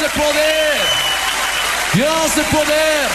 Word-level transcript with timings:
de 0.00 0.08
poder. 0.08 0.80
Dios 1.92 2.34
de 2.34 2.42
poder. 2.44 3.08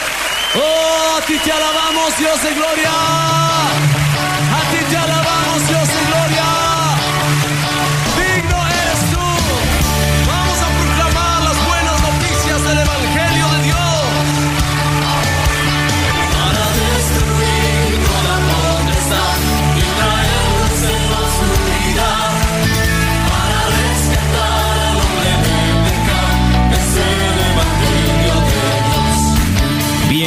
Oh, 0.56 1.18
a 1.18 1.22
ti 1.26 1.38
te 1.40 1.52
alabamos, 1.52 2.16
Dios 2.18 2.44
de 2.44 2.54
gloria. 2.54 2.92
A 2.92 4.72
ti 4.72 4.84
te 4.90 4.96
alabamos, 4.96 5.25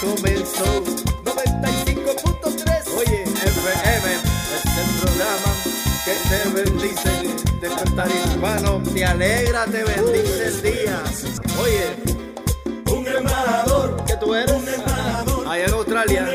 Comenzó 0.00 0.82
95.3 1.24 2.94
Oye, 2.96 3.22
FM 3.22 4.08
es 4.14 4.64
el 4.78 4.88
programa 5.00 5.52
que 6.04 6.14
te 6.28 6.40
bendice 6.50 7.12
Despertar 7.60 8.08
hispano, 8.08 8.82
te 8.94 9.04
alegra, 9.04 9.64
te 9.66 9.84
bendice 9.84 10.46
el 10.46 10.62
día 10.62 11.02
Oye, 11.60 11.96
un 12.96 13.06
embajador 13.06 14.04
que 14.04 14.16
tú 14.16 14.34
eres 14.34 14.52
un 14.52 14.68
embajador 14.68 15.48
allá 15.48 15.64
en 15.64 15.72
Australia 15.72 16.26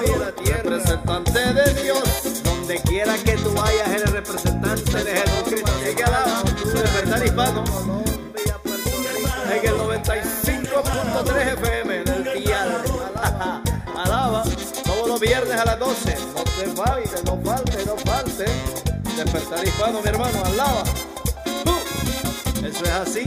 Oye, 0.00 0.18
la 0.18 0.32
tierra 0.32 0.62
representante 0.62 1.52
de 1.52 1.82
Dios 1.82 2.42
donde 2.44 2.80
quiera 2.82 3.16
que 3.18 3.32
tú 3.32 3.52
vayas 3.52 3.88
eres 3.88 4.10
representante 4.10 5.04
de 5.04 5.16
Jesucristo 5.16 5.72
así 5.80 5.94
que 5.94 6.04
alaba 6.04 6.42
Despertar 6.44 7.26
hispano 7.26 7.64
en 9.50 9.64
el 9.64 10.57
95.3 10.82 11.54
FM 11.54 12.04
del 12.04 12.24
día 12.38 12.82
Alaba 13.96 14.44
todos 14.84 15.08
los 15.08 15.20
viernes 15.20 15.58
a 15.58 15.64
las 15.64 15.78
12. 15.78 16.16
No 16.36 16.44
te 16.44 16.66
falte, 16.70 17.22
no 17.24 17.40
falte, 17.42 17.84
no 17.84 17.96
falte. 17.96 18.44
Despertar 19.16 19.66
hispano, 19.66 20.00
mi 20.00 20.08
hermano, 20.08 20.44
alaba. 20.44 20.84
Eso 22.62 22.84
es 22.84 22.90
así. 22.90 23.24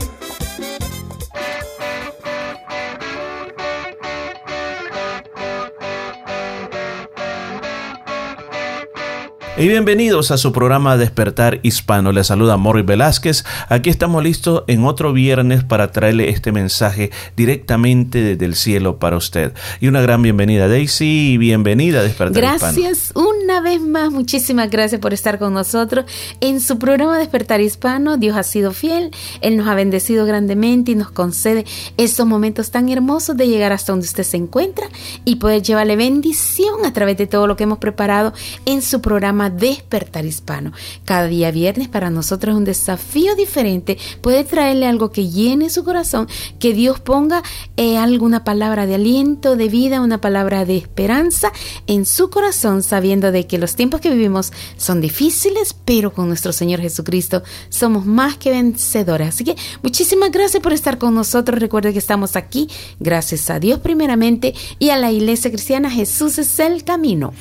Y 9.62 9.68
bienvenidos 9.68 10.32
a 10.32 10.38
su 10.38 10.50
programa 10.50 10.96
Despertar 10.96 11.60
Hispano. 11.62 12.10
Les 12.10 12.26
saluda 12.26 12.56
Morris 12.56 12.84
Velázquez. 12.84 13.44
Aquí 13.68 13.90
estamos 13.90 14.20
listos 14.20 14.64
en 14.66 14.84
otro 14.84 15.12
viernes 15.12 15.62
para 15.62 15.92
traerle 15.92 16.30
este 16.30 16.50
mensaje 16.50 17.12
directamente 17.36 18.22
desde 18.22 18.44
el 18.44 18.56
cielo 18.56 18.98
para 18.98 19.16
usted. 19.16 19.52
Y 19.78 19.86
una 19.86 20.00
gran 20.00 20.20
bienvenida, 20.20 20.66
Daisy, 20.66 21.34
y 21.34 21.38
bienvenida 21.38 22.00
a 22.00 22.02
Despertar 22.02 22.42
Hispano. 22.42 22.72
Gracias 22.74 23.12
una 23.14 23.60
vez 23.60 23.80
más, 23.80 24.10
muchísimas 24.10 24.68
gracias 24.68 25.00
por 25.00 25.14
estar 25.14 25.38
con 25.38 25.54
nosotros 25.54 26.06
en 26.40 26.60
su 26.60 26.80
programa 26.80 27.16
Despertar 27.16 27.60
Hispano. 27.60 28.16
Dios 28.16 28.36
ha 28.36 28.42
sido 28.42 28.72
fiel, 28.72 29.12
Él 29.42 29.56
nos 29.56 29.68
ha 29.68 29.76
bendecido 29.76 30.26
grandemente 30.26 30.90
y 30.90 30.96
nos 30.96 31.12
concede 31.12 31.66
esos 31.96 32.26
momentos 32.26 32.72
tan 32.72 32.88
hermosos 32.88 33.36
de 33.36 33.46
llegar 33.46 33.70
hasta 33.70 33.92
donde 33.92 34.06
usted 34.06 34.24
se 34.24 34.38
encuentra 34.38 34.88
y 35.24 35.36
poder 35.36 35.62
llevarle 35.62 35.94
bendición 35.94 36.84
a 36.84 36.92
través 36.92 37.16
de 37.16 37.28
todo 37.28 37.46
lo 37.46 37.54
que 37.54 37.62
hemos 37.62 37.78
preparado 37.78 38.32
en 38.66 38.82
su 38.82 39.00
programa 39.00 39.51
Despertar 39.52 40.24
Hispano. 40.24 40.72
Cada 41.04 41.26
día 41.26 41.50
viernes 41.50 41.88
para 41.88 42.10
nosotros 42.10 42.54
es 42.54 42.58
un 42.58 42.64
desafío 42.64 43.34
diferente 43.36 43.98
poder 44.20 44.46
traerle 44.46 44.86
algo 44.86 45.12
que 45.12 45.28
llene 45.28 45.70
su 45.70 45.84
corazón, 45.84 46.28
que 46.58 46.72
Dios 46.74 47.00
ponga 47.00 47.42
eh, 47.76 47.96
alguna 47.96 48.44
palabra 48.44 48.86
de 48.86 48.96
aliento, 48.96 49.56
de 49.56 49.68
vida, 49.68 50.00
una 50.00 50.20
palabra 50.20 50.64
de 50.64 50.76
esperanza 50.76 51.52
en 51.86 52.06
su 52.06 52.30
corazón, 52.30 52.82
sabiendo 52.82 53.32
de 53.32 53.46
que 53.46 53.58
los 53.58 53.76
tiempos 53.76 54.00
que 54.00 54.10
vivimos 54.10 54.52
son 54.76 55.00
difíciles, 55.00 55.74
pero 55.84 56.12
con 56.12 56.28
nuestro 56.28 56.52
Señor 56.52 56.80
Jesucristo 56.80 57.42
somos 57.68 58.06
más 58.06 58.36
que 58.36 58.50
vencedores. 58.50 59.28
Así 59.28 59.44
que 59.44 59.56
muchísimas 59.82 60.30
gracias 60.30 60.62
por 60.62 60.72
estar 60.72 60.98
con 60.98 61.14
nosotros. 61.14 61.60
Recuerde 61.60 61.92
que 61.92 61.98
estamos 61.98 62.36
aquí 62.36 62.68
gracias 63.00 63.50
a 63.50 63.58
Dios 63.58 63.80
primeramente 63.80 64.54
y 64.78 64.90
a 64.90 64.96
la 64.96 65.10
Iglesia 65.10 65.50
Cristiana 65.50 65.90
Jesús 65.90 66.38
es 66.38 66.58
el 66.58 66.84
camino. 66.84 67.32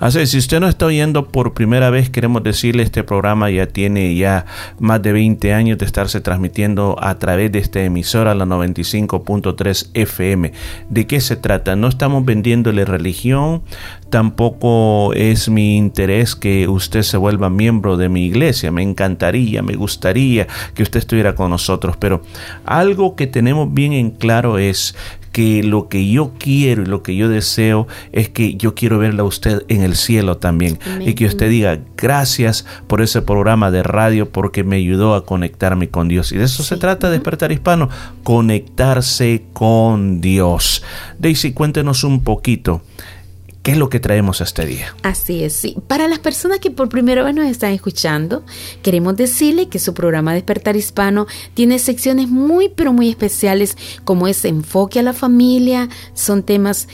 Así, 0.00 0.26
si 0.26 0.38
usted 0.38 0.60
no 0.60 0.68
está 0.68 0.86
oyendo 0.86 1.28
por 1.28 1.54
primera 1.54 1.90
vez, 1.90 2.10
queremos 2.10 2.42
decirle, 2.42 2.82
este 2.82 3.04
programa 3.04 3.50
ya 3.50 3.66
tiene 3.66 4.14
ya 4.14 4.46
más 4.78 5.02
de 5.02 5.12
20 5.12 5.52
años 5.52 5.78
de 5.78 5.86
estarse 5.86 6.20
transmitiendo 6.20 6.96
a 7.00 7.18
través 7.18 7.52
de 7.52 7.58
esta 7.58 7.80
emisora, 7.80 8.34
la 8.34 8.46
95.3 8.46 9.90
FM. 9.94 10.52
¿De 10.88 11.06
qué 11.06 11.20
se 11.20 11.36
trata? 11.36 11.76
No 11.76 11.88
estamos 11.88 12.24
vendiéndole 12.24 12.84
religión, 12.84 13.62
tampoco 14.10 15.12
es 15.14 15.48
mi 15.48 15.76
interés 15.76 16.36
que 16.36 16.68
usted 16.68 17.02
se 17.02 17.16
vuelva 17.16 17.50
miembro 17.50 17.96
de 17.96 18.08
mi 18.08 18.26
iglesia. 18.26 18.70
Me 18.70 18.82
encantaría, 18.82 19.62
me 19.62 19.74
gustaría 19.74 20.46
que 20.74 20.82
usted 20.82 21.00
estuviera 21.00 21.34
con 21.34 21.50
nosotros, 21.50 21.96
pero 21.96 22.22
algo 22.64 23.16
que 23.16 23.26
tenemos 23.26 23.72
bien 23.72 23.92
en 23.92 24.10
claro 24.10 24.58
es 24.58 24.94
que 25.32 25.62
lo 25.62 25.88
que 25.88 26.08
yo 26.08 26.32
quiero 26.38 26.82
y 26.82 26.86
lo 26.86 27.02
que 27.02 27.16
yo 27.16 27.28
deseo 27.28 27.88
es 28.12 28.28
que 28.28 28.54
yo 28.54 28.74
quiero 28.74 28.98
verla 28.98 29.22
a 29.22 29.26
usted 29.26 29.64
en 29.68 29.82
el 29.82 29.96
cielo 29.96 30.36
también. 30.36 30.78
Y 31.00 31.14
que 31.14 31.26
usted 31.26 31.48
diga 31.48 31.80
gracias 31.96 32.66
por 32.86 33.00
ese 33.00 33.22
programa 33.22 33.70
de 33.70 33.82
radio 33.82 34.30
porque 34.30 34.62
me 34.62 34.76
ayudó 34.76 35.14
a 35.14 35.24
conectarme 35.24 35.88
con 35.88 36.08
Dios 36.08 36.32
y 36.32 36.38
de 36.38 36.44
eso 36.44 36.62
se 36.62 36.76
trata 36.76 37.10
despertar 37.10 37.52
hispano 37.52 37.88
conectarse 38.22 39.44
con 39.52 40.20
Dios. 40.20 40.84
Daisy 41.18 41.52
cuéntenos 41.52 42.04
un 42.04 42.22
poquito 42.22 42.82
¿Qué 43.62 43.70
es 43.70 43.76
lo 43.76 43.88
que 43.88 44.00
traemos 44.00 44.40
a 44.40 44.44
este 44.44 44.66
día? 44.66 44.94
Así 45.02 45.44
es, 45.44 45.52
sí. 45.52 45.76
Para 45.86 46.08
las 46.08 46.18
personas 46.18 46.58
que 46.58 46.72
por 46.72 46.88
primera 46.88 47.22
vez 47.22 47.32
nos 47.32 47.46
están 47.46 47.72
escuchando, 47.72 48.44
queremos 48.82 49.16
decirle 49.16 49.68
que 49.68 49.78
su 49.78 49.94
programa 49.94 50.34
Despertar 50.34 50.74
Hispano 50.74 51.28
tiene 51.54 51.78
secciones 51.78 52.28
muy, 52.28 52.68
pero 52.68 52.92
muy 52.92 53.08
especiales, 53.08 53.76
como 54.02 54.26
es 54.26 54.44
enfoque 54.44 54.98
a 54.98 55.04
la 55.04 55.12
familia, 55.12 55.88
son 56.12 56.42
temas 56.42 56.88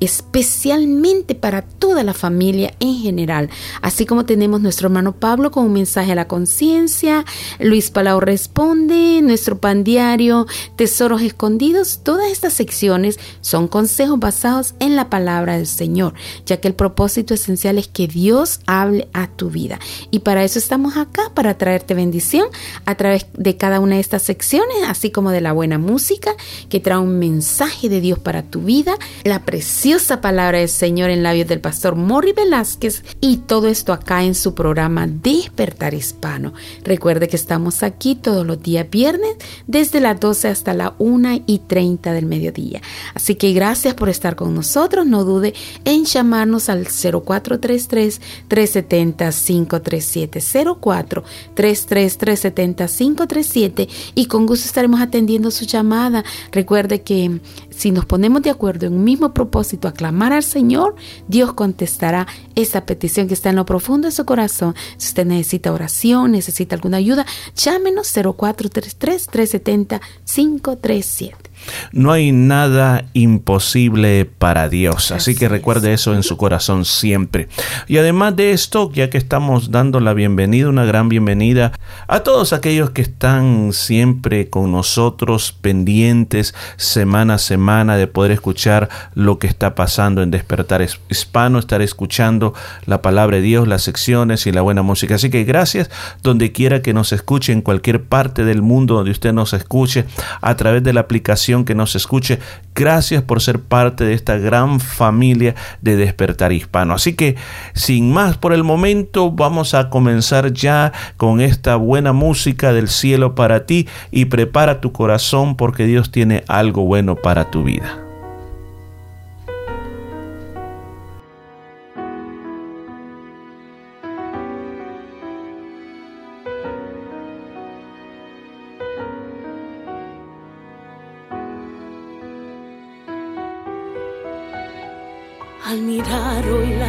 especialmente 0.00 1.34
para 1.34 1.62
toda 1.62 2.02
la 2.02 2.14
familia 2.14 2.74
en 2.80 2.96
general. 2.96 3.50
Así 3.82 4.06
como 4.06 4.24
tenemos 4.24 4.60
nuestro 4.60 4.86
hermano 4.86 5.12
Pablo 5.12 5.50
con 5.50 5.66
un 5.66 5.72
mensaje 5.74 6.12
a 6.12 6.14
la 6.14 6.26
conciencia, 6.26 7.24
Luis 7.58 7.90
Palau 7.90 8.20
responde, 8.20 9.20
nuestro 9.22 9.58
pan 9.58 9.84
diario, 9.84 10.46
tesoros 10.76 11.22
escondidos, 11.22 12.00
todas 12.02 12.30
estas 12.30 12.54
secciones 12.54 13.18
son 13.42 13.68
consejos 13.68 14.18
basados 14.18 14.74
en 14.80 14.96
la 14.96 15.10
palabra 15.10 15.56
del 15.56 15.66
Señor, 15.66 16.14
ya 16.46 16.58
que 16.58 16.68
el 16.68 16.74
propósito 16.74 17.34
esencial 17.34 17.78
es 17.78 17.88
que 17.88 18.08
Dios 18.08 18.60
hable 18.66 19.08
a 19.12 19.28
tu 19.28 19.50
vida. 19.50 19.78
Y 20.10 20.20
para 20.20 20.44
eso 20.44 20.58
estamos 20.58 20.96
acá, 20.96 21.30
para 21.34 21.58
traerte 21.58 21.94
bendición 21.94 22.48
a 22.86 22.94
través 22.94 23.26
de 23.34 23.56
cada 23.56 23.80
una 23.80 23.96
de 23.96 24.00
estas 24.00 24.22
secciones, 24.22 24.76
así 24.86 25.10
como 25.10 25.30
de 25.30 25.40
la 25.40 25.52
buena 25.52 25.78
música 25.78 26.34
que 26.68 26.80
trae 26.80 26.98
un 26.98 27.18
mensaje 27.18 27.88
de 27.88 28.00
Dios 28.00 28.18
para 28.18 28.42
tu 28.42 28.62
vida, 28.62 28.96
la 29.24 29.44
presión 29.44 29.89
preciosa 29.90 30.20
palabra 30.20 30.58
del 30.58 30.68
Señor 30.68 31.10
en 31.10 31.24
labios 31.24 31.48
del 31.48 31.60
pastor 31.60 31.96
Morri 31.96 32.30
Velázquez 32.32 33.02
y 33.20 33.38
todo 33.38 33.66
esto 33.66 33.92
acá 33.92 34.22
en 34.22 34.36
su 34.36 34.54
programa 34.54 35.08
Despertar 35.08 35.94
Hispano. 35.94 36.52
Recuerde 36.84 37.26
que 37.26 37.34
estamos 37.34 37.82
aquí 37.82 38.14
todos 38.14 38.46
los 38.46 38.62
días 38.62 38.88
viernes 38.88 39.34
desde 39.66 39.98
las 39.98 40.20
12 40.20 40.46
hasta 40.46 40.74
la 40.74 40.94
1 40.98 41.42
y 41.44 41.58
30 41.58 42.12
del 42.12 42.26
mediodía. 42.26 42.80
Así 43.14 43.34
que 43.34 43.52
gracias 43.52 43.94
por 43.94 44.08
estar 44.08 44.36
con 44.36 44.54
nosotros. 44.54 45.08
No 45.08 45.24
dude 45.24 45.54
en 45.84 46.04
llamarnos 46.04 46.68
al 46.68 46.86
0433 46.86 48.20
370 48.46 49.32
537 49.32 50.40
0433 50.80 51.86
370 52.16 52.86
537 52.86 53.88
y 54.14 54.26
con 54.26 54.46
gusto 54.46 54.66
estaremos 54.66 55.00
atendiendo 55.00 55.50
su 55.50 55.64
llamada. 55.64 56.22
Recuerde 56.52 57.02
que 57.02 57.40
si 57.80 57.92
nos 57.92 58.04
ponemos 58.04 58.42
de 58.42 58.50
acuerdo 58.50 58.86
en 58.86 58.92
un 58.92 59.04
mismo 59.04 59.32
propósito 59.32 59.88
a 59.88 59.92
clamar 59.92 60.34
al 60.34 60.42
Señor, 60.42 60.96
Dios 61.28 61.54
contestará 61.54 62.26
esa 62.54 62.84
petición 62.84 63.26
que 63.26 63.32
está 63.32 63.48
en 63.48 63.56
lo 63.56 63.64
profundo 63.64 64.06
de 64.06 64.12
su 64.12 64.26
corazón. 64.26 64.74
Si 64.98 65.08
usted 65.08 65.24
necesita 65.24 65.72
oración, 65.72 66.32
necesita 66.32 66.74
alguna 66.74 66.98
ayuda, 66.98 67.24
llámenos 67.56 68.12
0433 68.12 69.26
370 69.28 70.00
537. 70.26 71.49
No 71.92 72.12
hay 72.12 72.32
nada 72.32 73.04
imposible 73.12 74.24
para 74.24 74.68
Dios, 74.68 75.10
así 75.10 75.34
que 75.34 75.48
recuerde 75.48 75.92
eso 75.92 76.14
en 76.14 76.22
su 76.22 76.36
corazón 76.36 76.84
siempre. 76.84 77.48
Y 77.88 77.98
además 77.98 78.36
de 78.36 78.52
esto, 78.52 78.90
ya 78.92 79.10
que 79.10 79.18
estamos 79.18 79.70
dando 79.70 80.00
la 80.00 80.14
bienvenida, 80.14 80.68
una 80.68 80.84
gran 80.84 81.08
bienvenida 81.08 81.72
a 82.08 82.20
todos 82.20 82.52
aquellos 82.52 82.90
que 82.90 83.02
están 83.02 83.72
siempre 83.72 84.48
con 84.48 84.72
nosotros 84.72 85.52
pendientes 85.60 86.54
semana 86.76 87.34
a 87.34 87.38
semana 87.38 87.96
de 87.96 88.06
poder 88.06 88.30
escuchar 88.30 88.88
lo 89.14 89.38
que 89.38 89.46
está 89.46 89.74
pasando 89.74 90.22
en 90.22 90.30
Despertar 90.30 90.86
Hispano, 91.08 91.58
estar 91.58 91.82
escuchando 91.82 92.54
la 92.86 93.02
palabra 93.02 93.36
de 93.36 93.42
Dios, 93.42 93.68
las 93.68 93.82
secciones 93.82 94.46
y 94.46 94.52
la 94.52 94.62
buena 94.62 94.82
música. 94.82 95.16
Así 95.16 95.30
que 95.30 95.44
gracias 95.44 95.90
donde 96.22 96.52
quiera 96.52 96.82
que 96.82 96.94
nos 96.94 97.12
escuche, 97.12 97.52
en 97.52 97.62
cualquier 97.62 98.04
parte 98.04 98.44
del 98.44 98.62
mundo 98.62 98.94
donde 98.94 99.10
usted 99.10 99.32
nos 99.32 99.52
escuche, 99.52 100.04
a 100.40 100.56
través 100.56 100.82
de 100.82 100.92
la 100.92 101.00
aplicación 101.00 101.49
que 101.64 101.74
nos 101.74 101.96
escuche. 101.96 102.38
Gracias 102.74 103.22
por 103.22 103.40
ser 103.40 103.60
parte 103.60 104.04
de 104.04 104.14
esta 104.14 104.38
gran 104.38 104.80
familia 104.80 105.54
de 105.80 105.96
Despertar 105.96 106.52
Hispano. 106.52 106.94
Así 106.94 107.14
que, 107.14 107.36
sin 107.74 108.12
más 108.12 108.36
por 108.36 108.52
el 108.52 108.64
momento, 108.64 109.30
vamos 109.30 109.74
a 109.74 109.90
comenzar 109.90 110.52
ya 110.52 110.92
con 111.16 111.40
esta 111.40 111.76
buena 111.76 112.12
música 112.12 112.72
del 112.72 112.88
cielo 112.88 113.34
para 113.34 113.66
ti 113.66 113.88
y 114.10 114.26
prepara 114.26 114.80
tu 114.80 114.92
corazón 114.92 115.56
porque 115.56 115.86
Dios 115.86 116.10
tiene 116.10 116.44
algo 116.48 116.84
bueno 116.84 117.16
para 117.16 117.50
tu 117.50 117.64
vida. 117.64 118.09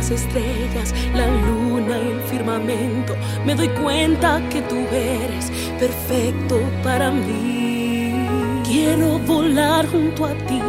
Las 0.01 0.09
estrellas, 0.09 0.95
la 1.13 1.27
luna 1.27 1.95
y 1.99 2.11
el 2.13 2.21
firmamento, 2.21 3.15
me 3.45 3.53
doy 3.53 3.69
cuenta 3.69 4.41
que 4.49 4.59
tú 4.63 4.77
eres 4.91 5.51
perfecto 5.79 6.59
para 6.83 7.11
mí. 7.11 8.25
Quiero 8.63 9.19
volar 9.19 9.85
junto 9.91 10.25
a 10.25 10.33
ti, 10.47 10.59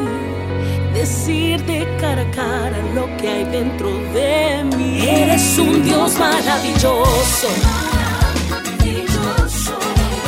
decirte 0.93 1.89
cara 1.99 2.21
a 2.21 2.31
cara 2.33 2.77
lo 2.95 3.07
que 3.17 3.27
hay 3.27 3.45
dentro 3.45 3.89
de 4.13 4.65
mí. 4.77 5.01
Eres 5.01 5.59
un 5.59 5.83
Dios 5.83 6.19
maravilloso. 6.19 7.49
maravilloso. 8.51 9.79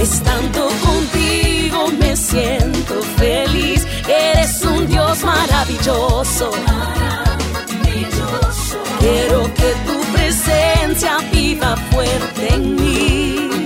Estando 0.00 0.68
contigo 0.86 1.88
me 2.00 2.16
siento 2.16 3.02
feliz. 3.18 3.86
Eres 4.08 4.62
un 4.64 4.86
Dios 4.86 5.22
maravilloso. 5.22 6.52
Quiero 9.00 9.52
que 9.54 9.72
tu 9.86 10.00
presencia 10.12 11.18
viva 11.32 11.76
fuerte 11.90 12.54
en 12.54 12.76
mí. 12.76 13.63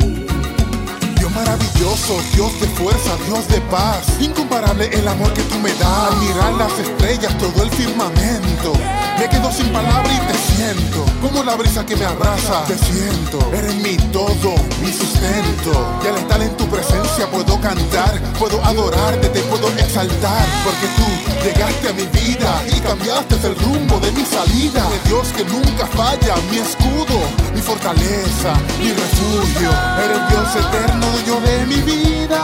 Maravilloso, 1.68 2.16
Dios 2.34 2.60
de 2.60 2.66
fuerza, 2.68 3.16
Dios 3.26 3.46
de 3.48 3.60
paz. 3.62 4.06
Incomparable 4.20 4.88
el 4.92 5.06
amor 5.06 5.32
que 5.34 5.42
tú 5.42 5.58
me 5.58 5.70
das. 5.74 6.12
Al 6.12 6.16
mirar 6.18 6.52
las 6.54 6.78
estrellas, 6.78 7.36
todo 7.38 7.62
el 7.62 7.70
firmamento. 7.70 8.72
Me 9.18 9.28
quedo 9.28 9.50
sin 9.52 9.68
palabras 9.72 10.12
y 10.14 10.32
te 10.32 10.38
siento. 10.54 11.04
Como 11.20 11.42
la 11.42 11.56
brisa 11.56 11.84
que 11.84 11.96
me 11.96 12.04
abraza, 12.04 12.64
te 12.66 12.78
siento. 12.78 13.38
Eres 13.52 13.74
mi 13.76 13.96
todo, 14.12 14.54
mi 14.80 14.92
sustento. 14.92 16.00
Y 16.04 16.06
al 16.06 16.16
estar 16.18 16.40
en 16.40 16.56
tu 16.56 16.66
presencia 16.68 17.30
puedo 17.30 17.60
cantar, 17.60 18.18
puedo 18.38 18.64
adorarte, 18.64 19.28
te 19.28 19.40
puedo 19.42 19.68
exaltar. 19.76 20.46
Porque 20.64 20.86
tú 20.96 21.44
llegaste 21.44 21.88
a 21.88 21.92
mi 21.92 22.06
vida 22.06 22.62
y 22.74 22.80
cambiaste 22.80 23.34
el 23.46 23.56
rumbo 23.56 23.98
de 24.00 24.12
mi 24.12 24.24
salida. 24.24 24.88
De 24.88 25.08
Dios 25.08 25.28
que 25.36 25.44
nunca 25.44 25.86
falla, 25.86 26.34
mi 26.50 26.58
escudo, 26.58 27.18
mi 27.54 27.60
fortaleza, 27.60 28.54
mi 28.78 28.92
refugio. 28.92 29.70
Eres 30.04 30.28
Dios 30.30 30.64
eterno, 30.64 31.06
yo 31.26 31.40
de 31.58 31.66
mi 31.66 31.80
vida. 31.82 32.42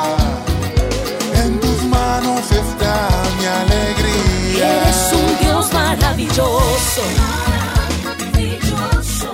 En 1.45 1.61
tus 1.61 1.83
manos 1.85 2.41
está 2.51 3.09
mi 3.39 3.47
alegría. 3.63 4.67
Eres 4.77 5.13
un 5.13 5.39
Dios 5.43 5.73
maravilloso. 5.73 7.03
maravilloso. 8.07 9.29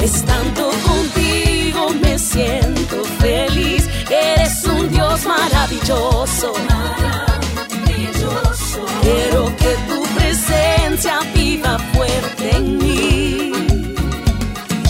Estando 0.00 0.64
contigo 0.90 1.82
me 2.02 2.18
siento 2.18 2.96
feliz. 3.22 3.88
Eres 4.10 4.64
un 4.64 4.88
Dios 4.90 5.24
maravilloso. 5.24 6.52
maravilloso. 6.68 8.80
Quiero 9.02 9.42
que 9.62 9.72
tu 9.88 9.98
presencia 10.18 11.14
viva 11.34 11.78
fuerte 11.92 12.44
en 12.56 12.78
mí. 12.78 13.52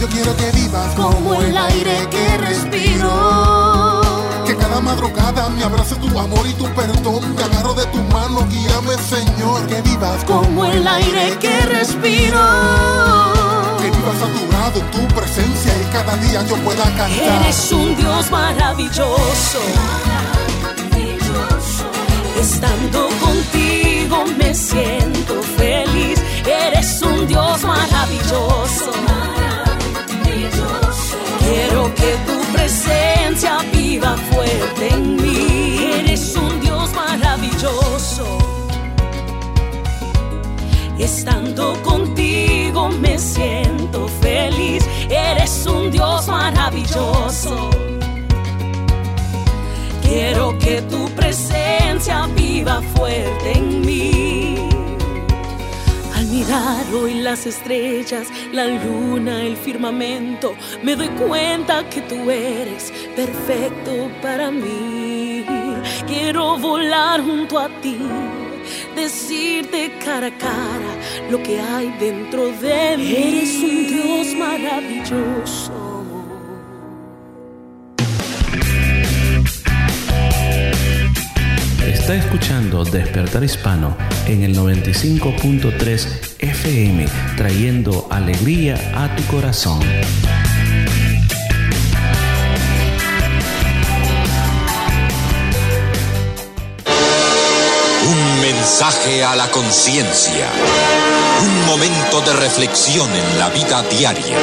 Yo 0.01 0.07
quiero 0.09 0.33
que 0.37 0.51
vivas 0.61 0.91
como 0.95 1.35
el 1.35 1.57
aire 1.57 1.97
que 2.11 2.37
respiro. 2.49 3.04
Cada 4.75 4.87
madrugada 4.87 5.49
me 5.51 5.63
abrace 5.63 5.95
tu 5.95 6.19
amor 6.19 6.45
y 6.49 6.53
tu 6.55 6.65
perdón. 6.75 7.37
Te 7.37 7.45
agarro 7.45 7.75
de 7.75 7.87
tu 7.87 7.99
mano, 8.13 8.45
guíame, 8.49 8.97
Señor. 9.09 9.65
Que 9.69 9.81
vivas 9.83 10.25
como 10.25 10.65
el 10.65 10.85
aire 10.89 11.39
que 11.39 11.61
respiro. 11.61 12.41
Que 13.79 13.89
vivas 13.89 14.19
saturado 14.19 14.81
en 14.81 14.91
tu 14.91 15.07
presencia 15.15 15.73
y 15.81 15.85
cada 15.93 16.17
día 16.17 16.43
yo 16.49 16.57
pueda 16.65 16.83
cantar. 16.97 17.09
Eres 17.09 17.71
un 17.71 17.95
Dios 17.95 18.29
maravilloso. 18.33 19.61
Estando 22.41 23.09
contigo 23.21 24.25
me 24.37 24.53
siento 24.53 25.41
feliz. 25.57 26.21
Eres 26.45 27.01
un 27.01 27.29
Dios 27.29 27.63
maravilloso. 27.63 28.91
maravilloso. 29.07 31.17
Quiero 31.39 31.95
que 31.95 32.17
tu 32.27 32.41
presencia 32.53 33.59
viva 33.73 34.17
fuerte 34.17 34.64
me 42.91 43.19
siento 43.19 44.09
feliz. 44.21 44.85
Eres 45.09 45.67
un 45.67 45.91
Dios 45.91 46.29
maravilloso. 46.29 47.71
Quiero 50.03 50.57
que 50.59 50.83
tu 50.83 51.09
presencia 51.11 52.27
viva 52.37 52.81
fuerte 52.95 53.53
en 53.59 53.81
mí. 53.81 54.69
Al 56.15 56.27
mirar 56.27 56.85
hoy 56.95 57.15
las 57.15 57.47
estrellas, 57.47 58.29
la 58.53 58.67
luna, 58.67 59.43
el 59.43 59.57
firmamento, 59.57 60.55
me 60.83 60.95
doy 60.95 61.09
cuenta 61.09 61.89
que 61.89 62.01
tú 62.03 62.31
eres 62.31 62.93
perfecto 63.17 64.11
para 64.23 64.51
mí. 64.51 65.45
Quiero 66.07 66.59
volar 66.59 67.21
junto 67.23 67.59
a 67.59 67.69
ti, 67.81 67.99
decirte 68.95 69.99
cara 70.05 70.29
a 70.29 70.39
cara 70.39 70.93
lo 71.31 71.43
que 71.43 71.61
hay 71.61 71.91
dentro 71.99 72.47
de 72.47 72.97
mí. 72.97 73.15
Eres 73.17 73.57
un 73.57 73.87
Dios 73.87 74.35
maravilloso. 74.37 75.85
Está 81.87 82.17
escuchando 82.17 82.85
Despertar 82.85 83.43
Hispano 83.45 83.97
en 84.27 84.43
el 84.43 84.55
95.3 84.55 86.37
FM, 86.39 87.07
trayendo 87.37 88.07
alegría 88.11 88.77
a 88.95 89.17
tu 89.17 89.23
corazón. 89.25 89.81
Mensaje 98.65 99.23
a 99.23 99.37
la 99.37 99.51
conciencia. 99.51 100.51
Un 101.43 101.67
momento 101.67 102.23
de 102.23 102.33
reflexión 102.33 103.11
en 103.13 103.39
la 103.39 103.51
vida 103.51 103.83
diaria. 103.83 104.39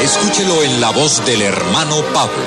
Escúchelo 0.00 0.62
en 0.62 0.80
la 0.80 0.92
voz 0.92 1.24
del 1.26 1.42
hermano 1.42 1.96
Pablo. 2.14 2.44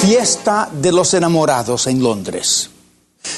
Fiesta 0.00 0.70
de 0.72 0.92
los 0.92 1.12
enamorados 1.14 1.88
en 1.88 2.00
Londres. 2.04 2.70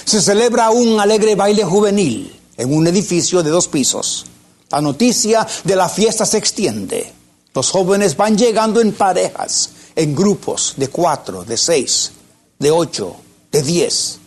Se 0.04 0.20
celebra 0.20 0.68
un 0.68 1.00
alegre 1.00 1.34
baile 1.34 1.64
juvenil 1.64 2.38
en 2.58 2.70
un 2.70 2.86
edificio 2.86 3.42
de 3.42 3.48
dos 3.48 3.68
pisos. 3.68 4.26
La 4.70 4.82
noticia 4.82 5.46
de 5.64 5.74
la 5.74 5.88
fiesta 5.88 6.26
se 6.26 6.36
extiende. 6.36 7.10
Los 7.54 7.70
jóvenes 7.70 8.14
van 8.14 8.36
llegando 8.36 8.82
en 8.82 8.92
parejas, 8.92 9.70
en 9.96 10.14
grupos 10.14 10.74
de 10.76 10.88
cuatro, 10.88 11.44
de 11.44 11.56
seis 11.56 12.12
de 12.58 12.70
8, 12.70 13.16
de 13.54 13.62
10. 13.62 14.18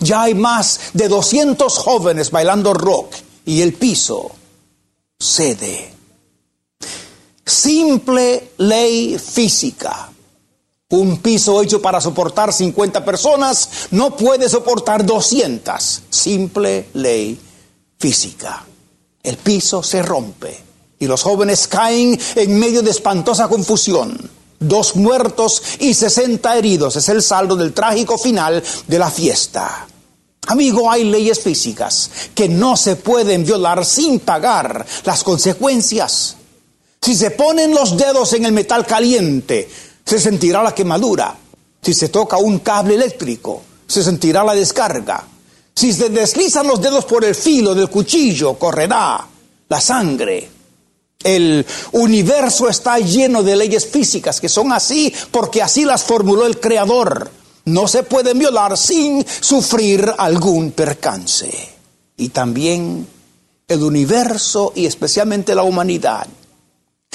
Ya 0.00 0.22
hay 0.22 0.34
más 0.34 0.80
de 0.92 1.08
200 1.08 1.78
jóvenes 1.78 2.30
bailando 2.32 2.74
rock 2.74 3.14
y 3.46 3.62
el 3.62 3.72
piso 3.74 4.32
cede. 5.18 5.92
Simple 7.46 8.50
ley 8.58 9.16
física. 9.18 10.10
Un 10.90 11.18
piso 11.18 11.62
hecho 11.62 11.80
para 11.80 12.00
soportar 12.00 12.52
50 12.52 13.04
personas 13.04 13.68
no 13.92 14.16
puede 14.16 14.48
soportar 14.48 15.06
200. 15.06 16.02
Simple 16.10 16.88
ley 16.94 17.38
física. 17.98 18.64
El 19.22 19.36
piso 19.36 19.82
se 19.84 20.02
rompe 20.02 20.58
y 20.98 21.06
los 21.06 21.22
jóvenes 21.22 21.68
caen 21.68 22.18
en 22.34 22.58
medio 22.58 22.82
de 22.82 22.90
espantosa 22.90 23.46
confusión 23.48 24.18
dos 24.58 24.96
muertos 24.96 25.62
y 25.80 25.94
60 25.94 26.56
heridos. 26.56 26.96
Es 26.96 27.08
el 27.08 27.22
saldo 27.22 27.56
del 27.56 27.72
trágico 27.72 28.18
final 28.18 28.62
de 28.86 28.98
la 28.98 29.10
fiesta. 29.10 29.86
Amigo, 30.46 30.90
hay 30.90 31.04
leyes 31.04 31.40
físicas 31.40 32.10
que 32.34 32.48
no 32.48 32.76
se 32.76 32.96
pueden 32.96 33.44
violar 33.44 33.84
sin 33.84 34.20
pagar 34.20 34.84
las 35.04 35.24
consecuencias. 35.24 36.36
Si 37.00 37.14
se 37.14 37.30
ponen 37.30 37.74
los 37.74 37.96
dedos 37.96 38.32
en 38.34 38.44
el 38.44 38.52
metal 38.52 38.86
caliente, 38.86 39.68
se 40.04 40.18
sentirá 40.18 40.62
la 40.62 40.74
quemadura. 40.74 41.36
Si 41.80 41.94
se 41.94 42.08
toca 42.08 42.36
un 42.36 42.60
cable 42.60 42.94
eléctrico, 42.94 43.62
se 43.86 44.02
sentirá 44.02 44.44
la 44.44 44.54
descarga. 44.54 45.24
Si 45.74 45.92
se 45.92 46.08
deslizan 46.08 46.66
los 46.66 46.80
dedos 46.80 47.04
por 47.04 47.24
el 47.24 47.34
filo 47.34 47.74
del 47.74 47.90
cuchillo, 47.90 48.54
correrá 48.54 49.26
la 49.68 49.80
sangre. 49.80 50.48
El 51.24 51.66
universo 51.92 52.68
está 52.68 52.98
lleno 52.98 53.42
de 53.42 53.56
leyes 53.56 53.86
físicas 53.86 54.40
que 54.40 54.48
son 54.48 54.72
así 54.72 55.12
porque 55.30 55.62
así 55.62 55.84
las 55.84 56.04
formuló 56.04 56.46
el 56.46 56.60
Creador. 56.60 57.30
No 57.64 57.88
se 57.88 58.02
pueden 58.02 58.38
violar 58.38 58.76
sin 58.76 59.24
sufrir 59.40 60.12
algún 60.18 60.72
percance. 60.72 61.50
Y 62.16 62.28
también 62.28 63.08
el 63.66 63.82
universo 63.82 64.72
y 64.76 64.86
especialmente 64.86 65.54
la 65.54 65.62
humanidad 65.62 66.26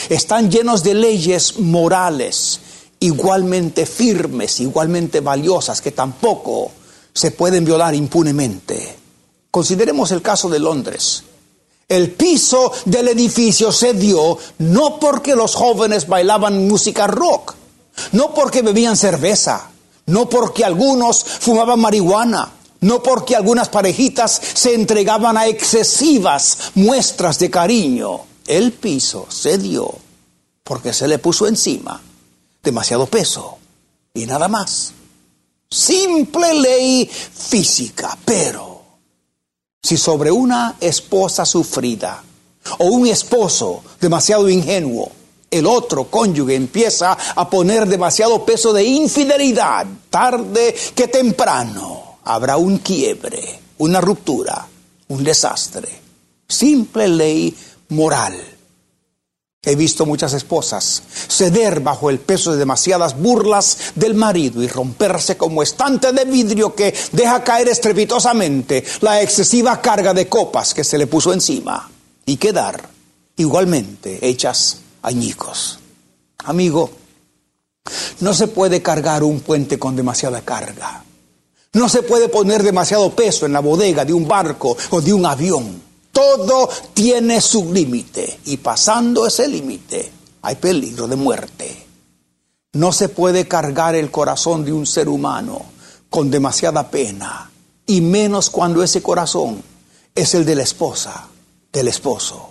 están 0.09 0.49
llenos 0.49 0.83
de 0.83 0.95
leyes 0.95 1.59
morales 1.59 2.59
igualmente 2.99 3.85
firmes, 3.85 4.59
igualmente 4.59 5.21
valiosas, 5.21 5.81
que 5.81 5.91
tampoco 5.91 6.71
se 7.13 7.31
pueden 7.31 7.65
violar 7.65 7.95
impunemente. 7.95 8.95
Consideremos 9.51 10.11
el 10.11 10.21
caso 10.21 10.49
de 10.49 10.59
Londres. 10.59 11.23
El 11.89 12.11
piso 12.11 12.71
del 12.85 13.07
edificio 13.07 13.71
se 13.71 13.93
dio 13.93 14.37
no 14.59 14.99
porque 14.99 15.35
los 15.35 15.55
jóvenes 15.55 16.07
bailaban 16.07 16.67
música 16.67 17.07
rock, 17.07 17.55
no 18.11 18.31
porque 18.33 18.61
bebían 18.61 18.95
cerveza, 18.95 19.71
no 20.05 20.29
porque 20.29 20.63
algunos 20.63 21.23
fumaban 21.23 21.79
marihuana, 21.79 22.51
no 22.81 23.01
porque 23.01 23.35
algunas 23.35 23.69
parejitas 23.69 24.39
se 24.53 24.75
entregaban 24.75 25.35
a 25.35 25.47
excesivas 25.47 26.71
muestras 26.75 27.39
de 27.39 27.49
cariño. 27.49 28.21
El 28.45 28.71
piso 28.73 29.25
se 29.29 29.57
dio 29.57 29.91
porque 30.63 30.93
se 30.93 31.07
le 31.07 31.17
puso 31.17 31.47
encima 31.47 31.99
demasiado 32.61 33.07
peso 33.07 33.57
y 34.13 34.27
nada 34.27 34.47
más. 34.47 34.93
Simple 35.71 36.53
ley 36.53 37.09
física, 37.09 38.15
pero 38.25 38.68
si 39.81 39.97
sobre 39.97 40.31
una 40.31 40.75
esposa 40.79 41.45
sufrida 41.45 42.23
o 42.79 42.85
un 42.85 43.07
esposo 43.07 43.83
demasiado 43.99 44.49
ingenuo, 44.49 45.11
el 45.49 45.65
otro 45.65 46.05
cónyuge 46.05 46.55
empieza 46.55 47.17
a 47.35 47.49
poner 47.49 47.87
demasiado 47.87 48.45
peso 48.45 48.71
de 48.71 48.83
infidelidad, 48.83 49.87
tarde 50.09 50.75
que 50.93 51.07
temprano 51.07 52.19
habrá 52.23 52.57
un 52.57 52.77
quiebre, 52.79 53.59
una 53.79 53.99
ruptura, 53.99 54.67
un 55.07 55.23
desastre. 55.23 55.89
Simple 56.47 57.07
ley 57.07 57.55
moral 57.89 58.58
He 59.61 59.75
visto 59.75 60.05
muchas 60.05 60.33
esposas 60.33 61.03
ceder 61.27 61.81
bajo 61.81 62.09
el 62.09 62.19
peso 62.19 62.53
de 62.53 62.59
demasiadas 62.59 63.19
burlas 63.19 63.77
del 63.95 64.13
marido 64.13 64.63
y 64.63 64.67
romperse 64.67 65.35
como 65.35 65.61
estante 65.61 66.13
de 66.13 66.23
vidrio 66.23 66.73
que 66.73 66.95
deja 67.11 67.43
caer 67.43 67.67
estrepitosamente 67.67 68.85
la 69.01 69.21
excesiva 69.21 69.81
carga 69.81 70.13
de 70.13 70.29
copas 70.29 70.73
que 70.73 70.85
se 70.85 70.97
le 70.97 71.07
puso 71.07 71.33
encima 71.33 71.91
y 72.25 72.37
quedar 72.37 72.87
igualmente 73.35 74.25
hechas 74.25 74.77
añicos. 75.01 75.79
Amigo, 76.45 76.91
no 78.21 78.33
se 78.33 78.47
puede 78.47 78.81
cargar 78.81 79.23
un 79.23 79.41
puente 79.41 79.77
con 79.77 79.93
demasiada 79.93 80.41
carga. 80.41 81.03
No 81.73 81.89
se 81.89 82.01
puede 82.01 82.29
poner 82.29 82.63
demasiado 82.63 83.13
peso 83.13 83.45
en 83.45 83.51
la 83.51 83.59
bodega 83.59 84.05
de 84.05 84.13
un 84.13 84.25
barco 84.25 84.77
o 84.91 85.01
de 85.01 85.13
un 85.13 85.25
avión. 85.25 85.88
Todo 86.19 86.69
tiene 86.93 87.39
su 87.39 87.71
límite 87.73 88.41
y 88.47 88.57
pasando 88.57 89.25
ese 89.25 89.47
límite 89.47 90.11
hay 90.41 90.55
peligro 90.55 91.07
de 91.07 91.15
muerte. 91.15 91.85
No 92.73 92.91
se 92.91 93.07
puede 93.07 93.47
cargar 93.47 93.95
el 93.95 94.11
corazón 94.11 94.65
de 94.65 94.73
un 94.73 94.85
ser 94.85 95.07
humano 95.07 95.61
con 96.09 96.29
demasiada 96.29 96.91
pena 96.91 97.49
y 97.85 98.01
menos 98.01 98.49
cuando 98.49 98.83
ese 98.83 99.01
corazón 99.01 99.63
es 100.13 100.35
el 100.35 100.43
de 100.43 100.55
la 100.55 100.63
esposa, 100.63 101.29
del 101.71 101.87
esposo. 101.87 102.49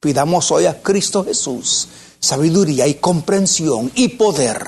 Pidamos 0.00 0.50
hoy 0.50 0.64
a 0.64 0.80
Cristo 0.80 1.22
Jesús 1.22 1.88
sabiduría 2.18 2.86
y 2.86 2.94
comprensión 2.94 3.92
y 3.94 4.08
poder. 4.08 4.64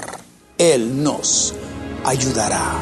Él 0.58 1.02
nos 1.02 1.54
ayudará. 2.04 2.76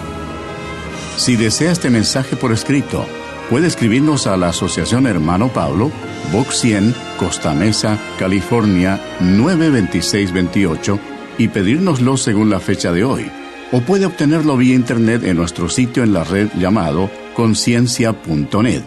Si 1.16 1.36
desea 1.36 1.70
este 1.70 1.88
mensaje 1.88 2.34
por 2.34 2.52
escrito, 2.52 3.06
puede 3.50 3.66
escribirnos 3.66 4.26
a 4.26 4.36
la 4.36 4.48
Asociación 4.48 5.06
Hermano 5.06 5.48
Pablo, 5.48 5.90
Box 6.32 6.60
100, 6.60 6.94
Costa 7.18 7.54
Mesa, 7.54 7.98
California 8.18 9.00
92628 9.20 10.98
y 11.38 11.48
pedírnoslo 11.48 12.16
según 12.16 12.50
la 12.50 12.60
fecha 12.60 12.92
de 12.92 13.04
hoy. 13.04 13.30
O 13.72 13.80
puede 13.80 14.06
obtenerlo 14.06 14.56
vía 14.56 14.74
internet 14.74 15.24
en 15.24 15.36
nuestro 15.36 15.68
sitio 15.68 16.02
en 16.02 16.12
la 16.12 16.24
red 16.24 16.48
llamado 16.58 17.10
conciencia.net. 17.34 18.82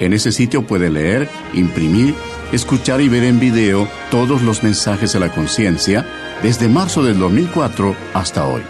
En 0.00 0.12
ese 0.12 0.32
sitio 0.32 0.66
puede 0.66 0.90
leer, 0.90 1.28
imprimir, 1.54 2.14
escuchar 2.52 3.00
y 3.00 3.08
ver 3.08 3.24
en 3.24 3.40
video 3.40 3.88
todos 4.10 4.42
los 4.42 4.62
mensajes 4.62 5.12
de 5.12 5.20
la 5.20 5.32
conciencia 5.32 6.06
desde 6.42 6.68
marzo 6.68 7.02
del 7.02 7.18
2004 7.18 7.96
hasta 8.14 8.46
hoy. 8.46 8.62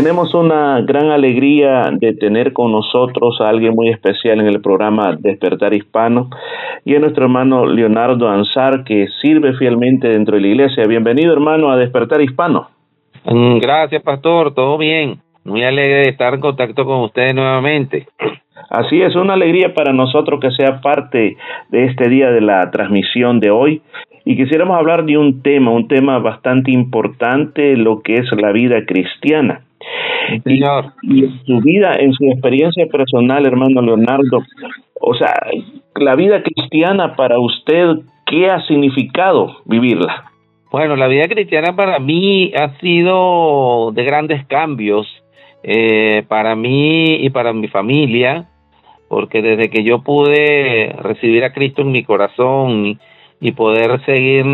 Tenemos 0.00 0.32
una 0.32 0.80
gran 0.80 1.10
alegría 1.10 1.90
de 1.92 2.14
tener 2.14 2.54
con 2.54 2.72
nosotros 2.72 3.38
a 3.38 3.50
alguien 3.50 3.74
muy 3.74 3.90
especial 3.90 4.40
en 4.40 4.46
el 4.46 4.62
programa 4.62 5.14
Despertar 5.20 5.74
Hispano 5.74 6.30
y 6.86 6.94
es 6.94 7.00
nuestro 7.02 7.24
hermano 7.24 7.66
Leonardo 7.66 8.26
Ansar 8.26 8.84
que 8.84 9.08
sirve 9.20 9.52
fielmente 9.58 10.08
dentro 10.08 10.36
de 10.36 10.40
la 10.40 10.48
iglesia. 10.48 10.84
Bienvenido 10.86 11.34
hermano 11.34 11.70
a 11.70 11.76
Despertar 11.76 12.22
Hispano. 12.22 12.70
Mm, 13.26 13.58
gracias 13.58 14.02
pastor, 14.02 14.54
todo 14.54 14.78
bien. 14.78 15.18
Muy 15.44 15.64
alegre 15.64 16.04
de 16.04 16.10
estar 16.12 16.32
en 16.32 16.40
contacto 16.40 16.86
con 16.86 17.00
ustedes 17.00 17.34
nuevamente. 17.34 18.06
Así 18.70 19.02
es, 19.02 19.14
una 19.16 19.34
alegría 19.34 19.74
para 19.74 19.92
nosotros 19.92 20.40
que 20.40 20.50
sea 20.52 20.80
parte 20.80 21.36
de 21.68 21.84
este 21.84 22.08
día 22.08 22.30
de 22.30 22.40
la 22.40 22.70
transmisión 22.70 23.38
de 23.38 23.50
hoy 23.50 23.82
y 24.24 24.34
quisiéramos 24.34 24.78
hablar 24.78 25.04
de 25.04 25.18
un 25.18 25.42
tema, 25.42 25.72
un 25.72 25.88
tema 25.88 26.18
bastante 26.20 26.70
importante, 26.70 27.76
lo 27.76 28.00
que 28.00 28.14
es 28.14 28.32
la 28.32 28.50
vida 28.52 28.86
cristiana. 28.86 29.60
Y, 30.44 31.24
en 31.24 31.44
su 31.44 31.60
vida, 31.60 31.94
en 31.98 32.12
su 32.12 32.24
experiencia 32.26 32.86
personal, 32.86 33.46
hermano 33.46 33.82
Leonardo, 33.82 34.42
o 35.00 35.14
sea, 35.14 35.34
la 35.96 36.14
vida 36.14 36.42
cristiana 36.42 37.16
para 37.16 37.38
usted, 37.38 38.00
¿qué 38.26 38.50
ha 38.50 38.60
significado 38.66 39.56
vivirla? 39.64 40.24
Bueno, 40.70 40.94
la 40.96 41.08
vida 41.08 41.26
cristiana 41.26 41.74
para 41.74 41.98
mí 41.98 42.52
ha 42.54 42.78
sido 42.78 43.90
de 43.92 44.04
grandes 44.04 44.46
cambios, 44.46 45.06
eh, 45.62 46.22
para 46.28 46.54
mí 46.54 47.16
y 47.16 47.30
para 47.30 47.52
mi 47.52 47.68
familia, 47.68 48.46
porque 49.08 49.42
desde 49.42 49.68
que 49.68 49.82
yo 49.82 50.02
pude 50.02 50.94
recibir 51.02 51.42
a 51.44 51.52
Cristo 51.52 51.82
en 51.82 51.90
mi 51.90 52.04
corazón 52.04 52.98
y, 53.40 53.52
poder 53.52 54.04
seguir 54.04 54.44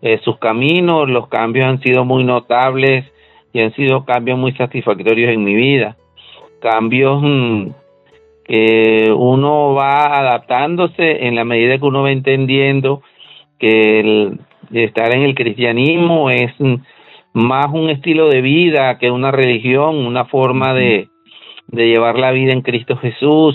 eh, 0.00 0.18
sus 0.24 0.38
caminos, 0.38 1.10
los 1.10 1.28
cambios 1.28 1.66
han 1.66 1.80
sido 1.82 2.04
muy 2.04 2.24
notables 2.24 3.04
y 3.52 3.60
han 3.60 3.72
sido 3.74 4.04
cambios 4.04 4.38
muy 4.38 4.52
satisfactorios 4.52 5.32
en 5.32 5.44
mi 5.44 5.54
vida. 5.54 5.96
Cambios 6.60 7.20
mm, 7.22 7.68
que 8.44 9.12
uno 9.16 9.74
va 9.74 10.18
adaptándose 10.18 11.26
en 11.26 11.34
la 11.34 11.44
medida 11.44 11.78
que 11.78 11.84
uno 11.84 12.02
va 12.02 12.10
entendiendo 12.10 13.02
que 13.58 14.00
el, 14.00 14.40
estar 14.72 15.14
en 15.14 15.22
el 15.22 15.34
cristianismo 15.34 16.30
es 16.30 16.52
mm, 16.58 16.74
más 17.34 17.66
un 17.72 17.90
estilo 17.90 18.28
de 18.28 18.40
vida 18.40 18.98
que 18.98 19.10
una 19.10 19.30
religión, 19.30 20.06
una 20.06 20.24
forma 20.24 20.74
de, 20.74 21.08
de 21.68 21.88
llevar 21.88 22.18
la 22.18 22.32
vida 22.32 22.52
en 22.52 22.62
Cristo 22.62 22.96
Jesús 22.96 23.54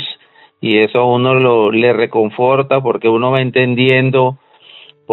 y 0.62 0.78
eso 0.78 1.02
a 1.02 1.06
uno 1.06 1.34
lo, 1.34 1.72
le 1.72 1.92
reconforta 1.92 2.82
porque 2.82 3.10
uno 3.10 3.32
va 3.32 3.42
entendiendo 3.42 4.38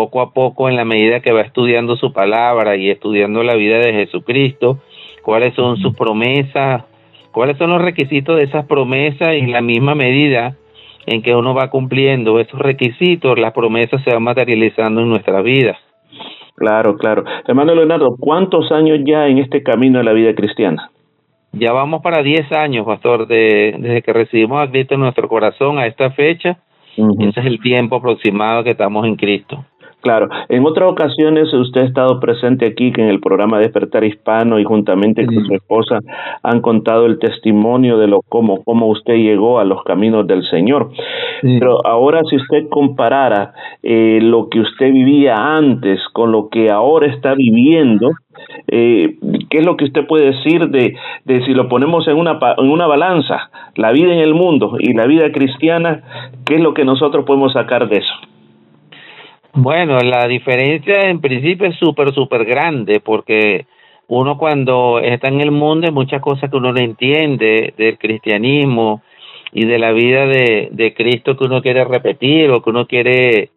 poco 0.01 0.23
a 0.23 0.33
poco 0.33 0.71
en 0.71 0.77
la 0.77 0.87
medida 0.87 1.21
que 1.21 1.31
va 1.31 1.43
estudiando 1.43 1.95
su 1.95 2.15
palabra 2.15 2.75
y 2.75 2.89
estudiando 2.89 3.43
la 3.43 3.55
vida 3.55 3.77
de 3.81 3.93
Jesucristo, 3.93 4.79
cuáles 5.23 5.55
son 5.55 5.77
sus 5.77 5.95
promesas, 5.95 6.85
cuáles 7.33 7.59
son 7.59 7.69
los 7.69 7.83
requisitos 7.83 8.39
de 8.39 8.45
esas 8.45 8.65
promesas 8.65 9.35
y 9.35 9.41
en 9.41 9.53
la 9.53 9.61
misma 9.61 9.95
medida 9.95 10.57
en 11.05 11.21
que 11.21 11.35
uno 11.37 11.53
va 11.53 11.69
cumpliendo 11.69 12.41
esos 12.41 12.59
requisitos, 12.59 13.39
las 13.39 13.53
promesas 13.53 14.03
se 14.03 14.11
van 14.11 14.23
materializando 14.23 15.03
en 15.03 15.11
nuestra 15.11 15.43
vida. 15.43 15.77
Claro, 16.57 16.97
claro. 16.97 17.25
Hermano 17.47 17.75
Leonardo, 17.75 18.17
¿cuántos 18.19 18.73
años 18.73 19.01
ya 19.05 19.27
en 19.27 19.37
este 19.37 19.63
camino 19.63 19.99
de 19.99 20.05
la 20.05 20.15
vida 20.15 20.35
cristiana? 20.35 20.91
Ya 21.53 21.73
vamos 21.73 22.01
para 22.01 22.23
10 22.23 22.53
años, 22.53 22.87
pastor, 22.87 23.27
de, 23.27 23.75
desde 23.79 24.01
que 24.01 24.15
recibimos 24.15 24.63
a 24.63 24.71
Cristo 24.71 24.95
en 24.95 25.01
nuestro 25.01 25.29
corazón 25.29 25.79
a 25.79 25.87
esta 25.87 26.11
fecha. 26.13 26.57
Ese 26.97 27.41
es 27.41 27.47
el 27.47 27.61
tiempo 27.61 27.97
aproximado 27.97 28.65
que 28.65 28.71
estamos 28.71 29.05
en 29.07 29.17
Cristo. 29.17 29.63
Claro, 30.01 30.29
en 30.49 30.65
otras 30.65 30.91
ocasiones 30.91 31.53
usted 31.53 31.83
ha 31.83 31.85
estado 31.85 32.21
presente 32.21 32.67
aquí 32.67 32.91
en 32.97 33.09
el 33.09 33.21
programa 33.21 33.59
Despertar 33.59 34.03
Hispano 34.03 34.59
y 34.59 34.65
juntamente 34.65 35.27
con 35.27 35.45
su 35.45 35.55
esposa 35.55 36.01
han 36.43 36.63
contado 36.63 37.05
el 37.05 37.19
testimonio 37.19 37.99
de 37.99 38.07
lo 38.07 38.23
cómo, 38.23 38.65
cómo 38.65 38.87
usted 38.87 39.17
llegó 39.17 39.59
a 39.59 39.65
los 39.65 39.85
caminos 39.85 40.27
del 40.27 40.43
Señor. 40.49 40.91
Pero 41.43 41.87
ahora 41.87 42.23
si 42.31 42.37
usted 42.37 42.69
comparara 42.71 43.53
eh, 43.83 44.21
lo 44.23 44.49
que 44.49 44.61
usted 44.61 44.91
vivía 44.91 45.35
antes 45.35 46.01
con 46.15 46.33
lo 46.33 46.49
que 46.49 46.71
ahora 46.71 47.07
está 47.07 47.35
viviendo, 47.35 48.11
eh, 48.69 49.17
¿qué 49.51 49.59
es 49.59 49.67
lo 49.67 49.77
que 49.77 49.85
usted 49.85 50.07
puede 50.07 50.33
decir 50.33 50.69
de, 50.69 50.95
de 51.27 51.45
si 51.45 51.53
lo 51.53 51.69
ponemos 51.69 52.09
en 52.09 52.17
una, 52.17 52.39
en 52.57 52.71
una 52.71 52.87
balanza, 52.87 53.51
la 53.77 53.93
vida 53.93 54.15
en 54.15 54.21
el 54.21 54.35
mundo 54.35 54.77
y 54.79 54.95
la 54.95 55.07
vida 55.07 55.31
cristiana, 55.31 56.03
qué 56.47 56.55
es 56.55 56.63
lo 56.63 56.73
que 56.73 56.87
nosotros 56.87 57.27
podemos 57.27 57.53
sacar 57.53 57.89
de 57.89 57.99
eso? 57.99 58.15
Bueno, 59.53 59.99
la 59.99 60.29
diferencia 60.29 61.09
en 61.09 61.21
principio 61.21 61.67
es 61.67 61.77
súper, 61.77 62.15
súper 62.15 62.45
grande 62.45 63.01
porque 63.01 63.67
uno 64.07 64.39
cuando 64.39 65.01
está 65.01 65.29
en 65.29 65.41
el 65.41 65.51
mundo 65.51 65.89
hay 65.89 65.93
muchas 65.93 66.23
cosas 66.23 66.51
que 66.51 66.57
uno 66.57 66.73
no 66.73 66.79
entiende 66.81 67.75
del 67.77 67.99
cristianismo 67.99 69.03
y 69.53 69.67
de 69.67 69.79
la 69.79 69.91
vida 69.91 70.27
de, 70.27 70.69
de 70.71 70.95
Cristo 70.95 71.37
que 71.37 71.45
uno 71.45 71.63
quiere 71.63 71.85
repetir 71.85 72.51
o 72.51 72.63
que 72.63 72.71
uno 72.71 72.87
quiere 72.87 73.51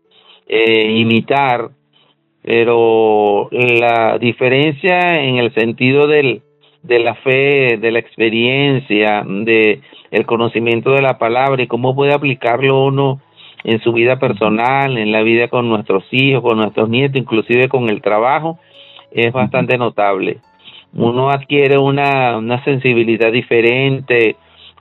eh, 0.48 0.92
imitar, 0.98 1.70
pero 2.42 3.50
la 3.52 4.18
diferencia 4.18 5.22
en 5.22 5.38
el 5.38 5.54
sentido 5.54 6.08
del, 6.08 6.42
de 6.82 7.00
la 7.00 7.14
fe, 7.16 7.78
de 7.78 7.92
la 7.92 8.00
experiencia, 8.00 9.24
de 9.26 9.82
el 10.10 10.26
conocimiento 10.26 10.92
de 10.92 11.02
la 11.04 11.20
palabra 11.20 11.62
y 11.62 11.68
cómo 11.68 11.96
puede 11.96 12.14
aplicarlo 12.14 12.84
uno 12.86 13.22
en 13.64 13.80
su 13.82 13.94
vida 13.94 14.20
personal, 14.20 14.98
en 14.98 15.12
la 15.12 15.22
vida 15.22 15.48
con 15.48 15.70
nuestros 15.70 16.04
hijos, 16.12 16.42
con 16.44 16.58
nuestros 16.58 16.90
nietos, 16.90 17.18
inclusive 17.18 17.70
con 17.70 17.90
el 17.90 18.02
trabajo, 18.02 18.60
es 19.12 19.32
bastante 19.32 19.78
notable. 19.78 20.38
Uno 20.96 21.30
adquiere 21.30 21.78
una, 21.78 22.38
una 22.38 22.64
sensibilidad 22.64 23.32
diferente, 23.32 24.36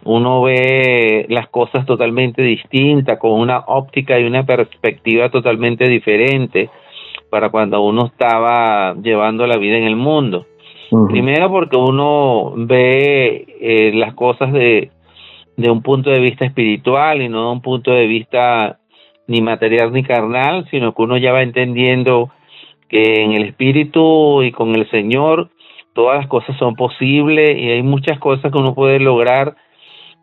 uno 0.05 0.43
ve 0.43 1.27
las 1.29 1.49
cosas 1.49 1.87
totalmente 1.87 2.43
distintas, 2.43 3.19
con 3.19 3.33
una 3.33 3.61
óptica 3.67 4.19
y 4.19 4.25
una 4.25 4.45
perspectiva 4.45 5.31
totalmente 5.31 5.89
diferente 5.89 6.69
para 7.31 7.51
cuando 7.51 7.81
uno 7.83 8.07
estaba 8.07 8.95
llevando 8.95 9.47
la 9.47 9.57
vida 9.57 9.79
en 9.79 9.85
el 9.85 9.97
mundo. 9.97 10.47
Primero 11.09 11.51
porque 11.51 11.79
uno 11.79 12.53
ve 12.55 13.47
eh, 13.59 13.93
las 13.95 14.13
cosas 14.13 14.53
de, 14.53 14.91
de 15.57 15.71
un 15.71 15.83
punto 15.83 16.11
de 16.11 16.21
vista 16.21 16.45
espiritual 16.45 17.23
y 17.23 17.29
no 17.29 17.47
de 17.47 17.53
un 17.53 17.63
punto 17.63 17.93
de 17.93 18.07
vista 18.07 18.79
ni 19.27 19.41
material 19.41 19.93
ni 19.93 20.03
carnal, 20.03 20.67
sino 20.71 20.95
que 20.95 21.03
uno 21.03 21.17
ya 21.17 21.33
va 21.33 21.43
entendiendo 21.43 22.31
que 22.89 23.23
en 23.23 23.33
el 23.33 23.45
espíritu 23.45 24.43
y 24.43 24.53
con 24.53 24.75
el 24.75 24.89
Señor 24.91 25.51
todas 25.95 26.19
las 26.19 26.27
cosas 26.29 26.57
son 26.59 26.75
posibles 26.75 27.57
y 27.59 27.71
hay 27.71 27.83
muchas 27.83 28.19
cosas 28.19 28.51
que 28.51 28.59
uno 28.59 28.75
puede 28.75 28.99
lograr 28.99 29.57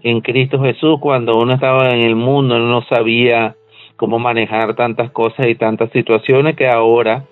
en 0.02 0.22
Cristo 0.22 0.62
Jesús. 0.62 1.00
Cuando 1.00 1.34
uno 1.38 1.54
estaba 1.54 1.90
en 1.90 2.02
el 2.02 2.16
mundo, 2.16 2.56
uno 2.56 2.68
no 2.68 2.82
sabía 2.84 3.56
cómo 3.96 4.18
manejar 4.20 4.76
tantas 4.76 5.12
cosas 5.12 5.48
y 5.48 5.56
tantas 5.56 5.92
situaciones 5.92 6.56
que 6.56 6.68
ahora, 6.68 7.26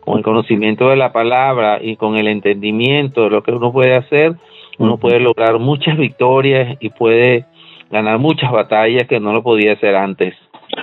con 0.00 0.18
el 0.18 0.24
conocimiento 0.24 0.88
de 0.88 0.96
la 0.96 1.12
palabra 1.12 1.78
y 1.82 1.96
con 1.96 2.16
el 2.16 2.28
entendimiento 2.28 3.24
de 3.24 3.30
lo 3.30 3.42
que 3.42 3.52
uno 3.52 3.72
puede 3.72 3.94
hacer, 3.94 4.34
uno 4.80 4.96
puede 4.96 5.20
lograr 5.20 5.58
muchas 5.58 5.96
victorias 5.96 6.76
y 6.80 6.88
puede 6.88 7.44
ganar 7.90 8.18
muchas 8.18 8.50
batallas 8.50 9.06
que 9.06 9.20
no 9.20 9.32
lo 9.32 9.42
podía 9.42 9.74
hacer 9.74 9.94
antes. 9.94 10.34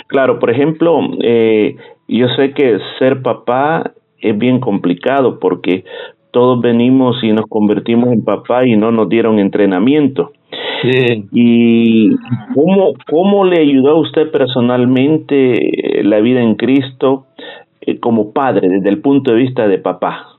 Claro, 0.07 0.39
por 0.39 0.51
ejemplo, 0.51 0.99
eh, 1.21 1.75
yo 2.07 2.27
sé 2.29 2.51
que 2.53 2.77
ser 2.99 3.21
papá 3.21 3.91
es 4.19 4.38
bien 4.38 4.60
complicado 4.60 5.39
porque 5.39 5.83
todos 6.31 6.62
venimos 6.62 7.23
y 7.23 7.31
nos 7.31 7.47
convertimos 7.47 8.12
en 8.13 8.23
papá 8.23 8.65
y 8.65 8.77
no 8.77 8.91
nos 8.91 9.10
dieron 9.10 9.39
entrenamiento. 9.39 10.31
Sí. 10.83 11.25
¿Y 11.31 12.15
cómo, 12.53 12.93
cómo 13.10 13.45
le 13.45 13.62
ayudó 13.62 13.91
a 13.91 13.99
usted 14.01 14.29
personalmente 14.29 15.55
la 16.03 16.19
vida 16.19 16.41
en 16.41 16.55
Cristo 16.55 17.25
eh, 17.81 17.99
como 17.99 18.31
padre, 18.31 18.69
desde 18.69 18.89
el 18.89 19.01
punto 19.01 19.31
de 19.31 19.38
vista 19.39 19.67
de 19.67 19.79
papá? 19.79 20.37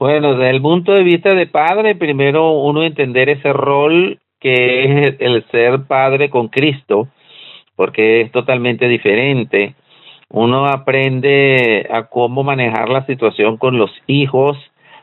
Bueno, 0.00 0.34
desde 0.34 0.48
el 0.48 0.62
punto 0.62 0.92
de 0.92 1.02
vista 1.02 1.34
de 1.34 1.46
padre, 1.46 1.94
primero 1.94 2.52
uno 2.52 2.82
entender 2.82 3.28
ese 3.28 3.52
rol 3.52 4.18
que 4.40 4.84
es 4.84 5.16
el 5.18 5.44
ser 5.50 5.82
padre 5.82 6.30
con 6.30 6.48
Cristo, 6.48 7.08
porque 7.76 8.22
es 8.22 8.32
totalmente 8.32 8.88
diferente. 8.88 9.74
Uno 10.30 10.64
aprende 10.64 11.86
a 11.92 12.04
cómo 12.04 12.42
manejar 12.42 12.88
la 12.88 13.04
situación 13.04 13.58
con 13.58 13.76
los 13.76 13.90
hijos 14.06 14.56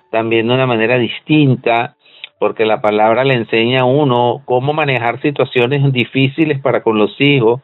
también 0.09 0.47
de 0.47 0.55
una 0.55 0.65
manera 0.65 0.97
distinta, 0.97 1.95
porque 2.39 2.65
la 2.65 2.81
palabra 2.81 3.23
le 3.23 3.35
enseña 3.35 3.81
a 3.81 3.85
uno 3.85 4.41
cómo 4.45 4.73
manejar 4.73 5.21
situaciones 5.21 5.93
difíciles 5.93 6.59
para 6.59 6.81
con 6.81 6.97
los 6.97 7.15
hijos, 7.21 7.61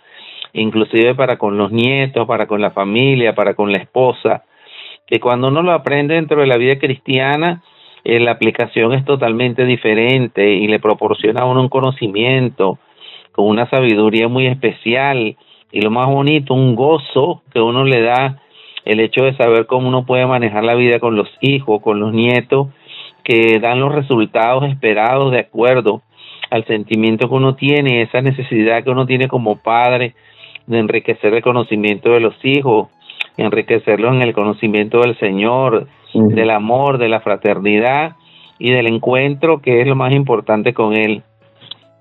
inclusive 0.53 1.15
para 1.15 1.37
con 1.37 1.57
los 1.57 1.71
nietos, 1.71 2.27
para 2.27 2.45
con 2.45 2.61
la 2.61 2.69
familia, 2.69 3.33
para 3.33 3.55
con 3.55 3.71
la 3.71 3.79
esposa 3.79 4.43
que 5.07 5.19
cuando 5.19 5.47
uno 5.49 5.61
lo 5.61 5.71
aprende 5.71 6.15
dentro 6.15 6.41
de 6.41 6.47
la 6.47 6.57
vida 6.57 6.77
cristiana, 6.79 7.63
eh, 8.03 8.19
la 8.19 8.31
aplicación 8.31 8.93
es 8.93 9.05
totalmente 9.05 9.65
diferente 9.65 10.53
y 10.53 10.67
le 10.67 10.79
proporciona 10.79 11.41
a 11.41 11.45
uno 11.45 11.61
un 11.61 11.69
conocimiento 11.69 12.79
con 13.31 13.47
una 13.47 13.69
sabiduría 13.69 14.27
muy 14.27 14.47
especial. 14.47 15.37
Y 15.71 15.81
lo 15.81 15.89
más 15.89 16.07
bonito, 16.07 16.53
un 16.53 16.75
gozo 16.75 17.41
que 17.51 17.59
uno 17.59 17.83
le 17.83 18.01
da 18.01 18.39
el 18.85 18.99
hecho 18.99 19.23
de 19.23 19.35
saber 19.35 19.65
cómo 19.65 19.87
uno 19.87 20.05
puede 20.05 20.25
manejar 20.25 20.63
la 20.63 20.75
vida 20.75 20.99
con 20.99 21.15
los 21.15 21.29
hijos, 21.41 21.81
con 21.81 21.99
los 21.99 22.13
nietos, 22.13 22.67
que 23.23 23.59
dan 23.59 23.79
los 23.79 23.93
resultados 23.93 24.65
esperados 24.65 25.31
de 25.31 25.39
acuerdo 25.39 26.01
al 26.49 26.65
sentimiento 26.65 27.29
que 27.29 27.35
uno 27.35 27.55
tiene, 27.55 28.01
esa 28.01 28.21
necesidad 28.21 28.83
que 28.83 28.91
uno 28.91 29.05
tiene 29.05 29.27
como 29.27 29.55
padre 29.55 30.13
de 30.67 30.79
enriquecer 30.79 31.33
el 31.33 31.41
conocimiento 31.41 32.11
de 32.11 32.19
los 32.19 32.35
hijos, 32.43 32.89
enriquecerlos 33.37 34.15
en 34.15 34.21
el 34.21 34.33
conocimiento 34.33 35.01
del 35.01 35.17
Señor, 35.17 35.87
del 36.13 36.49
amor, 36.49 36.97
de 36.97 37.09
la 37.09 37.21
fraternidad 37.21 38.15
y 38.59 38.71
del 38.71 38.87
encuentro 38.87 39.61
que 39.61 39.81
es 39.81 39.87
lo 39.87 39.95
más 39.95 40.13
importante 40.13 40.73
con 40.73 40.93
Él. 40.93 41.23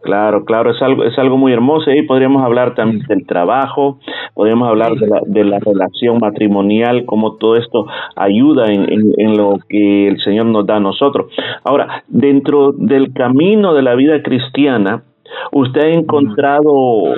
Claro, 0.03 0.45
claro, 0.45 0.73
es 0.73 0.83
algo, 0.83 1.05
es 1.05 1.17
algo 1.17 1.37
muy 1.37 1.53
hermoso 1.53 1.93
y 1.93 2.03
podríamos 2.03 2.43
hablar 2.43 2.75
también 2.75 3.07
del 3.07 3.25
trabajo, 3.25 4.01
podríamos 4.35 4.69
hablar 4.69 4.97
de 4.97 5.07
la, 5.07 5.21
de 5.25 5.45
la 5.45 5.61
relación 5.61 6.19
matrimonial, 6.19 7.05
cómo 7.07 7.37
todo 7.37 7.55
esto 7.55 7.87
ayuda 8.17 8.67
en, 8.67 8.85
en, 9.17 9.37
lo 9.37 9.61
que 9.69 10.09
el 10.09 10.19
Señor 10.19 10.47
nos 10.47 10.67
da 10.67 10.77
a 10.77 10.81
nosotros. 10.81 11.31
Ahora, 11.63 12.03
dentro 12.09 12.73
del 12.73 13.13
camino 13.13 13.75
de 13.75 13.83
la 13.83 13.95
vida 13.95 14.21
cristiana, 14.25 15.05
¿usted 15.53 15.83
ha 15.83 15.91
encontrado 15.91 17.15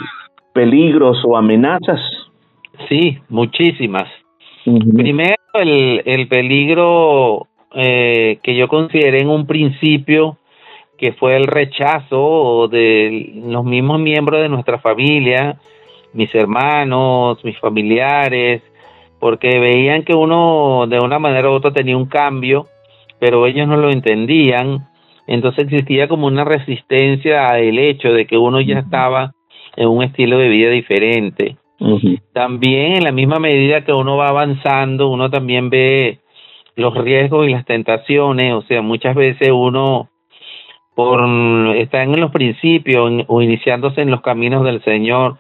peligros 0.53 1.25
o 1.27 1.39
amenazas? 1.39 2.01
Sí, 2.89 3.19
muchísimas. 3.29 4.09
Primero, 4.65 5.37
el, 5.55 6.03
el 6.05 6.29
peligro 6.29 7.49
eh, 7.75 8.39
que 8.43 8.55
yo 8.55 8.69
consideré 8.69 9.21
en 9.21 9.29
un 9.29 9.47
principio, 9.47 10.39
que 10.97 11.13
fue 11.13 11.37
el 11.37 11.45
rechazo 11.45 12.69
de 12.69 13.43
los 13.47 13.65
mismos 13.65 14.01
miembros 14.01 14.41
de 14.41 14.49
nuestra 14.49 14.79
familia, 14.79 15.59
mis 16.13 16.33
hermanos, 16.35 17.45
mis 17.45 17.59
familiares, 17.59 18.63
porque 19.19 19.59
veían 19.59 20.05
que 20.05 20.15
uno 20.15 20.87
de 20.87 20.99
una 20.99 21.19
manera 21.19 21.51
u 21.51 21.55
otra 21.55 21.73
tenía 21.73 21.97
un 21.97 22.07
cambio, 22.07 22.67
pero 23.19 23.47
ellos 23.47 23.67
no 23.67 23.77
lo 23.77 23.91
entendían. 23.91 24.87
Entonces 25.27 25.65
existía 25.65 26.07
como 26.09 26.27
una 26.27 26.45
resistencia 26.45 27.49
al 27.49 27.79
hecho 27.79 28.13
de 28.13 28.27
que 28.27 28.37
uno 28.37 28.61
ya 28.61 28.79
estaba 28.79 29.33
en 29.77 29.89
un 29.89 30.05
estilo 30.05 30.39
de 30.39 30.49
vida 30.49 30.71
diferente. 30.71 31.57
También 32.33 32.97
en 32.97 33.05
la 33.05 33.13
misma 33.13 33.39
medida 33.39 33.85
que 33.85 33.93
uno 33.93 34.17
va 34.17 34.29
avanzando, 34.29 35.09
uno 35.09 35.31
también 35.31 35.71
ve 35.71 36.21
los 36.77 36.95
riesgos 36.97 37.47
y 37.47 37.53
las 37.53 37.65
tentaciones, 37.65 38.55
o 38.55 38.63
sea, 38.63 38.83
muchas 38.83 39.15
veces 39.15 39.51
uno 39.53 40.11
por 40.95 41.21
estar 41.77 42.03
en 42.03 42.21
los 42.21 42.31
principios 42.31 43.25
o 43.27 43.43
iniciándose 43.43 44.01
en 44.01 44.11
los 44.11 44.23
caminos 44.23 44.65
del 44.65 44.83
Señor, 44.85 45.39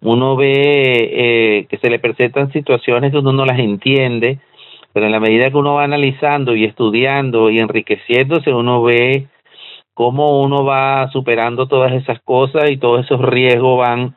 uno 0.00 0.36
ve 0.36 0.50
eh, 0.52 1.66
que 1.68 1.78
se 1.78 1.90
le 1.90 1.98
presentan 1.98 2.52
situaciones 2.52 3.12
que 3.12 3.18
uno 3.18 3.32
no 3.32 3.44
las 3.44 3.58
entiende, 3.58 4.38
pero 4.92 5.06
en 5.06 5.12
la 5.12 5.20
medida 5.20 5.50
que 5.50 5.56
uno 5.56 5.74
va 5.74 5.84
analizando 5.84 6.54
y 6.56 6.64
estudiando 6.64 7.50
y 7.50 7.58
enriqueciéndose, 7.58 8.52
uno 8.52 8.82
ve 8.82 9.28
cómo 9.94 10.42
uno 10.42 10.64
va 10.64 11.08
superando 11.12 11.66
todas 11.66 11.92
esas 11.92 12.20
cosas 12.22 12.70
y 12.70 12.76
todos 12.76 13.04
esos 13.04 13.20
riesgos 13.20 13.78
van 13.78 14.16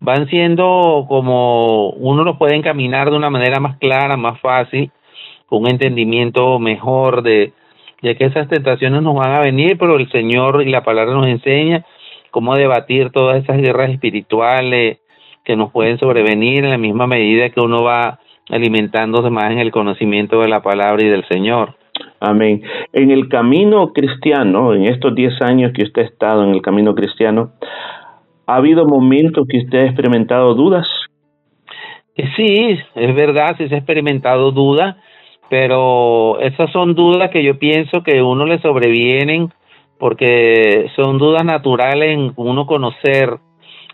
van 0.00 0.28
siendo 0.28 1.04
como 1.08 1.90
uno 1.90 2.24
lo 2.24 2.38
puede 2.38 2.56
encaminar 2.56 3.10
de 3.10 3.16
una 3.16 3.30
manera 3.30 3.60
más 3.60 3.78
clara, 3.78 4.16
más 4.16 4.40
fácil, 4.40 4.90
con 5.46 5.62
un 5.62 5.70
entendimiento 5.70 6.58
mejor 6.58 7.22
de, 7.22 7.52
de 8.02 8.16
que 8.16 8.24
esas 8.24 8.48
tentaciones 8.48 9.02
nos 9.02 9.14
van 9.14 9.32
a 9.32 9.40
venir, 9.40 9.76
pero 9.78 9.96
el 9.96 10.10
Señor 10.10 10.62
y 10.62 10.70
la 10.70 10.82
palabra 10.82 11.12
nos 11.12 11.26
enseña 11.26 11.84
cómo 12.30 12.56
debatir 12.56 13.10
todas 13.10 13.42
esas 13.42 13.58
guerras 13.58 13.90
espirituales 13.90 14.98
que 15.44 15.56
nos 15.56 15.70
pueden 15.72 15.98
sobrevenir 15.98 16.64
en 16.64 16.70
la 16.70 16.78
misma 16.78 17.06
medida 17.06 17.50
que 17.50 17.60
uno 17.60 17.82
va 17.82 18.20
alimentándose 18.50 19.30
más 19.30 19.50
en 19.52 19.58
el 19.58 19.70
conocimiento 19.70 20.40
de 20.40 20.48
la 20.48 20.62
palabra 20.62 21.04
y 21.04 21.08
del 21.08 21.26
Señor. 21.28 21.76
Amén. 22.20 22.62
En 22.92 23.10
el 23.10 23.28
camino 23.28 23.92
cristiano, 23.92 24.74
en 24.74 24.84
estos 24.84 25.14
10 25.14 25.40
años 25.42 25.72
que 25.72 25.82
usted 25.82 26.02
ha 26.02 26.06
estado 26.06 26.44
en 26.44 26.50
el 26.50 26.62
camino 26.62 26.94
cristiano, 26.94 27.52
¿ha 28.50 28.56
habido 28.56 28.86
momentos 28.86 29.46
que 29.48 29.58
usted 29.58 29.78
ha 29.78 29.86
experimentado 29.86 30.54
dudas? 30.54 30.86
Sí, 32.36 32.78
es 32.94 33.14
verdad, 33.14 33.56
sí 33.56 33.68
se 33.68 33.74
ha 33.76 33.78
experimentado 33.78 34.50
dudas, 34.50 34.96
pero 35.48 36.38
esas 36.40 36.70
son 36.72 36.94
dudas 36.94 37.30
que 37.30 37.42
yo 37.42 37.58
pienso 37.58 38.02
que 38.02 38.22
uno 38.22 38.44
le 38.46 38.60
sobrevienen 38.60 39.52
porque 39.98 40.90
son 40.96 41.18
dudas 41.18 41.44
naturales 41.44 42.10
en 42.10 42.32
uno 42.36 42.66
conocer 42.66 43.36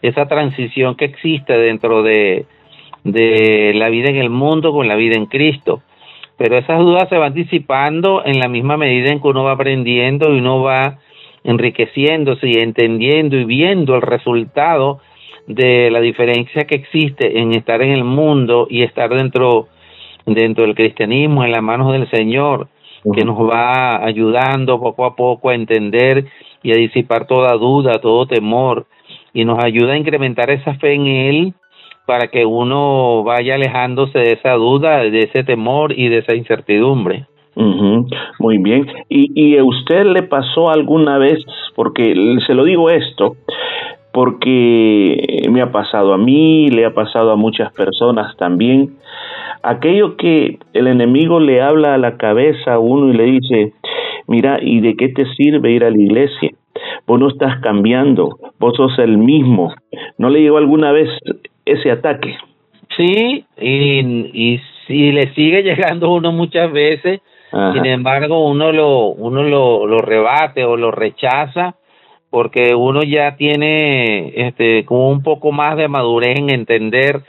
esa 0.02 0.26
transición 0.26 0.94
que 0.94 1.06
existe 1.06 1.52
dentro 1.52 2.02
de, 2.02 2.46
de 3.04 3.72
la 3.74 3.88
vida 3.88 4.08
en 4.08 4.16
el 4.16 4.30
mundo 4.30 4.72
con 4.72 4.88
la 4.88 4.96
vida 4.96 5.16
en 5.16 5.26
Cristo. 5.26 5.82
Pero 6.38 6.58
esas 6.58 6.78
dudas 6.78 7.08
se 7.08 7.16
van 7.16 7.34
disipando 7.34 8.24
en 8.24 8.38
la 8.38 8.48
misma 8.48 8.76
medida 8.76 9.10
en 9.10 9.20
que 9.20 9.28
uno 9.28 9.44
va 9.44 9.52
aprendiendo 9.52 10.34
y 10.34 10.38
uno 10.38 10.62
va 10.62 10.98
enriqueciéndose 11.46 12.48
y 12.48 12.58
entendiendo 12.58 13.36
y 13.36 13.44
viendo 13.44 13.94
el 13.94 14.02
resultado 14.02 15.00
de 15.46 15.90
la 15.90 16.00
diferencia 16.00 16.64
que 16.64 16.74
existe 16.74 17.38
en 17.38 17.52
estar 17.54 17.80
en 17.82 17.92
el 17.92 18.04
mundo 18.04 18.66
y 18.68 18.82
estar 18.82 19.10
dentro 19.10 19.68
dentro 20.26 20.64
del 20.64 20.74
cristianismo 20.74 21.44
en 21.44 21.52
las 21.52 21.62
manos 21.62 21.92
del 21.92 22.10
Señor 22.10 22.68
que 23.14 23.24
nos 23.24 23.38
va 23.38 24.04
ayudando 24.04 24.80
poco 24.80 25.04
a 25.04 25.14
poco 25.14 25.50
a 25.50 25.54
entender 25.54 26.26
y 26.64 26.72
a 26.72 26.76
disipar 26.76 27.28
toda 27.28 27.56
duda, 27.56 28.00
todo 28.00 28.26
temor 28.26 28.86
y 29.32 29.44
nos 29.44 29.62
ayuda 29.62 29.92
a 29.92 29.98
incrementar 29.98 30.50
esa 30.50 30.74
fe 30.74 30.94
en 30.94 31.06
él 31.06 31.54
para 32.06 32.28
que 32.28 32.44
uno 32.44 33.22
vaya 33.22 33.54
alejándose 33.54 34.18
de 34.18 34.32
esa 34.32 34.54
duda, 34.54 34.98
de 34.98 35.18
ese 35.20 35.44
temor 35.44 35.92
y 35.92 36.08
de 36.08 36.18
esa 36.18 36.34
incertidumbre. 36.34 37.26
Muy 37.56 38.58
bien. 38.58 38.86
¿Y, 39.08 39.30
¿Y 39.34 39.60
usted 39.60 40.04
le 40.04 40.22
pasó 40.22 40.70
alguna 40.70 41.18
vez, 41.18 41.38
porque 41.74 42.14
se 42.46 42.54
lo 42.54 42.64
digo 42.64 42.90
esto, 42.90 43.36
porque 44.12 45.46
me 45.50 45.62
ha 45.62 45.72
pasado 45.72 46.14
a 46.14 46.18
mí, 46.18 46.68
le 46.68 46.84
ha 46.86 46.94
pasado 46.94 47.32
a 47.32 47.36
muchas 47.36 47.72
personas 47.72 48.36
también. 48.36 48.96
Aquello 49.62 50.16
que 50.16 50.58
el 50.74 50.86
enemigo 50.86 51.40
le 51.40 51.60
habla 51.60 51.94
a 51.94 51.98
la 51.98 52.16
cabeza 52.16 52.74
a 52.74 52.78
uno 52.78 53.12
y 53.12 53.16
le 53.16 53.24
dice, 53.24 53.72
mira, 54.26 54.58
¿y 54.62 54.80
de 54.80 54.96
qué 54.96 55.08
te 55.08 55.26
sirve 55.34 55.72
ir 55.72 55.84
a 55.84 55.90
la 55.90 56.00
iglesia? 56.00 56.50
Vos 57.06 57.18
no 57.18 57.28
estás 57.28 57.60
cambiando, 57.60 58.38
vos 58.58 58.74
sos 58.76 58.98
el 58.98 59.18
mismo. 59.18 59.74
¿No 60.18 60.28
le 60.30 60.40
llegó 60.40 60.58
alguna 60.58 60.92
vez 60.92 61.08
ese 61.64 61.90
ataque? 61.90 62.36
Sí, 62.96 63.44
y, 63.60 64.00
y 64.54 64.60
si 64.86 65.12
le 65.12 65.34
sigue 65.34 65.62
llegando 65.62 66.12
uno 66.12 66.32
muchas 66.32 66.70
veces, 66.72 67.20
sin 67.50 67.86
embargo 67.86 68.46
uno 68.48 68.72
lo, 68.72 69.08
uno 69.08 69.42
lo, 69.42 69.86
lo 69.86 69.98
rebate 69.98 70.64
o 70.64 70.76
lo 70.76 70.90
rechaza 70.90 71.76
porque 72.30 72.74
uno 72.74 73.02
ya 73.02 73.36
tiene 73.36 74.32
este 74.48 74.84
como 74.84 75.10
un 75.10 75.22
poco 75.22 75.52
más 75.52 75.76
de 75.76 75.88
madurez 75.88 76.38
en 76.38 76.50
entender 76.50 77.22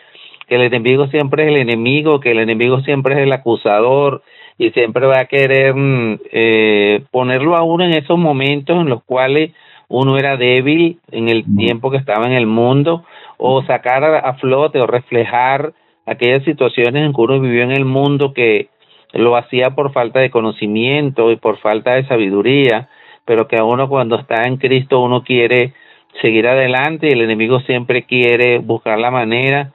que 0.47 0.55
el 0.55 0.61
enemigo 0.61 1.07
siempre 1.07 1.43
es 1.43 1.49
el 1.49 1.57
enemigo, 1.57 2.19
que 2.19 2.31
el 2.31 2.39
enemigo 2.39 2.81
siempre 2.81 3.15
es 3.15 3.21
el 3.21 3.33
acusador 3.33 4.23
y 4.57 4.71
siempre 4.71 5.05
va 5.05 5.19
a 5.19 5.25
querer 5.25 5.75
mm, 5.75 6.19
eh, 6.31 7.03
ponerlo 7.11 7.55
a 7.55 7.63
uno 7.63 7.83
en 7.83 7.93
esos 7.93 8.17
momentos 8.17 8.79
en 8.79 8.89
los 8.89 9.03
cuales 9.03 9.51
uno 9.89 10.17
era 10.17 10.35
débil 10.35 10.99
en 11.11 11.29
el 11.29 11.45
tiempo 11.55 11.91
que 11.91 11.97
estaba 11.97 12.25
en 12.25 12.33
el 12.33 12.47
mundo 12.47 13.05
o 13.37 13.63
sacar 13.63 14.03
a, 14.03 14.33
flote 14.35 14.79
o 14.79 14.87
reflejar 14.87 15.73
aquellas 16.05 16.43
situaciones 16.43 17.05
en 17.05 17.13
que 17.13 17.21
uno 17.21 17.39
vivió 17.39 17.63
en 17.63 17.71
el 17.71 17.85
mundo 17.85 18.33
que 18.33 18.69
lo 19.13 19.35
hacía 19.35 19.71
por 19.71 19.93
falta 19.93 20.19
de 20.19 20.29
conocimiento 20.29 21.31
y 21.31 21.35
por 21.37 21.57
falta 21.57 21.93
de 21.93 22.07
sabiduría 22.07 22.89
pero 23.27 23.49
que 23.49 23.57
a 23.57 23.65
uno 23.65 23.89
cuando 23.89 24.15
está 24.15 24.47
en 24.47 24.55
Cristo 24.55 25.01
uno 25.01 25.21
quiere 25.21 25.73
seguir 26.21 26.47
adelante 26.47 27.07
y 27.07 27.11
el 27.11 27.21
enemigo 27.21 27.59
siempre 27.59 28.03
quiere 28.03 28.59
buscar 28.59 28.97
la 28.97 29.11
manera 29.11 29.73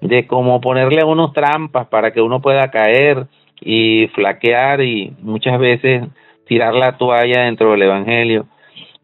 de 0.00 0.26
cómo 0.28 0.60
ponerle 0.60 1.02
a 1.02 1.06
unos 1.06 1.32
trampas 1.32 1.88
para 1.88 2.12
que 2.12 2.22
uno 2.22 2.40
pueda 2.40 2.70
caer 2.70 3.26
y 3.60 4.06
flaquear 4.14 4.82
y 4.82 5.12
muchas 5.20 5.58
veces 5.58 6.04
tirar 6.46 6.74
la 6.74 6.96
toalla 6.96 7.42
dentro 7.42 7.72
del 7.72 7.82
evangelio. 7.82 8.46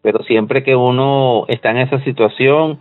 Pero 0.00 0.22
siempre 0.22 0.62
que 0.62 0.76
uno 0.76 1.44
está 1.48 1.72
en 1.72 1.78
esa 1.78 2.00
situación 2.04 2.80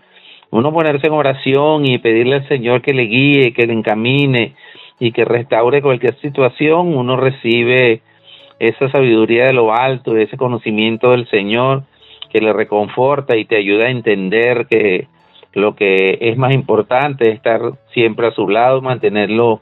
uno 0.49 0.71
ponerse 0.71 1.07
en 1.07 1.13
oración 1.13 1.85
y 1.85 1.97
pedirle 1.97 2.35
al 2.35 2.47
Señor 2.47 2.81
que 2.81 2.93
le 2.93 3.03
guíe, 3.03 3.53
que 3.53 3.65
le 3.67 3.73
encamine 3.73 4.53
y 4.99 5.11
que 5.11 5.25
restaure 5.25 5.81
cualquier 5.81 6.15
situación, 6.19 6.95
uno 6.95 7.17
recibe 7.17 8.01
esa 8.59 8.89
sabiduría 8.89 9.45
de 9.45 9.53
lo 9.53 9.73
alto, 9.73 10.17
ese 10.17 10.37
conocimiento 10.37 11.11
del 11.11 11.27
Señor 11.29 11.83
que 12.31 12.41
le 12.41 12.53
reconforta 12.53 13.37
y 13.37 13.45
te 13.45 13.57
ayuda 13.57 13.85
a 13.85 13.91
entender 13.91 14.67
que 14.69 15.07
lo 15.53 15.75
que 15.75 16.17
es 16.21 16.37
más 16.37 16.53
importante 16.53 17.29
es 17.29 17.35
estar 17.35 17.61
siempre 17.93 18.27
a 18.27 18.31
su 18.31 18.47
lado, 18.49 18.81
mantenerlo 18.81 19.61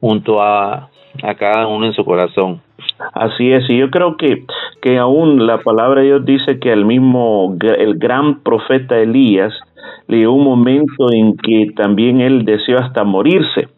junto 0.00 0.42
a, 0.42 0.88
a 1.22 1.34
cada 1.34 1.66
uno 1.66 1.86
en 1.86 1.92
su 1.92 2.04
corazón. 2.04 2.62
Así 3.12 3.52
es, 3.52 3.68
y 3.68 3.78
yo 3.78 3.90
creo 3.90 4.16
que, 4.16 4.44
que 4.80 4.98
aún 4.98 5.46
la 5.46 5.58
palabra 5.58 6.00
de 6.00 6.06
Dios 6.06 6.24
dice 6.24 6.58
que 6.58 6.72
el 6.72 6.84
mismo, 6.84 7.56
el 7.60 7.98
gran 7.98 8.42
profeta 8.42 8.98
Elías, 8.98 9.52
le 10.08 10.28
un 10.28 10.44
momento 10.44 11.12
en 11.12 11.36
que 11.36 11.72
también 11.74 12.20
él 12.20 12.44
deseó 12.44 12.78
hasta 12.78 13.04
morirse. 13.04 13.68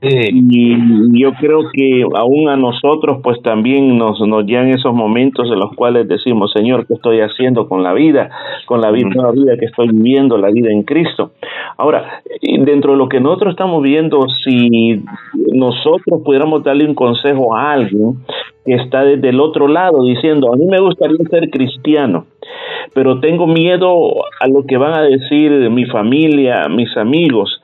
Y 0.00 0.76
yo 1.20 1.32
creo 1.40 1.60
que 1.72 2.04
aún 2.16 2.48
a 2.48 2.56
nosotros 2.56 3.18
pues 3.22 3.40
también 3.42 3.96
nos, 3.96 4.20
nos 4.20 4.44
llegan 4.44 4.68
esos 4.68 4.94
momentos 4.94 5.48
en 5.50 5.58
los 5.58 5.74
cuales 5.74 6.06
decimos, 6.06 6.52
Señor, 6.54 6.86
¿qué 6.86 6.94
estoy 6.94 7.20
haciendo 7.20 7.68
con 7.68 7.82
la 7.82 7.92
vida? 7.92 8.30
Con 8.66 8.80
la 8.80 8.90
vida, 8.90 9.10
la 9.14 9.30
vida 9.32 9.56
que 9.58 9.66
estoy 9.66 9.88
viviendo, 9.88 10.36
la 10.38 10.50
vida 10.50 10.70
en 10.70 10.82
Cristo. 10.82 11.32
Ahora, 11.76 12.22
dentro 12.42 12.92
de 12.92 12.98
lo 12.98 13.08
que 13.08 13.20
nosotros 13.20 13.52
estamos 13.52 13.82
viendo, 13.82 14.26
si 14.44 15.02
nosotros 15.54 16.22
pudiéramos 16.24 16.62
darle 16.62 16.86
un 16.86 16.94
consejo 16.94 17.56
a 17.56 17.72
alguien 17.72 18.16
que 18.64 18.74
está 18.74 19.04
desde 19.04 19.28
el 19.28 19.40
otro 19.40 19.68
lado 19.68 20.04
diciendo, 20.04 20.52
a 20.52 20.56
mí 20.56 20.66
me 20.66 20.80
gustaría 20.80 21.18
ser 21.30 21.50
cristiano, 21.50 22.26
pero 22.94 23.20
tengo 23.20 23.46
miedo 23.46 24.10
a 24.40 24.48
lo 24.48 24.64
que 24.66 24.76
van 24.76 24.98
a 24.98 25.02
decir 25.02 25.50
mi 25.70 25.84
familia, 25.86 26.66
mis 26.68 26.96
amigos, 26.96 27.62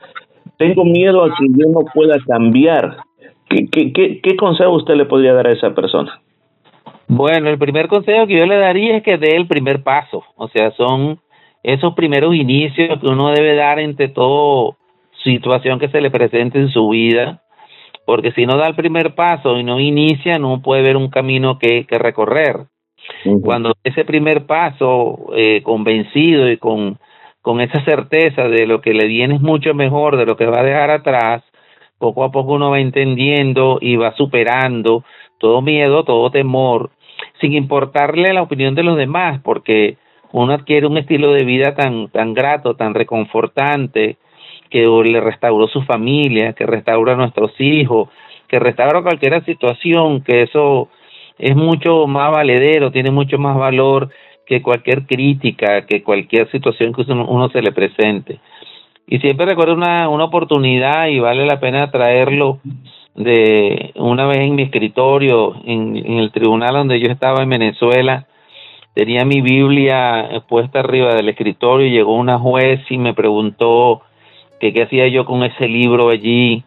tengo 0.62 0.84
miedo 0.84 1.24
a 1.24 1.28
que 1.28 1.46
yo 1.48 1.68
no 1.70 1.80
pueda 1.92 2.16
cambiar. 2.26 2.98
¿Qué, 3.48 4.36
consejo 4.38 4.70
usted 4.72 4.94
le 4.94 5.06
podría 5.06 5.34
dar 5.34 5.48
a 5.48 5.52
esa 5.52 5.74
persona? 5.74 6.20
Bueno, 7.08 7.50
el 7.50 7.58
primer 7.58 7.88
consejo 7.88 8.26
que 8.26 8.38
yo 8.38 8.46
le 8.46 8.56
daría 8.56 8.96
es 8.96 9.02
que 9.02 9.18
dé 9.18 9.36
el 9.36 9.46
primer 9.46 9.82
paso. 9.82 10.24
O 10.36 10.48
sea, 10.48 10.70
son 10.72 11.18
esos 11.62 11.94
primeros 11.94 12.34
inicios 12.34 12.98
que 13.00 13.06
uno 13.06 13.30
debe 13.30 13.54
dar 13.54 13.78
entre 13.78 14.08
toda 14.08 14.76
situación 15.22 15.78
que 15.78 15.88
se 15.88 16.00
le 16.00 16.10
presente 16.10 16.58
en 16.58 16.68
su 16.70 16.88
vida. 16.88 17.42
Porque 18.06 18.32
si 18.32 18.46
no 18.46 18.56
da 18.56 18.66
el 18.66 18.74
primer 18.74 19.14
paso 19.14 19.58
y 19.58 19.64
no 19.64 19.78
inicia, 19.78 20.38
no 20.38 20.62
puede 20.62 20.82
ver 20.82 20.96
un 20.96 21.08
camino 21.08 21.58
que, 21.58 21.86
que 21.86 21.98
recorrer. 21.98 22.66
Cuando 23.42 23.74
ese 23.84 24.04
primer 24.04 24.46
paso, 24.46 25.26
eh, 25.34 25.62
convencido 25.62 26.50
y 26.50 26.56
con 26.56 26.98
con 27.42 27.60
esa 27.60 27.84
certeza 27.84 28.48
de 28.48 28.66
lo 28.66 28.80
que 28.80 28.94
le 28.94 29.06
viene 29.08 29.34
es 29.34 29.40
mucho 29.40 29.74
mejor 29.74 30.16
de 30.16 30.24
lo 30.24 30.36
que 30.36 30.46
va 30.46 30.60
a 30.60 30.64
dejar 30.64 30.90
atrás, 30.90 31.42
poco 31.98 32.24
a 32.24 32.30
poco 32.30 32.54
uno 32.54 32.70
va 32.70 32.80
entendiendo 32.80 33.78
y 33.80 33.96
va 33.96 34.14
superando 34.16 35.04
todo 35.38 35.60
miedo, 35.60 36.04
todo 36.04 36.30
temor, 36.30 36.90
sin 37.40 37.52
importarle 37.52 38.32
la 38.32 38.42
opinión 38.42 38.76
de 38.76 38.84
los 38.84 38.96
demás, 38.96 39.40
porque 39.42 39.96
uno 40.30 40.52
adquiere 40.52 40.86
un 40.86 40.96
estilo 40.96 41.32
de 41.32 41.44
vida 41.44 41.74
tan, 41.74 42.08
tan 42.08 42.32
grato, 42.32 42.74
tan 42.74 42.94
reconfortante, 42.94 44.16
que 44.70 44.86
le 44.86 45.20
restauró 45.20 45.66
su 45.66 45.82
familia, 45.82 46.54
que 46.54 46.64
restaura 46.64 47.12
a 47.12 47.16
nuestros 47.16 47.52
hijos, 47.60 48.08
que 48.48 48.58
restaura 48.58 49.02
cualquier 49.02 49.44
situación, 49.44 50.22
que 50.22 50.42
eso 50.42 50.88
es 51.42 51.56
mucho 51.56 52.06
más 52.06 52.30
valedero, 52.30 52.92
tiene 52.92 53.10
mucho 53.10 53.36
más 53.36 53.56
valor 53.56 54.10
que 54.46 54.62
cualquier 54.62 55.06
crítica, 55.06 55.84
que 55.86 56.04
cualquier 56.04 56.48
situación 56.52 56.92
que 56.92 57.02
uno, 57.10 57.48
se 57.48 57.60
le 57.60 57.72
presente. 57.72 58.38
Y 59.08 59.18
siempre 59.18 59.46
recuerdo 59.46 59.74
una, 59.74 60.08
una 60.08 60.24
oportunidad 60.24 61.08
y 61.08 61.18
vale 61.18 61.44
la 61.44 61.58
pena 61.58 61.90
traerlo 61.90 62.60
de 63.16 63.90
una 63.96 64.26
vez 64.26 64.38
en 64.38 64.54
mi 64.54 64.62
escritorio, 64.62 65.56
en, 65.64 65.96
en 65.96 66.18
el 66.18 66.30
tribunal 66.30 66.74
donde 66.74 67.00
yo 67.00 67.10
estaba 67.10 67.42
en 67.42 67.48
Venezuela, 67.48 68.28
tenía 68.94 69.24
mi 69.24 69.40
Biblia 69.40 70.44
puesta 70.48 70.78
arriba 70.78 71.12
del 71.12 71.28
escritorio 71.28 71.88
y 71.88 71.90
llegó 71.90 72.14
una 72.14 72.38
juez 72.38 72.80
y 72.88 72.98
me 72.98 73.14
preguntó 73.14 74.02
que 74.60 74.72
qué 74.72 74.84
hacía 74.84 75.08
yo 75.08 75.24
con 75.24 75.42
ese 75.42 75.66
libro 75.66 76.10
allí, 76.10 76.62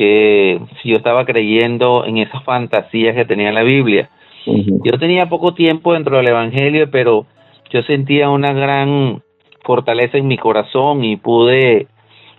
que 0.00 0.58
si 0.80 0.88
yo 0.88 0.96
estaba 0.96 1.26
creyendo 1.26 2.06
en 2.06 2.16
esas 2.16 2.42
fantasías 2.44 3.14
que 3.14 3.26
tenía 3.26 3.52
la 3.52 3.62
Biblia. 3.62 4.08
Yo 4.46 4.98
tenía 4.98 5.28
poco 5.28 5.52
tiempo 5.52 5.92
dentro 5.92 6.16
del 6.16 6.30
Evangelio, 6.30 6.90
pero 6.90 7.26
yo 7.70 7.82
sentía 7.82 8.30
una 8.30 8.50
gran 8.54 9.22
fortaleza 9.62 10.16
en 10.16 10.26
mi 10.26 10.38
corazón 10.38 11.04
y 11.04 11.16
pude 11.16 11.86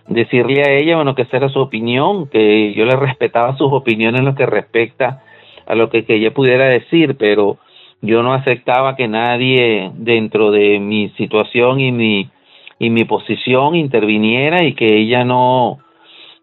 decirle 0.08 0.62
a 0.62 0.72
ella, 0.72 0.96
bueno, 0.96 1.14
que 1.14 1.22
esa 1.22 1.36
era 1.36 1.50
su 1.50 1.60
opinión, 1.60 2.26
que 2.26 2.74
yo 2.74 2.84
le 2.84 2.96
respetaba 2.96 3.56
sus 3.56 3.72
opiniones 3.72 4.18
en 4.18 4.26
lo 4.26 4.34
que 4.34 4.44
respecta 4.44 5.22
a 5.64 5.76
lo 5.76 5.88
que, 5.88 6.04
que 6.04 6.16
ella 6.16 6.34
pudiera 6.34 6.64
decir, 6.64 7.16
pero 7.16 7.58
yo 8.00 8.24
no 8.24 8.34
aceptaba 8.34 8.96
que 8.96 9.06
nadie 9.06 9.92
dentro 9.94 10.50
de 10.50 10.80
mi 10.80 11.10
situación 11.10 11.78
y 11.78 11.92
mi 11.92 12.28
y 12.80 12.90
mi 12.90 13.04
posición 13.04 13.76
interviniera 13.76 14.64
y 14.64 14.74
que 14.74 14.98
ella 14.98 15.22
no 15.22 15.78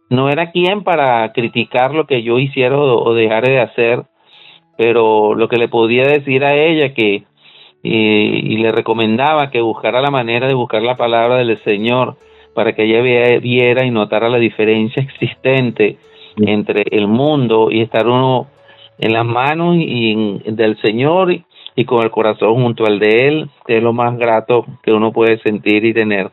no 0.09 0.29
era 0.29 0.51
quien 0.51 0.83
para 0.83 1.31
criticar 1.33 1.93
lo 1.93 2.05
que 2.05 2.23
yo 2.23 2.39
hiciera 2.39 2.77
o, 2.77 3.13
dejara 3.13 3.49
de 3.49 3.59
hacer, 3.59 4.03
pero 4.77 5.35
lo 5.35 5.47
que 5.47 5.57
le 5.57 5.67
podía 5.67 6.03
decir 6.03 6.43
a 6.43 6.55
ella 6.55 6.93
que 6.93 7.23
y, 7.81 8.57
le 8.57 8.71
recomendaba 8.71 9.51
que 9.51 9.61
buscara 9.61 10.01
la 10.01 10.11
manera 10.11 10.47
de 10.47 10.53
buscar 10.53 10.81
la 10.81 10.97
palabra 10.97 11.37
del 11.37 11.57
Señor 11.59 12.17
para 12.53 12.73
que 12.73 12.83
ella 12.83 13.39
viera 13.39 13.85
y 13.85 13.91
notara 13.91 14.27
la 14.27 14.37
diferencia 14.37 15.01
existente 15.01 15.97
entre 16.37 16.83
el 16.91 17.07
mundo 17.07 17.69
y 17.71 17.81
estar 17.81 18.07
uno 18.07 18.47
en 18.97 19.13
las 19.13 19.25
manos 19.25 19.75
y 19.77 20.39
del 20.45 20.77
Señor 20.81 21.31
y 21.75 21.85
con 21.85 22.03
el 22.03 22.11
corazón 22.11 22.55
junto 22.55 22.85
al 22.85 22.99
de 22.99 23.27
Él, 23.27 23.49
que 23.65 23.77
es 23.77 23.83
lo 23.83 23.93
más 23.93 24.17
grato 24.17 24.65
que 24.83 24.91
uno 24.91 25.13
puede 25.13 25.39
sentir 25.39 25.85
y 25.85 25.93
tener. 25.93 26.31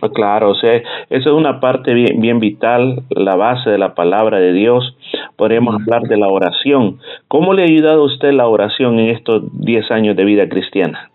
Pues 0.00 0.12
claro, 0.12 0.50
o 0.50 0.54
sea, 0.54 0.76
eso 1.10 1.28
es 1.30 1.34
una 1.34 1.60
parte 1.60 1.92
bien, 1.92 2.20
bien 2.20 2.40
vital, 2.40 3.02
la 3.10 3.36
base 3.36 3.68
de 3.68 3.76
la 3.76 3.94
palabra 3.94 4.38
de 4.38 4.54
Dios. 4.54 4.96
Podemos 5.36 5.74
hablar 5.74 6.02
de 6.02 6.16
la 6.16 6.28
oración. 6.28 6.98
¿Cómo 7.28 7.52
le 7.52 7.62
ha 7.62 7.66
ayudado 7.66 8.02
a 8.02 8.06
usted 8.06 8.32
la 8.32 8.48
oración 8.48 8.98
en 8.98 9.10
estos 9.10 9.42
10 9.60 9.90
años 9.90 10.16
de 10.16 10.24
vida 10.24 10.48
cristiana? 10.48 11.10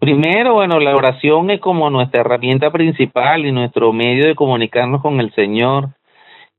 Primero, 0.00 0.52
bueno, 0.52 0.80
la 0.80 0.94
oración 0.94 1.48
es 1.50 1.60
como 1.60 1.88
nuestra 1.88 2.20
herramienta 2.20 2.70
principal 2.70 3.46
y 3.46 3.52
nuestro 3.52 3.90
medio 3.94 4.26
de 4.26 4.34
comunicarnos 4.34 5.00
con 5.00 5.18
el 5.18 5.32
Señor. 5.32 5.88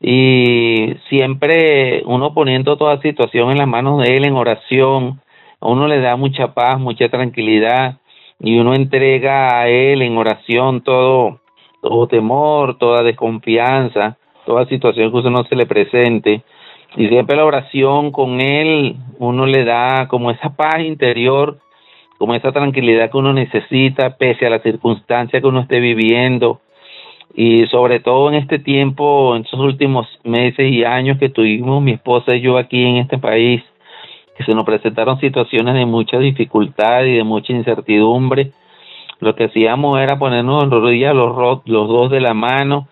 Y 0.02 0.96
siempre 1.10 2.02
uno 2.06 2.34
poniendo 2.34 2.76
toda 2.76 3.02
situación 3.02 3.52
en 3.52 3.58
las 3.58 3.68
manos 3.68 4.02
de 4.02 4.16
Él 4.16 4.26
en 4.26 4.36
oración, 4.36 5.22
a 5.62 5.68
uno 5.68 5.88
le 5.88 6.02
da 6.02 6.16
mucha 6.16 6.56
paz, 6.56 6.80
mucha 6.80 7.08
tranquilidad 7.10 7.98
y 8.40 8.58
uno 8.58 8.74
entrega 8.74 9.60
a 9.60 9.70
Él 9.70 10.02
en 10.02 10.18
oración 10.18 10.82
todo, 10.82 11.40
todo 11.82 12.08
temor, 12.08 12.78
toda 12.78 13.04
desconfianza, 13.04 14.18
toda 14.46 14.66
situación 14.66 15.12
que 15.12 15.18
uno 15.18 15.44
se 15.46 15.56
le 15.56 15.66
presente. 15.66 16.44
Y 16.98 17.08
siempre 17.08 17.36
la 17.36 17.46
oración 17.46 18.12
con 18.12 18.42
Él, 18.42 18.96
uno 19.20 19.46
le 19.46 19.64
da 19.64 20.08
como 20.08 20.32
esa 20.32 20.56
paz 20.56 20.80
interior, 20.80 21.60
como 22.18 22.36
esa 22.36 22.52
tranquilidad 22.52 23.12
que 23.12 23.18
uno 23.18 23.34
necesita, 23.34 24.18
pese 24.18 24.46
a 24.46 24.50
las 24.50 24.64
circunstancias 24.64 25.42
que 25.42 25.48
uno 25.48 25.62
esté 25.62 25.80
viviendo. 25.80 26.62
Y 27.34 27.66
sobre 27.68 28.00
todo 28.00 28.30
en 28.30 28.36
este 28.36 28.60
tiempo, 28.60 29.36
en 29.36 29.44
estos 29.44 29.60
últimos 29.60 30.08
meses 30.24 30.72
y 30.72 30.86
años 30.86 31.18
que 31.20 31.28
tuvimos 31.28 31.82
mi 31.82 31.92
esposa 31.92 32.34
y 32.36 32.42
yo 32.42 32.58
aquí 32.58 32.82
en 32.82 32.98
este 32.98 33.18
país, 33.18 33.62
que 34.36 34.44
se 34.44 34.54
nos 34.54 34.66
presentaron 34.66 35.20
situaciones 35.20 35.76
de 35.76 35.86
mucha 35.86 36.20
dificultad 36.20 37.04
y 37.06 37.14
de 37.14 37.24
mucha 37.24 37.54
incertidumbre. 37.54 38.52
Lo 39.20 39.36
que 39.36 39.46
hacíamos 39.46 39.98
era 40.00 40.20
ponernos 40.20 40.64
en 40.64 40.72
rodillas 40.72 41.16
los, 41.16 41.62
los 41.66 41.88
dos 41.88 42.12
de 42.12 42.20
la 42.20 42.34
mano 42.34 42.88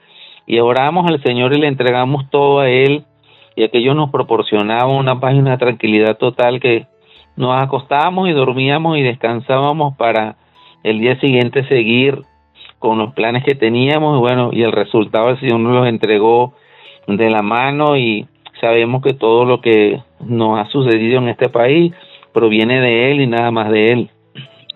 y 0.46 0.60
oramos 0.60 1.10
al 1.10 1.22
Señor 1.22 1.56
y 1.56 1.60
le 1.60 1.68
entregamos 1.68 2.30
todo 2.30 2.60
a 2.62 2.70
Él 2.70 3.04
y 3.56 3.64
aquello 3.64 3.94
nos 3.94 4.10
proporcionaba 4.10 4.88
una 4.88 5.20
página 5.20 5.52
de 5.52 5.58
tranquilidad 5.58 6.18
total 6.18 6.60
que 6.60 6.88
nos 7.36 7.62
acostábamos 7.62 8.30
y 8.30 8.32
dormíamos 8.32 8.98
y 8.98 9.02
descansábamos 9.02 9.96
para 9.98 10.38
el 10.84 11.00
día 11.00 11.20
siguiente 11.20 11.68
seguir 11.68 12.22
con 12.80 12.98
los 12.98 13.14
planes 13.14 13.44
que 13.44 13.56
teníamos 13.56 14.18
y 14.18 14.20
bueno 14.20 14.50
y 14.52 14.64
el 14.64 14.72
resultado 14.72 15.30
el 15.30 15.40
Señor 15.40 15.60
nos 15.60 15.76
los 15.76 15.88
entregó 15.88 16.54
de 17.08 17.30
la 17.30 17.42
mano 17.42 17.98
y 17.98 18.28
sabemos 18.60 19.02
que 19.02 19.14
todo 19.14 19.46
lo 19.46 19.62
que 19.62 20.02
nos 20.28 20.60
ha 20.60 20.66
sucedido 20.70 21.20
en 21.20 21.30
este 21.30 21.50
país 21.50 21.94
proviene 22.34 22.82
de 22.82 23.12
Él 23.12 23.22
y 23.22 23.28
nada 23.28 23.52
más 23.52 23.72
de 23.72 23.86
Él. 23.86 24.10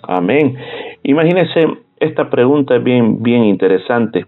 Amén. 0.03 0.55
Imagínese, 1.03 1.67
esta 1.99 2.29
pregunta 2.29 2.75
es 2.75 2.83
bien, 2.83 3.21
bien 3.21 3.43
interesante. 3.43 4.25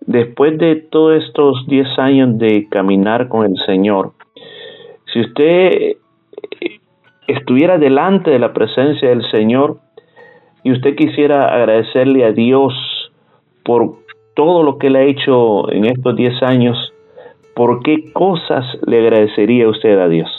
Después 0.00 0.58
de 0.58 0.76
todos 0.76 1.22
estos 1.22 1.66
10 1.68 1.98
años 1.98 2.38
de 2.38 2.66
caminar 2.68 3.28
con 3.28 3.44
el 3.44 3.56
Señor, 3.66 4.12
si 5.12 5.20
usted 5.20 5.96
estuviera 7.28 7.78
delante 7.78 8.30
de 8.30 8.38
la 8.38 8.52
presencia 8.52 9.10
del 9.10 9.22
Señor 9.30 9.78
y 10.64 10.72
usted 10.72 10.96
quisiera 10.96 11.54
agradecerle 11.54 12.24
a 12.24 12.32
Dios 12.32 12.72
por 13.64 13.98
todo 14.34 14.62
lo 14.62 14.78
que 14.78 14.88
Él 14.88 14.96
ha 14.96 15.02
hecho 15.02 15.70
en 15.70 15.84
estos 15.84 16.16
10 16.16 16.42
años, 16.42 16.92
¿por 17.60 17.82
qué 17.82 18.10
cosas 18.14 18.64
le 18.86 19.00
agradecería 19.00 19.68
usted 19.68 19.98
a 19.98 20.08
Dios? 20.08 20.30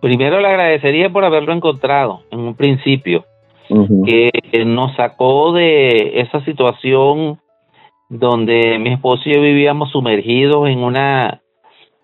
Primero 0.00 0.40
le 0.40 0.48
agradecería 0.48 1.10
por 1.10 1.24
haberlo 1.24 1.52
encontrado 1.52 2.22
en 2.32 2.40
un 2.40 2.56
principio, 2.56 3.24
que 4.04 4.32
nos 4.66 4.96
sacó 4.96 5.52
de 5.52 6.18
esa 6.18 6.44
situación 6.44 7.38
donde 8.08 8.80
mi 8.80 8.94
esposo 8.94 9.22
y 9.26 9.34
yo 9.34 9.40
vivíamos 9.40 9.92
sumergidos 9.92 10.68
en 10.68 10.80
una 10.80 11.40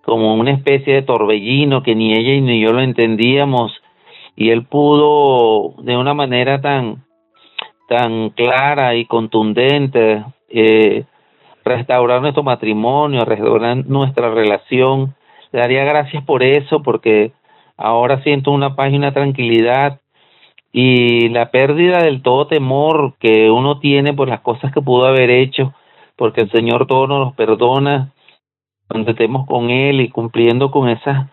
como 0.05 0.35
una 0.37 0.53
especie 0.53 0.95
de 0.95 1.03
torbellino 1.03 1.83
que 1.83 1.97
ni 1.97 2.13
ella 2.13 2.41
ni 2.41 2.61
yo 2.61 2.73
lo 2.73 2.83
entendíamos 2.83 3.73
y 4.37 4.51
él 4.51 4.65
pudo 4.65 5.75
de 5.83 5.97
una 5.97 6.15
manera 6.15 6.61
tan 6.61 7.03
tan 7.89 8.31
clara 8.31 8.95
y 8.95 9.07
contundente 9.07 10.25
eh, 10.51 11.03
restaurar 11.65 12.21
nuestro 12.21 12.43
matrimonio, 12.43 13.25
restaurar 13.25 13.87
nuestra 13.87 14.31
relación. 14.31 15.15
Le 15.53 15.61
daría 15.61 15.85
gracias 15.85 16.25
por 16.25 16.43
eso, 16.43 16.83
porque 16.83 17.33
ahora 17.77 18.23
siento 18.23 18.51
una 18.51 18.77
paz 18.77 18.93
y 18.93 18.97
una 18.97 19.13
tranquilidad 19.13 20.01
y 20.73 21.29
la 21.29 21.53
pérdida 21.53 21.99
del 22.03 22.23
todo 22.23 22.49
temor 22.49 23.15
que 23.21 23.51
uno 23.51 23.79
tiene 23.79 24.13
por 24.13 24.29
las 24.29 24.41
cosas 24.41 24.73
que 24.73 24.83
pudo 24.83 25.07
haber 25.07 25.31
hecho, 25.31 25.73
porque 26.17 26.43
el 26.43 26.51
Señor 26.51 26.87
todo 26.87 27.07
nos 27.07 27.35
perdona 27.35 28.13
cuando 28.89 29.13
estemos 29.13 29.47
con 29.47 29.71
Él 29.71 30.01
y 30.01 30.09
cumpliendo 30.09 30.71
con 30.71 30.89
esas 30.89 31.29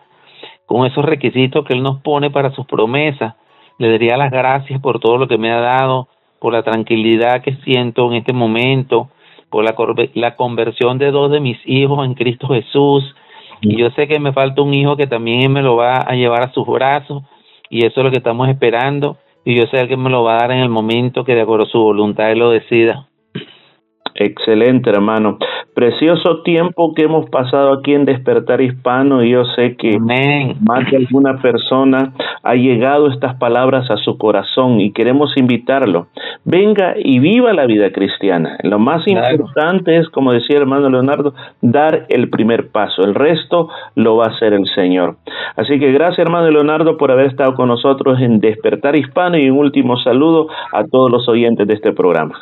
con 0.64 0.86
esos 0.86 1.04
requisitos 1.04 1.66
que 1.66 1.74
Él 1.74 1.82
nos 1.82 2.00
pone 2.02 2.30
para 2.30 2.52
sus 2.52 2.66
promesas. 2.66 3.34
Le 3.78 3.90
daría 3.90 4.16
las 4.16 4.30
gracias 4.30 4.80
por 4.80 5.00
todo 5.00 5.18
lo 5.18 5.28
que 5.28 5.38
me 5.38 5.50
ha 5.50 5.60
dado, 5.60 6.08
por 6.38 6.52
la 6.52 6.62
tranquilidad 6.62 7.42
que 7.42 7.56
siento 7.64 8.06
en 8.10 8.18
este 8.18 8.32
momento, 8.32 9.10
por 9.52 9.62
la, 9.62 9.76
la 10.14 10.34
conversión 10.34 10.98
de 10.98 11.12
dos 11.12 11.30
de 11.30 11.38
mis 11.38 11.58
hijos 11.66 12.04
en 12.04 12.14
Cristo 12.14 12.48
Jesús. 12.48 13.14
Y 13.60 13.76
yo 13.76 13.90
sé 13.90 14.08
que 14.08 14.18
me 14.18 14.32
falta 14.32 14.62
un 14.62 14.74
hijo 14.74 14.96
que 14.96 15.06
también 15.06 15.52
me 15.52 15.62
lo 15.62 15.76
va 15.76 15.98
a 15.98 16.14
llevar 16.14 16.42
a 16.42 16.52
sus 16.52 16.66
brazos 16.66 17.22
y 17.70 17.86
eso 17.86 18.00
es 18.00 18.04
lo 18.04 18.10
que 18.10 18.18
estamos 18.18 18.48
esperando 18.48 19.18
y 19.44 19.56
yo 19.56 19.66
sé 19.66 19.86
que 19.86 19.96
me 19.96 20.10
lo 20.10 20.24
va 20.24 20.34
a 20.34 20.38
dar 20.40 20.52
en 20.52 20.58
el 20.58 20.68
momento 20.68 21.24
que 21.24 21.34
de 21.34 21.42
acuerdo 21.42 21.66
a 21.66 21.68
su 21.68 21.78
voluntad 21.78 22.32
él 22.32 22.40
lo 22.40 22.50
decida. 22.50 23.06
Excelente, 24.24 24.88
hermano. 24.88 25.38
Precioso 25.74 26.42
tiempo 26.42 26.94
que 26.94 27.02
hemos 27.02 27.28
pasado 27.28 27.72
aquí 27.72 27.92
en 27.92 28.04
Despertar 28.04 28.60
Hispano 28.60 29.24
y 29.24 29.30
yo 29.30 29.44
sé 29.56 29.74
que 29.76 29.98
más 29.98 30.90
de 30.90 30.98
alguna 30.98 31.40
persona 31.42 32.12
ha 32.44 32.54
llegado 32.54 33.08
estas 33.08 33.34
palabras 33.36 33.90
a 33.90 33.96
su 33.96 34.18
corazón 34.18 34.80
y 34.80 34.92
queremos 34.92 35.36
invitarlo. 35.36 36.06
Venga 36.44 36.94
y 36.96 37.18
viva 37.18 37.52
la 37.52 37.66
vida 37.66 37.90
cristiana. 37.90 38.58
Lo 38.62 38.78
más 38.78 39.06
importante 39.08 39.96
es, 39.96 40.08
como 40.10 40.32
decía 40.32 40.56
el 40.56 40.62
hermano 40.62 40.88
Leonardo, 40.88 41.34
dar 41.60 42.06
el 42.08 42.30
primer 42.30 42.68
paso. 42.68 43.02
El 43.02 43.16
resto 43.16 43.70
lo 43.96 44.16
va 44.16 44.26
a 44.26 44.36
hacer 44.36 44.52
el 44.52 44.66
Señor. 44.74 45.16
Así 45.56 45.80
que 45.80 45.90
gracias, 45.90 46.20
hermano 46.20 46.48
Leonardo, 46.48 46.96
por 46.96 47.10
haber 47.10 47.26
estado 47.26 47.54
con 47.54 47.68
nosotros 47.68 48.20
en 48.20 48.38
Despertar 48.38 48.94
Hispano 48.94 49.36
y 49.36 49.50
un 49.50 49.58
último 49.58 49.96
saludo 49.96 50.46
a 50.72 50.84
todos 50.84 51.10
los 51.10 51.28
oyentes 51.28 51.66
de 51.66 51.74
este 51.74 51.92
programa. 51.92 52.34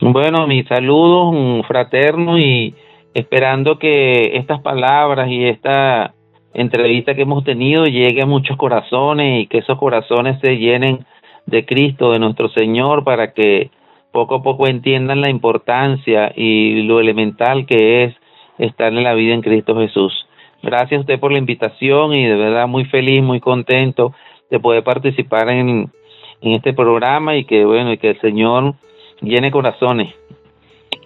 Bueno, 0.00 0.48
mis 0.48 0.66
saludos 0.66 1.66
fraternos 1.68 2.40
y 2.40 2.74
esperando 3.14 3.78
que 3.78 4.36
estas 4.36 4.60
palabras 4.60 5.28
y 5.30 5.44
esta 5.44 6.14
entrevista 6.52 7.14
que 7.14 7.22
hemos 7.22 7.44
tenido 7.44 7.84
llegue 7.84 8.22
a 8.22 8.26
muchos 8.26 8.56
corazones 8.56 9.42
y 9.42 9.46
que 9.46 9.58
esos 9.58 9.78
corazones 9.78 10.40
se 10.40 10.56
llenen 10.56 11.06
de 11.46 11.64
Cristo, 11.64 12.10
de 12.10 12.18
nuestro 12.18 12.48
Señor, 12.48 13.04
para 13.04 13.32
que 13.32 13.70
poco 14.10 14.36
a 14.36 14.42
poco 14.42 14.66
entiendan 14.66 15.20
la 15.20 15.30
importancia 15.30 16.32
y 16.34 16.82
lo 16.82 16.98
elemental 16.98 17.64
que 17.64 18.04
es 18.04 18.14
estar 18.58 18.92
en 18.92 19.04
la 19.04 19.14
vida 19.14 19.34
en 19.34 19.42
Cristo 19.42 19.76
Jesús. 19.76 20.12
Gracias 20.60 20.98
a 20.98 21.00
usted 21.02 21.20
por 21.20 21.30
la 21.30 21.38
invitación 21.38 22.14
y 22.14 22.24
de 22.24 22.34
verdad 22.34 22.66
muy 22.66 22.84
feliz, 22.86 23.22
muy 23.22 23.38
contento 23.38 24.12
de 24.50 24.58
poder 24.58 24.82
participar 24.82 25.50
en, 25.50 25.88
en 26.40 26.52
este 26.52 26.72
programa 26.72 27.36
y 27.36 27.44
que 27.44 27.64
bueno, 27.64 27.92
y 27.92 27.98
que 27.98 28.10
el 28.10 28.20
Señor 28.20 28.74
llene 29.24 29.50
corazones. 29.50 30.14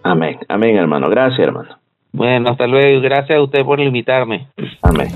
Amén, 0.02 0.38
amén 0.48 0.76
hermano, 0.76 1.08
gracias 1.08 1.40
hermano. 1.40 1.78
Bueno, 2.12 2.50
hasta 2.50 2.66
luego, 2.66 3.00
gracias 3.00 3.38
a 3.38 3.42
usted 3.42 3.64
por 3.64 3.80
invitarme. 3.80 4.48
Amén. 4.82 5.08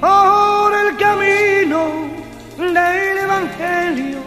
Por 0.00 0.72
el 0.74 0.96
camino 0.96 2.08
del 2.56 3.18
Evangelio 3.18 4.18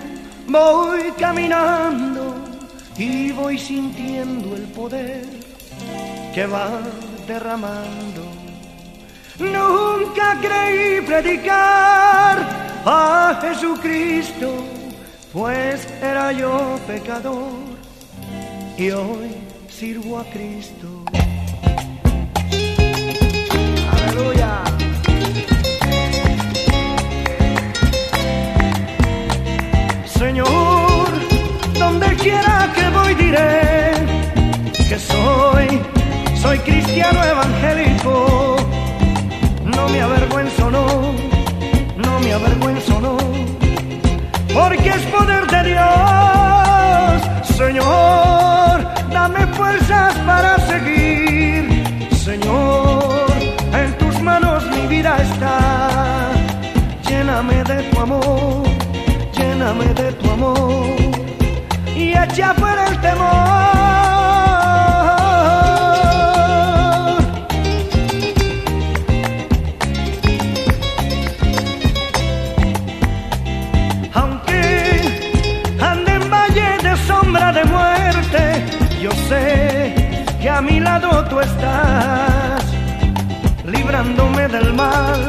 voy 0.48 1.12
caminando 1.18 1.81
y 2.98 3.32
voy 3.32 3.58
sintiendo 3.58 4.56
el 4.56 4.64
poder 4.64 5.26
que 6.34 6.46
va 6.46 6.80
derramando. 7.28 8.24
Nunca 9.40 10.38
creí 10.42 11.02
predicar 11.02 12.38
a 12.86 13.40
Jesucristo, 13.42 14.54
pues 15.34 15.88
era 16.02 16.32
yo 16.32 16.80
pecador 16.86 17.52
y 18.78 18.92
hoy 18.92 19.36
sirvo 19.70 20.20
a 20.20 20.26
Cristo. 20.26 21.06
Que 33.32 35.00
soy, 35.00 35.82
soy 36.42 36.58
cristiano 36.60 37.24
evangélico. 37.24 38.56
No 39.66 39.88
me 39.90 40.02
avergüenzo, 40.02 40.70
no, 40.70 40.86
no 41.98 42.20
me 42.20 42.34
avergüenzo, 42.34 43.00
no, 43.00 43.18
porque 44.54 44.90
es 44.90 45.04
poder 45.18 45.48
de 45.48 45.64
Dios, 45.72 47.58
Señor, 47.58 48.88
dame 49.12 49.48
fuerzas 49.48 50.14
para 50.26 50.58
seguir, 50.68 52.10
Señor, 52.12 53.26
en 53.74 53.98
tus 53.98 54.22
manos 54.22 54.66
mi 54.68 54.88
vida 54.88 55.18
está, 55.22 56.32
lléname 57.08 57.64
de 57.64 57.84
tu 57.84 58.00
amor 58.00 58.72
lléname 59.62 59.94
de 59.94 60.12
tu 60.14 60.32
amor 60.32 61.31
y 62.12 62.18
echa 62.18 62.54
fuera 62.56 62.88
el 62.88 62.98
temor. 63.00 63.28
Aunque 74.14 74.62
ande 75.92 76.12
en 76.20 76.30
valle 76.30 76.70
de 76.84 76.98
sombra 77.08 77.54
de 77.54 77.64
muerte, 77.66 78.42
yo 79.02 79.12
sé 79.30 80.16
que 80.42 80.50
a 80.50 80.62
mi 80.62 80.80
lado 80.80 81.10
tú 81.30 81.40
estás, 81.40 82.64
librándome 83.66 84.48
del 84.48 84.74
mal, 84.74 85.20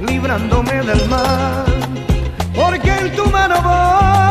librándome 0.00 0.76
del 0.82 1.08
mal 1.08 1.70
porque 2.54 2.90
en 2.90 3.16
tu 3.16 3.26
mano 3.30 3.56
voy. 3.62 4.29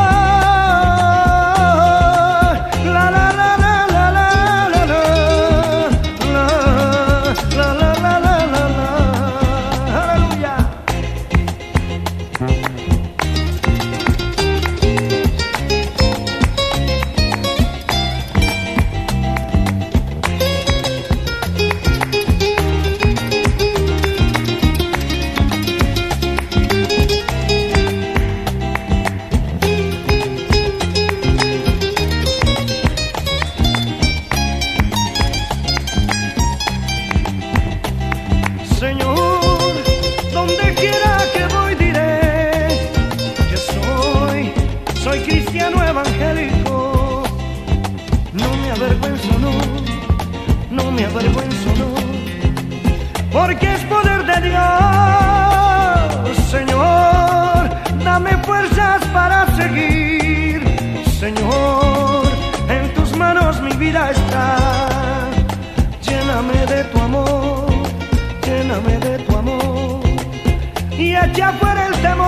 Fuera 71.59 71.87
el 71.87 71.95
temor. 72.01 72.27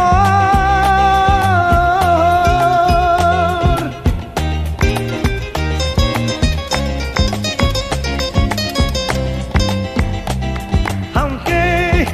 Aunque 11.16 12.08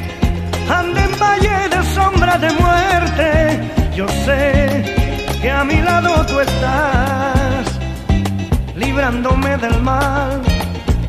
ande 0.78 1.00
en 1.00 1.14
valle 1.20 1.56
de 1.74 1.80
sombra 1.94 2.38
de 2.38 2.50
muerte, 2.52 3.26
yo 3.94 4.06
sé 4.24 4.84
que 5.42 5.50
a 5.50 5.64
mi 5.64 5.80
lado 5.82 6.24
tú 6.26 6.40
estás, 6.40 7.78
librándome 8.74 9.56
del 9.58 9.80
mal, 9.82 10.40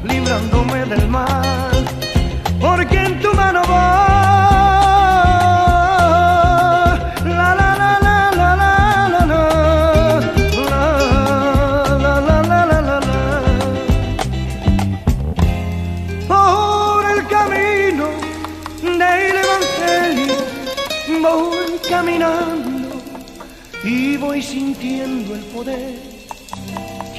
librándome 0.03 0.85
del 0.85 1.07
mal 1.07 1.69
porque 2.59 2.97
en 2.97 3.19
tu 3.19 3.33
mano 3.33 3.61
voy. 3.67 4.48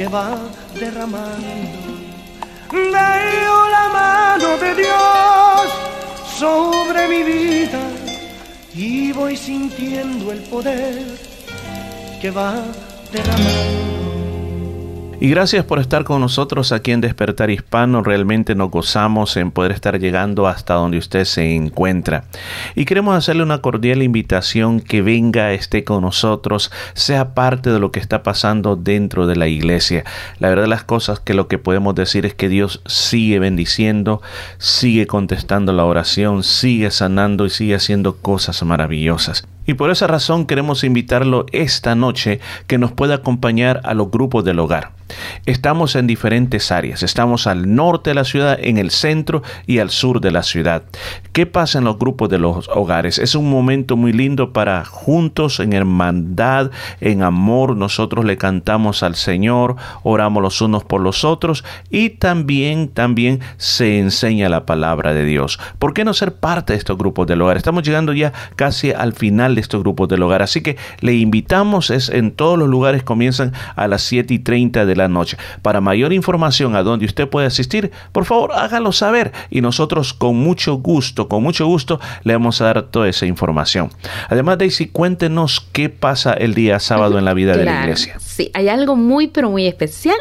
Que 0.00 0.08
va 0.08 0.30
derramando 0.78 1.46
Veo 2.72 3.58
la 3.76 3.86
mano 3.92 4.56
de 4.56 4.74
Dios 4.74 5.64
sobre 6.38 7.06
mi 7.06 7.22
vida 7.22 7.82
y 8.72 9.12
voy 9.12 9.36
sintiendo 9.36 10.32
el 10.32 10.38
poder 10.44 11.04
que 12.18 12.30
va 12.30 12.64
derramando. 13.12 13.99
Y 15.22 15.28
gracias 15.28 15.66
por 15.66 15.80
estar 15.80 16.04
con 16.04 16.22
nosotros 16.22 16.72
aquí 16.72 16.92
en 16.92 17.02
Despertar 17.02 17.50
Hispano. 17.50 18.02
Realmente 18.02 18.54
nos 18.54 18.70
gozamos 18.70 19.36
en 19.36 19.50
poder 19.50 19.70
estar 19.70 20.00
llegando 20.00 20.46
hasta 20.46 20.72
donde 20.72 20.96
usted 20.96 21.26
se 21.26 21.54
encuentra. 21.54 22.24
Y 22.74 22.86
queremos 22.86 23.14
hacerle 23.14 23.42
una 23.42 23.58
cordial 23.58 24.02
invitación 24.02 24.80
que 24.80 25.02
venga, 25.02 25.52
esté 25.52 25.84
con 25.84 26.04
nosotros, 26.04 26.72
sea 26.94 27.34
parte 27.34 27.68
de 27.68 27.78
lo 27.78 27.92
que 27.92 28.00
está 28.00 28.22
pasando 28.22 28.76
dentro 28.76 29.26
de 29.26 29.36
la 29.36 29.46
iglesia. 29.46 30.04
La 30.38 30.48
verdad 30.48 30.62
de 30.62 30.68
las 30.68 30.84
cosas 30.84 31.20
que 31.20 31.34
lo 31.34 31.48
que 31.48 31.58
podemos 31.58 31.94
decir 31.94 32.24
es 32.24 32.32
que 32.32 32.48
Dios 32.48 32.80
sigue 32.86 33.38
bendiciendo, 33.40 34.22
sigue 34.56 35.06
contestando 35.06 35.74
la 35.74 35.84
oración, 35.84 36.42
sigue 36.42 36.90
sanando 36.90 37.44
y 37.44 37.50
sigue 37.50 37.74
haciendo 37.74 38.16
cosas 38.16 38.62
maravillosas. 38.62 39.46
Y 39.66 39.74
por 39.74 39.90
esa 39.90 40.06
razón 40.06 40.46
queremos 40.46 40.84
invitarlo 40.84 41.46
esta 41.52 41.94
noche 41.94 42.40
que 42.66 42.78
nos 42.78 42.92
pueda 42.92 43.16
acompañar 43.16 43.80
a 43.84 43.94
los 43.94 44.10
grupos 44.10 44.44
del 44.44 44.58
hogar. 44.58 44.92
Estamos 45.46 45.96
en 45.96 46.06
diferentes 46.06 46.70
áreas. 46.70 47.02
Estamos 47.02 47.46
al 47.46 47.74
norte 47.74 48.10
de 48.10 48.14
la 48.14 48.24
ciudad, 48.24 48.58
en 48.60 48.78
el 48.78 48.90
centro 48.90 49.42
y 49.66 49.78
al 49.78 49.90
sur 49.90 50.20
de 50.20 50.30
la 50.30 50.42
ciudad. 50.42 50.84
¿Qué 51.32 51.46
pasa 51.46 51.78
en 51.78 51.84
los 51.84 51.98
grupos 51.98 52.28
de 52.28 52.38
los 52.38 52.68
hogares? 52.68 53.18
Es 53.18 53.34
un 53.34 53.50
momento 53.50 53.96
muy 53.96 54.12
lindo 54.12 54.52
para 54.52 54.84
juntos, 54.84 55.60
en 55.60 55.72
hermandad, 55.72 56.70
en 57.00 57.22
amor, 57.22 57.76
nosotros 57.76 58.24
le 58.24 58.36
cantamos 58.36 59.02
al 59.02 59.16
Señor, 59.16 59.76
oramos 60.02 60.42
los 60.42 60.60
unos 60.60 60.84
por 60.84 61.00
los 61.00 61.24
otros 61.24 61.64
y 61.90 62.10
también, 62.10 62.88
también 62.88 63.40
se 63.56 63.98
enseña 63.98 64.48
la 64.48 64.66
palabra 64.66 65.14
de 65.14 65.24
Dios. 65.24 65.58
¿Por 65.78 65.94
qué 65.94 66.04
no 66.04 66.14
ser 66.14 66.34
parte 66.34 66.72
de 66.72 66.78
estos 66.78 66.98
grupos 66.98 67.26
del 67.26 67.42
hogar? 67.42 67.56
Estamos 67.56 67.82
llegando 67.82 68.12
ya 68.12 68.32
casi 68.56 68.92
al 68.92 69.12
final 69.12 69.49
de 69.54 69.60
estos 69.60 69.82
grupos 69.82 70.08
del 70.08 70.22
hogar. 70.22 70.42
Así 70.42 70.62
que 70.62 70.76
le 71.00 71.14
invitamos, 71.14 71.90
es 71.90 72.08
en 72.08 72.32
todos 72.32 72.58
los 72.58 72.68
lugares 72.68 73.02
comienzan 73.02 73.52
a 73.76 73.88
las 73.88 74.02
7 74.02 74.34
y 74.34 74.38
30 74.38 74.86
de 74.86 74.96
la 74.96 75.08
noche. 75.08 75.36
Para 75.62 75.80
mayor 75.80 76.12
información 76.12 76.76
a 76.76 76.82
donde 76.82 77.06
usted 77.06 77.28
puede 77.28 77.46
asistir, 77.46 77.90
por 78.12 78.24
favor 78.24 78.52
hágalo 78.52 78.92
saber 78.92 79.32
y 79.50 79.60
nosotros 79.60 80.14
con 80.14 80.36
mucho 80.36 80.74
gusto, 80.76 81.28
con 81.28 81.42
mucho 81.42 81.66
gusto 81.66 82.00
le 82.24 82.32
vamos 82.32 82.60
a 82.60 82.64
dar 82.64 82.82
toda 82.82 83.08
esa 83.08 83.26
información. 83.26 83.90
Además, 84.28 84.58
Daisy, 84.58 84.86
cuéntenos 84.86 85.66
qué 85.72 85.88
pasa 85.88 86.32
el 86.32 86.54
día 86.54 86.78
sábado 86.80 87.18
en 87.18 87.24
la 87.24 87.34
vida 87.34 87.56
de 87.56 87.64
la 87.64 87.80
iglesia. 87.82 88.16
Sí, 88.20 88.50
hay 88.54 88.68
algo 88.68 88.96
muy 88.96 89.28
pero 89.28 89.50
muy 89.50 89.66
especial 89.66 90.16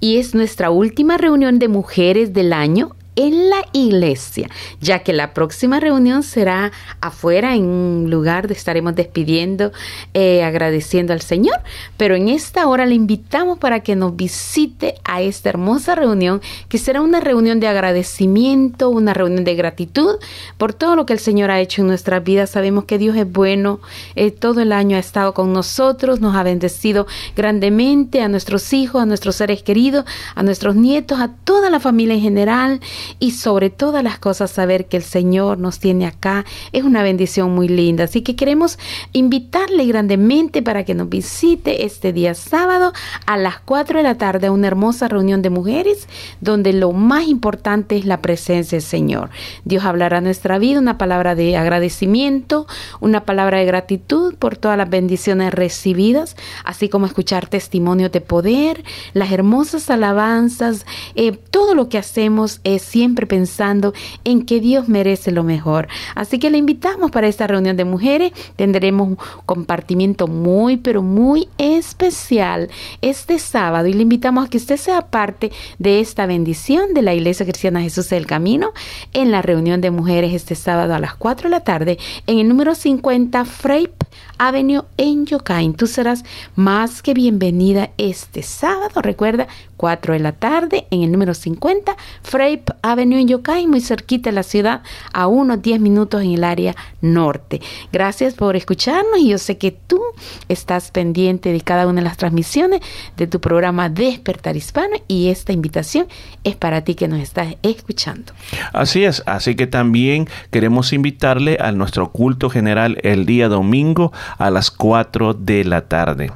y 0.00 0.18
es 0.18 0.34
nuestra 0.34 0.70
última 0.70 1.16
reunión 1.16 1.58
de 1.58 1.68
mujeres 1.68 2.32
del 2.32 2.52
año 2.52 2.96
en 3.18 3.50
la 3.50 3.64
iglesia, 3.72 4.48
ya 4.80 5.00
que 5.00 5.12
la 5.12 5.34
próxima 5.34 5.80
reunión 5.80 6.22
será 6.22 6.70
afuera 7.00 7.56
en 7.56 7.64
un 7.64 8.10
lugar 8.10 8.46
de 8.46 8.54
estaremos 8.54 8.94
despidiendo, 8.94 9.72
eh, 10.14 10.44
agradeciendo 10.44 11.12
al 11.12 11.20
Señor, 11.20 11.56
pero 11.96 12.14
en 12.14 12.28
esta 12.28 12.68
hora 12.68 12.86
le 12.86 12.94
invitamos 12.94 13.58
para 13.58 13.80
que 13.80 13.96
nos 13.96 14.14
visite 14.14 14.94
a 15.02 15.20
esta 15.20 15.48
hermosa 15.48 15.96
reunión, 15.96 16.40
que 16.68 16.78
será 16.78 17.00
una 17.00 17.18
reunión 17.18 17.58
de 17.58 17.66
agradecimiento, 17.66 18.88
una 18.88 19.14
reunión 19.14 19.42
de 19.42 19.56
gratitud 19.56 20.18
por 20.56 20.72
todo 20.72 20.94
lo 20.94 21.04
que 21.04 21.12
el 21.12 21.18
Señor 21.18 21.50
ha 21.50 21.60
hecho 21.60 21.82
en 21.82 21.88
nuestras 21.88 22.22
vidas. 22.22 22.50
Sabemos 22.50 22.84
que 22.84 22.98
Dios 22.98 23.16
es 23.16 23.30
bueno, 23.30 23.80
eh, 24.14 24.30
todo 24.30 24.60
el 24.60 24.70
año 24.70 24.96
ha 24.96 25.00
estado 25.00 25.34
con 25.34 25.52
nosotros, 25.52 26.20
nos 26.20 26.36
ha 26.36 26.44
bendecido 26.44 27.08
grandemente 27.34 28.22
a 28.22 28.28
nuestros 28.28 28.72
hijos, 28.72 29.02
a 29.02 29.06
nuestros 29.06 29.34
seres 29.34 29.64
queridos, 29.64 30.04
a 30.36 30.44
nuestros 30.44 30.76
nietos, 30.76 31.18
a 31.18 31.32
toda 31.42 31.68
la 31.68 31.80
familia 31.80 32.14
en 32.14 32.20
general 32.20 32.80
y 33.18 33.32
sobre 33.32 33.70
todas 33.70 34.02
las 34.02 34.18
cosas 34.18 34.50
saber 34.50 34.86
que 34.86 34.96
el 34.96 35.02
Señor 35.02 35.58
nos 35.58 35.78
tiene 35.78 36.06
acá 36.06 36.44
es 36.72 36.84
una 36.84 37.02
bendición 37.02 37.54
muy 37.54 37.68
linda. 37.68 38.04
Así 38.04 38.22
que 38.22 38.36
queremos 38.36 38.78
invitarle 39.12 39.86
grandemente 39.86 40.62
para 40.62 40.84
que 40.84 40.94
nos 40.94 41.08
visite 41.08 41.84
este 41.84 42.12
día 42.12 42.34
sábado 42.34 42.92
a 43.26 43.36
las 43.36 43.58
4 43.60 43.98
de 43.98 44.02
la 44.02 44.16
tarde 44.16 44.48
a 44.48 44.52
una 44.52 44.66
hermosa 44.66 45.08
reunión 45.08 45.42
de 45.42 45.50
mujeres 45.50 46.08
donde 46.40 46.72
lo 46.72 46.92
más 46.92 47.26
importante 47.26 47.96
es 47.96 48.04
la 48.04 48.20
presencia 48.20 48.76
del 48.76 48.86
Señor. 48.86 49.30
Dios 49.64 49.84
hablará 49.84 50.18
a 50.18 50.20
nuestra 50.20 50.58
vida 50.58 50.78
una 50.78 50.98
palabra 50.98 51.34
de 51.34 51.56
agradecimiento, 51.56 52.66
una 53.00 53.24
palabra 53.24 53.58
de 53.58 53.64
gratitud 53.64 54.34
por 54.34 54.56
todas 54.56 54.78
las 54.78 54.90
bendiciones 54.90 55.52
recibidas, 55.52 56.36
así 56.64 56.88
como 56.88 57.06
escuchar 57.06 57.48
testimonios 57.48 58.12
de 58.12 58.20
poder, 58.20 58.84
las 59.12 59.32
hermosas 59.32 59.90
alabanzas, 59.90 60.86
eh, 61.14 61.32
todo 61.32 61.74
lo 61.74 61.88
que 61.88 61.98
hacemos 61.98 62.60
es 62.64 62.87
siempre 62.88 63.26
pensando 63.26 63.92
en 64.24 64.44
que 64.44 64.60
Dios 64.60 64.88
merece 64.88 65.30
lo 65.30 65.44
mejor. 65.44 65.88
Así 66.14 66.38
que 66.38 66.50
le 66.50 66.58
invitamos 66.58 67.10
para 67.10 67.28
esta 67.28 67.46
reunión 67.46 67.76
de 67.76 67.84
mujeres. 67.84 68.32
Tendremos 68.56 69.08
un 69.08 69.18
compartimiento 69.46 70.26
muy, 70.26 70.76
pero 70.76 71.02
muy 71.02 71.48
especial 71.58 72.68
este 73.02 73.38
sábado 73.38 73.86
y 73.88 73.92
le 73.92 74.02
invitamos 74.02 74.46
a 74.46 74.50
que 74.50 74.58
usted 74.58 74.76
sea 74.76 75.02
parte 75.02 75.50
de 75.78 76.00
esta 76.00 76.26
bendición 76.26 76.94
de 76.94 77.02
la 77.02 77.14
Iglesia 77.14 77.46
Cristiana 77.46 77.82
Jesús 77.82 78.08
del 78.10 78.26
Camino 78.26 78.72
en 79.12 79.30
la 79.30 79.42
reunión 79.42 79.80
de 79.80 79.90
mujeres 79.90 80.32
este 80.34 80.54
sábado 80.54 80.94
a 80.94 80.98
las 80.98 81.14
4 81.14 81.44
de 81.44 81.50
la 81.50 81.60
tarde 81.60 81.98
en 82.26 82.38
el 82.38 82.48
número 82.48 82.74
50 82.74 83.44
Freip 83.44 83.92
Avenue 84.38 84.84
en 84.96 85.26
Yokain. 85.26 85.74
Tú 85.74 85.86
serás 85.86 86.24
más 86.54 87.02
que 87.02 87.14
bienvenida 87.14 87.90
este 87.98 88.42
sábado. 88.42 89.02
Recuerda, 89.02 89.48
4 89.78 90.12
de 90.12 90.18
la 90.18 90.32
tarde 90.32 90.86
en 90.90 91.02
el 91.02 91.10
número 91.10 91.32
50 91.32 91.96
Freip 92.22 92.68
Avenue 92.82 93.20
en 93.20 93.28
Yokai, 93.28 93.66
muy 93.66 93.80
cerquita 93.80 94.28
de 94.28 94.34
la 94.34 94.42
ciudad, 94.42 94.82
a 95.14 95.26
unos 95.28 95.62
10 95.62 95.80
minutos 95.80 96.22
en 96.22 96.32
el 96.32 96.44
área 96.44 96.74
norte. 97.00 97.62
Gracias 97.92 98.34
por 98.34 98.56
escucharnos 98.56 99.20
y 99.20 99.28
yo 99.28 99.38
sé 99.38 99.56
que 99.56 99.70
tú 99.70 100.02
estás 100.48 100.90
pendiente 100.90 101.52
de 101.52 101.60
cada 101.62 101.86
una 101.86 102.00
de 102.00 102.08
las 102.08 102.16
transmisiones 102.16 102.80
de 103.16 103.26
tu 103.26 103.40
programa 103.40 103.88
Despertar 103.88 104.56
Hispano 104.56 104.96
y 105.06 105.28
esta 105.28 105.52
invitación 105.52 106.06
es 106.44 106.56
para 106.56 106.82
ti 106.82 106.94
que 106.94 107.08
nos 107.08 107.20
estás 107.20 107.54
escuchando. 107.62 108.32
Así 108.72 109.04
es, 109.04 109.22
así 109.26 109.54
que 109.54 109.66
también 109.66 110.28
queremos 110.50 110.92
invitarle 110.92 111.58
a 111.60 111.72
nuestro 111.72 112.10
culto 112.10 112.50
general 112.50 112.98
el 113.02 113.26
día 113.26 113.48
domingo 113.48 114.12
a 114.38 114.50
las 114.50 114.70
4 114.70 115.34
de 115.34 115.64
la 115.64 115.82
tarde. 115.82 116.32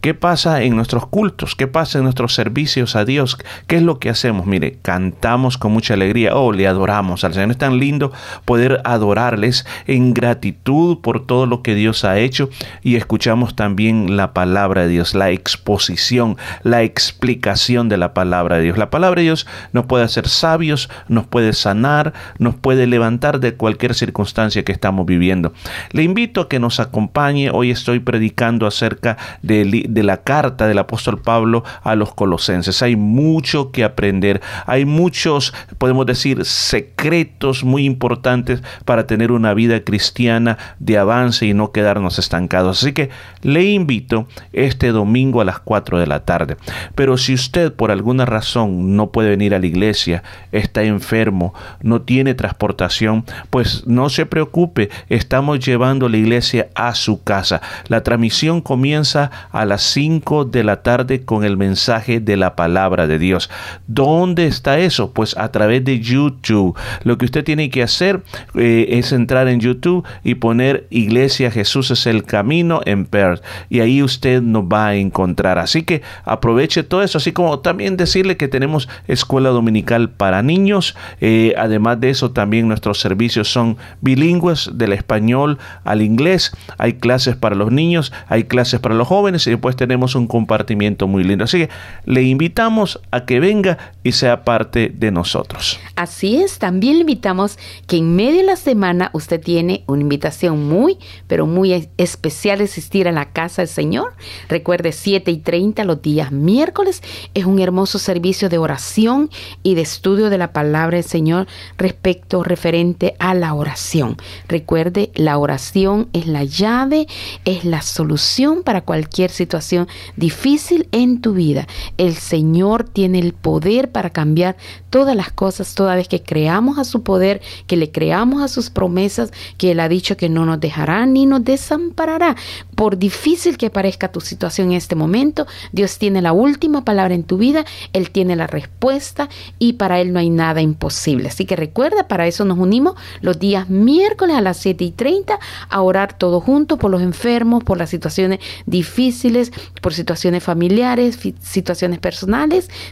¿Qué 0.00 0.14
pasa 0.14 0.62
en 0.62 0.76
nuestros 0.76 1.06
cultos? 1.06 1.54
¿Qué 1.54 1.66
pasa 1.66 1.98
en 1.98 2.04
nuestros 2.04 2.34
servicios 2.34 2.85
a 2.94 3.04
Dios? 3.04 3.38
¿Qué 3.66 3.76
es 3.76 3.82
lo 3.82 3.98
que 3.98 4.10
hacemos? 4.10 4.46
Mire, 4.46 4.78
cantamos 4.82 5.58
con 5.58 5.72
mucha 5.72 5.94
alegría. 5.94 6.36
Oh, 6.36 6.52
le 6.52 6.68
adoramos 6.68 7.24
al 7.24 7.34
Señor. 7.34 7.50
Es 7.50 7.58
tan 7.58 7.78
lindo 7.78 8.12
poder 8.44 8.80
adorarles 8.84 9.66
en 9.86 10.14
gratitud 10.14 10.98
por 11.00 11.26
todo 11.26 11.46
lo 11.46 11.62
que 11.62 11.74
Dios 11.74 12.04
ha 12.04 12.18
hecho 12.18 12.50
y 12.82 12.96
escuchamos 12.96 13.56
también 13.56 14.16
la 14.16 14.32
palabra 14.32 14.82
de 14.82 14.88
Dios, 14.88 15.14
la 15.14 15.30
exposición, 15.30 16.36
la 16.62 16.82
explicación 16.82 17.88
de 17.88 17.96
la 17.96 18.14
palabra 18.14 18.56
de 18.56 18.64
Dios. 18.64 18.78
La 18.78 18.90
palabra 18.90 19.20
de 19.20 19.24
Dios 19.24 19.46
nos 19.72 19.86
puede 19.86 20.04
hacer 20.04 20.28
sabios, 20.28 20.88
nos 21.08 21.26
puede 21.26 21.52
sanar, 21.52 22.12
nos 22.38 22.54
puede 22.54 22.86
levantar 22.86 23.40
de 23.40 23.54
cualquier 23.54 23.94
circunstancia 23.94 24.64
que 24.64 24.72
estamos 24.72 25.06
viviendo. 25.06 25.52
Le 25.92 26.02
invito 26.02 26.42
a 26.42 26.48
que 26.48 26.60
nos 26.60 26.80
acompañe. 26.80 27.50
Hoy 27.50 27.70
estoy 27.70 28.00
predicando 28.00 28.66
acerca 28.66 29.16
de, 29.42 29.86
de 29.88 30.02
la 30.02 30.18
carta 30.18 30.66
del 30.66 30.78
apóstol 30.78 31.20
Pablo 31.20 31.64
a 31.82 31.94
los 31.94 32.14
colosenses. 32.14 32.75
Hay 32.82 32.96
mucho 32.96 33.70
que 33.70 33.84
aprender, 33.84 34.40
hay 34.66 34.84
muchos 34.84 35.52
podemos 35.78 36.06
decir, 36.06 36.44
secretos 36.44 37.64
muy 37.64 37.84
importantes 37.84 38.62
para 38.84 39.06
tener 39.06 39.32
una 39.32 39.54
vida 39.54 39.80
cristiana 39.80 40.58
de 40.78 40.98
avance 40.98 41.46
y 41.46 41.54
no 41.54 41.72
quedarnos 41.72 42.18
estancados. 42.18 42.82
Así 42.82 42.92
que 42.92 43.10
le 43.42 43.64
invito 43.64 44.26
este 44.52 44.92
domingo 44.92 45.40
a 45.40 45.44
las 45.44 45.60
4 45.60 45.98
de 45.98 46.06
la 46.06 46.24
tarde. 46.24 46.56
Pero 46.94 47.16
si 47.18 47.34
usted 47.34 47.72
por 47.72 47.90
alguna 47.90 48.24
razón 48.24 48.96
no 48.96 49.10
puede 49.10 49.30
venir 49.30 49.54
a 49.54 49.58
la 49.58 49.66
iglesia, 49.66 50.22
está 50.52 50.82
enfermo, 50.82 51.54
no 51.82 52.02
tiene 52.02 52.34
transportación, 52.34 53.24
pues 53.50 53.86
no 53.86 54.08
se 54.08 54.26
preocupe, 54.26 54.90
estamos 55.08 55.64
llevando 55.64 56.08
la 56.08 56.16
iglesia 56.16 56.68
a 56.74 56.94
su 56.94 57.22
casa. 57.22 57.60
La 57.88 58.02
transmisión 58.02 58.60
comienza 58.60 59.30
a 59.50 59.64
las 59.64 59.82
5 59.82 60.44
de 60.44 60.64
la 60.64 60.82
tarde 60.82 61.24
con 61.24 61.44
el 61.44 61.56
mensaje 61.56 62.20
de 62.20 62.36
la 62.36 62.56
palabra 62.56 62.65
de 62.68 63.18
Dios. 63.18 63.50
¿Dónde 63.86 64.46
está 64.46 64.78
eso? 64.78 65.12
Pues 65.12 65.36
a 65.36 65.50
través 65.50 65.84
de 65.84 66.00
YouTube. 66.00 66.76
Lo 67.04 67.16
que 67.18 67.24
usted 67.24 67.44
tiene 67.44 67.70
que 67.70 67.82
hacer 67.82 68.22
eh, 68.54 68.86
es 68.90 69.12
entrar 69.12 69.48
en 69.48 69.60
YouTube 69.60 70.04
y 70.24 70.36
poner 70.36 70.86
Iglesia 70.90 71.50
Jesús 71.50 71.90
es 71.90 72.06
el 72.06 72.24
camino 72.24 72.80
en 72.84 73.06
Perth. 73.06 73.42
Y 73.70 73.80
ahí 73.80 74.02
usted 74.02 74.42
nos 74.42 74.64
va 74.64 74.88
a 74.88 74.94
encontrar. 74.94 75.58
Así 75.58 75.82
que 75.84 76.02
aproveche 76.24 76.82
todo 76.82 77.02
eso. 77.02 77.18
Así 77.18 77.32
como 77.32 77.60
también 77.60 77.96
decirle 77.96 78.36
que 78.36 78.48
tenemos 78.48 78.88
escuela 79.08 79.50
dominical 79.50 80.10
para 80.10 80.42
niños. 80.42 80.96
Eh, 81.20 81.54
además 81.56 82.00
de 82.00 82.10
eso, 82.10 82.30
también 82.30 82.68
nuestros 82.68 83.00
servicios 83.00 83.50
son 83.50 83.76
bilingües 84.00 84.70
del 84.74 84.92
español 84.92 85.58
al 85.84 86.02
inglés. 86.02 86.52
Hay 86.78 86.94
clases 86.94 87.36
para 87.36 87.54
los 87.54 87.72
niños, 87.72 88.12
hay 88.28 88.44
clases 88.44 88.80
para 88.80 88.94
los 88.94 89.08
jóvenes 89.08 89.46
y 89.46 89.50
después 89.50 89.76
tenemos 89.76 90.14
un 90.14 90.26
compartimiento 90.26 91.06
muy 91.06 91.24
lindo. 91.24 91.44
Así 91.44 91.58
que 91.58 91.68
le 92.04 92.22
invitamos 92.56 93.00
a 93.10 93.26
que 93.26 93.38
venga 93.38 93.76
y 94.02 94.12
sea 94.12 94.42
parte 94.42 94.90
de 94.94 95.10
nosotros. 95.10 95.78
Así 95.94 96.42
es, 96.42 96.58
también 96.58 96.94
le 96.94 97.00
invitamos 97.00 97.58
que 97.86 97.98
en 97.98 98.16
medio 98.16 98.38
de 98.38 98.44
la 98.44 98.56
semana 98.56 99.10
usted 99.12 99.42
tiene 99.42 99.84
una 99.86 100.00
invitación 100.00 100.66
muy, 100.66 100.96
pero 101.26 101.46
muy 101.46 101.90
especial 101.98 102.58
de 102.58 102.64
asistir 102.64 103.08
a 103.08 103.12
la 103.12 103.26
casa 103.26 103.60
del 103.60 103.68
Señor. 103.68 104.14
Recuerde, 104.48 104.92
7 104.92 105.30
y 105.30 105.36
30 105.36 105.84
los 105.84 106.00
días 106.00 106.32
miércoles 106.32 107.02
es 107.34 107.44
un 107.44 107.58
hermoso 107.58 107.98
servicio 107.98 108.48
de 108.48 108.56
oración 108.56 109.28
y 109.62 109.74
de 109.74 109.82
estudio 109.82 110.30
de 110.30 110.38
la 110.38 110.54
palabra 110.54 110.96
del 110.96 111.04
Señor 111.04 111.46
respecto 111.76 112.42
referente 112.42 113.16
a 113.18 113.34
la 113.34 113.52
oración. 113.52 114.16
Recuerde, 114.48 115.10
la 115.14 115.36
oración 115.36 116.08
es 116.14 116.26
la 116.26 116.44
llave, 116.44 117.06
es 117.44 117.66
la 117.66 117.82
solución 117.82 118.62
para 118.62 118.80
cualquier 118.80 119.30
situación 119.30 119.88
difícil 120.16 120.88
en 120.92 121.20
tu 121.20 121.34
vida. 121.34 121.66
El 121.98 122.14
Señor 122.14 122.45
tiene 122.92 123.18
el 123.18 123.32
poder 123.32 123.90
para 123.90 124.10
cambiar 124.10 124.56
todas 124.90 125.14
las 125.14 125.30
cosas 125.30 125.74
toda 125.74 125.94
vez 125.94 126.08
que 126.08 126.22
creamos 126.22 126.78
a 126.78 126.84
su 126.84 127.02
poder, 127.02 127.40
que 127.66 127.76
le 127.76 127.90
creamos 127.90 128.42
a 128.42 128.48
sus 128.48 128.70
promesas, 128.70 129.32
que 129.58 129.72
Él 129.72 129.80
ha 129.80 129.88
dicho 129.88 130.16
que 130.16 130.28
no 130.28 130.46
nos 130.46 130.60
dejará 130.60 131.06
ni 131.06 131.26
nos 131.26 131.44
desamparará. 131.44 132.36
Por 132.74 132.98
difícil 132.98 133.58
que 133.58 133.70
parezca 133.70 134.12
tu 134.12 134.20
situación 134.20 134.70
en 134.70 134.76
este 134.76 134.94
momento, 134.94 135.46
Dios 135.72 135.98
tiene 135.98 136.22
la 136.22 136.32
última 136.32 136.84
palabra 136.84 137.14
en 137.14 137.24
tu 137.24 137.36
vida, 137.36 137.64
Él 137.92 138.10
tiene 138.10 138.36
la 138.36 138.46
respuesta 138.46 139.28
y 139.58 139.74
para 139.74 140.00
Él 140.00 140.12
no 140.12 140.18
hay 140.18 140.30
nada 140.30 140.60
imposible. 140.60 141.28
Así 141.28 141.44
que 141.44 141.56
recuerda, 141.56 142.08
para 142.08 142.26
eso 142.26 142.44
nos 142.44 142.58
unimos 142.58 142.94
los 143.20 143.38
días 143.38 143.68
miércoles 143.68 144.36
a 144.36 144.40
las 144.40 144.56
7 144.58 144.84
y 144.84 144.90
30 144.92 145.38
a 145.68 145.82
orar 145.82 146.16
todos 146.16 146.42
juntos 146.42 146.78
por 146.78 146.90
los 146.90 147.02
enfermos, 147.02 147.64
por 147.64 147.78
las 147.78 147.90
situaciones 147.90 148.40
difíciles, 148.66 149.52
por 149.80 149.92
situaciones 149.94 150.42
familiares, 150.42 151.18
situaciones 151.40 151.98
personales, 151.98 152.35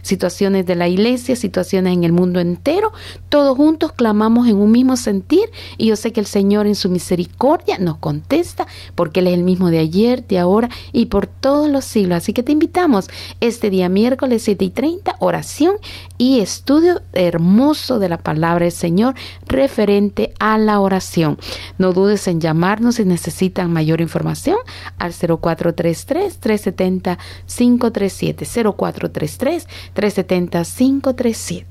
situaciones 0.02 0.66
de 0.66 0.74
la 0.74 0.88
iglesia, 0.88 1.36
situaciones 1.36 1.92
en 1.92 2.04
el 2.04 2.12
mundo 2.12 2.40
entero. 2.40 2.92
Todos 3.28 3.56
juntos 3.56 3.92
clamamos 3.92 4.48
en 4.48 4.56
un 4.56 4.70
mismo 4.70 4.96
sentir 4.96 5.50
y 5.76 5.86
yo 5.86 5.96
sé 5.96 6.12
que 6.12 6.20
el 6.20 6.26
Señor 6.26 6.66
en 6.66 6.74
su 6.74 6.88
misericordia 6.88 7.78
nos 7.78 7.98
contesta 7.98 8.66
porque 8.94 9.20
Él 9.20 9.28
es 9.28 9.34
el 9.34 9.44
mismo 9.44 9.70
de 9.70 9.78
ayer, 9.78 10.26
de 10.26 10.38
ahora 10.38 10.68
y 10.92 11.06
por 11.06 11.26
todos 11.26 11.68
los 11.68 11.84
siglos. 11.84 12.18
Así 12.18 12.32
que 12.32 12.42
te 12.42 12.52
invitamos 12.52 13.08
este 13.40 13.70
día 13.70 13.88
miércoles 13.88 14.42
7 14.42 14.64
y 14.64 14.70
30, 14.70 15.16
oración 15.20 15.76
y 16.18 16.40
estudio 16.40 17.02
hermoso 17.12 17.98
de 17.98 18.08
la 18.08 18.18
palabra 18.18 18.64
del 18.64 18.72
Señor 18.72 19.14
referente 19.46 20.32
a 20.38 20.58
la 20.58 20.80
oración. 20.80 21.38
No 21.78 21.92
dudes 21.92 22.28
en 22.28 22.40
llamarnos 22.40 22.96
si 22.96 23.04
necesitan 23.04 23.72
mayor 23.72 24.00
información 24.00 24.56
al 24.98 25.12
0433 25.12 26.38
370 26.38 27.18
537 27.46 28.46
0433 28.76 29.68
370 29.92 30.64
537. 30.64 31.66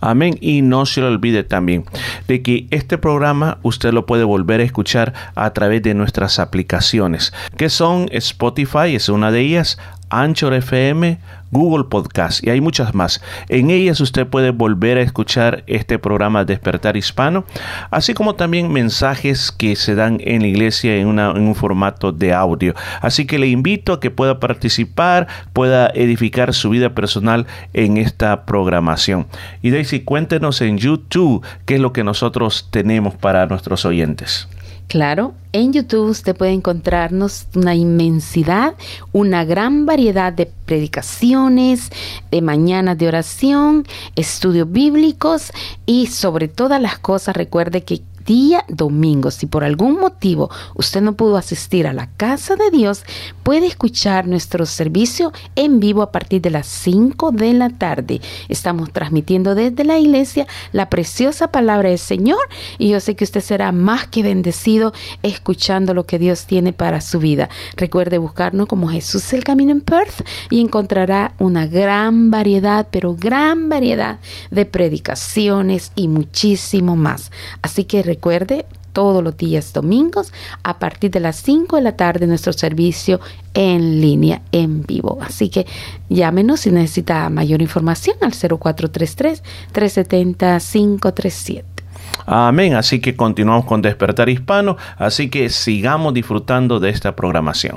Amén. 0.00 0.36
Y 0.40 0.62
no 0.62 0.86
se 0.86 1.00
le 1.00 1.06
olvide 1.06 1.44
también 1.44 1.84
de 2.28 2.42
que 2.42 2.66
este 2.70 2.98
programa 2.98 3.58
usted 3.62 3.92
lo 3.92 4.06
puede 4.06 4.24
volver 4.24 4.60
a 4.60 4.64
escuchar 4.64 5.14
a 5.34 5.50
través 5.50 5.82
de 5.82 5.94
nuestras 5.94 6.38
aplicaciones, 6.38 7.32
que 7.56 7.70
son 7.70 8.08
Spotify, 8.12 8.94
es 8.94 9.08
una 9.08 9.30
de 9.30 9.40
ellas, 9.40 9.78
Anchor 10.10 10.54
FM, 10.54 11.18
Google 11.56 11.84
Podcast 11.84 12.44
y 12.44 12.50
hay 12.50 12.60
muchas 12.60 12.94
más. 12.94 13.22
En 13.48 13.70
ellas 13.70 14.00
usted 14.00 14.26
puede 14.26 14.50
volver 14.50 14.98
a 14.98 15.02
escuchar 15.02 15.64
este 15.66 15.98
programa 15.98 16.44
Despertar 16.44 16.96
Hispano, 16.96 17.44
así 17.90 18.14
como 18.14 18.34
también 18.34 18.72
mensajes 18.72 19.52
que 19.52 19.76
se 19.76 19.94
dan 19.94 20.18
en 20.22 20.42
la 20.42 20.48
iglesia 20.48 20.96
en, 20.96 21.18
en 21.18 21.42
un 21.42 21.54
formato 21.54 22.12
de 22.12 22.32
audio. 22.32 22.74
Así 23.00 23.26
que 23.26 23.38
le 23.38 23.48
invito 23.48 23.92
a 23.92 24.00
que 24.00 24.10
pueda 24.10 24.40
participar, 24.40 25.26
pueda 25.52 25.88
edificar 25.94 26.54
su 26.54 26.70
vida 26.70 26.94
personal 26.94 27.46
en 27.72 27.96
esta 27.96 28.44
programación. 28.44 29.26
Y 29.62 29.70
Daisy, 29.70 30.00
cuéntenos 30.00 30.60
en 30.60 30.78
YouTube 30.78 31.44
qué 31.64 31.76
es 31.76 31.80
lo 31.80 31.92
que 31.92 32.04
nosotros 32.04 32.68
tenemos 32.70 33.14
para 33.14 33.46
nuestros 33.46 33.84
oyentes. 33.84 34.48
Claro, 34.88 35.34
en 35.52 35.72
YouTube 35.72 36.10
usted 36.10 36.36
puede 36.36 36.52
encontrarnos 36.52 37.48
una 37.56 37.74
inmensidad, 37.74 38.74
una 39.12 39.44
gran 39.44 39.84
variedad 39.84 40.32
de 40.32 40.46
predicaciones, 40.46 41.90
de 42.30 42.40
mañanas 42.40 42.96
de 42.96 43.08
oración, 43.08 43.84
estudios 44.14 44.70
bíblicos 44.70 45.50
y 45.86 46.06
sobre 46.06 46.46
todas 46.46 46.80
las 46.80 46.98
cosas 47.00 47.36
recuerde 47.36 47.82
que 47.82 48.02
día 48.26 48.64
domingo. 48.68 49.30
Si 49.30 49.46
por 49.46 49.64
algún 49.64 49.98
motivo 49.98 50.50
usted 50.74 51.00
no 51.00 51.14
pudo 51.14 51.36
asistir 51.36 51.86
a 51.86 51.92
la 51.92 52.08
casa 52.16 52.56
de 52.56 52.70
Dios, 52.70 53.04
puede 53.42 53.66
escuchar 53.66 54.26
nuestro 54.26 54.66
servicio 54.66 55.32
en 55.54 55.80
vivo 55.80 56.02
a 56.02 56.12
partir 56.12 56.42
de 56.42 56.50
las 56.50 56.66
5 56.66 57.32
de 57.32 57.54
la 57.54 57.70
tarde. 57.70 58.20
Estamos 58.48 58.92
transmitiendo 58.92 59.54
desde 59.54 59.84
la 59.84 59.98
iglesia 59.98 60.46
la 60.72 60.90
preciosa 60.90 61.48
palabra 61.52 61.88
del 61.88 61.98
Señor 61.98 62.40
y 62.78 62.90
yo 62.90 63.00
sé 63.00 63.14
que 63.14 63.24
usted 63.24 63.40
será 63.40 63.72
más 63.72 64.08
que 64.08 64.22
bendecido 64.22 64.92
escuchando 65.22 65.94
lo 65.94 66.04
que 66.04 66.18
Dios 66.18 66.46
tiene 66.46 66.72
para 66.72 67.00
su 67.00 67.20
vida. 67.20 67.48
Recuerde 67.76 68.18
buscarnos 68.18 68.66
como 68.66 68.88
Jesús 68.88 69.32
el 69.32 69.44
Camino 69.44 69.70
en 69.70 69.80
Perth 69.80 70.26
y 70.50 70.60
encontrará 70.60 71.34
una 71.38 71.66
gran 71.66 72.30
variedad, 72.30 72.88
pero 72.90 73.14
gran 73.14 73.68
variedad 73.68 74.18
de 74.50 74.66
predicaciones 74.66 75.92
y 75.94 76.08
muchísimo 76.08 76.96
más. 76.96 77.30
Así 77.62 77.84
que 77.84 78.02
recuerde, 78.16 78.66
todos 78.96 79.22
los 79.22 79.36
días 79.36 79.74
domingos 79.74 80.32
a 80.62 80.78
partir 80.78 81.10
de 81.10 81.20
las 81.20 81.36
5 81.36 81.76
de 81.76 81.82
la 81.82 81.96
tarde 81.96 82.26
nuestro 82.26 82.54
servicio 82.54 83.20
en 83.52 84.00
línea 84.00 84.40
en 84.52 84.84
vivo. 84.84 85.18
Así 85.20 85.50
que 85.50 85.66
llámenos 86.08 86.60
si 86.60 86.70
necesita 86.70 87.28
mayor 87.28 87.60
información 87.60 88.16
al 88.22 88.32
0433 88.32 89.42
370 89.70 90.58
537. 90.60 91.84
Amén. 92.24 92.74
Así 92.74 93.00
que 93.00 93.14
continuamos 93.14 93.66
con 93.66 93.82
Despertar 93.82 94.30
Hispano. 94.30 94.78
Así 94.96 95.28
que 95.28 95.50
sigamos 95.50 96.14
disfrutando 96.14 96.80
de 96.80 96.88
esta 96.88 97.14
programación. 97.14 97.76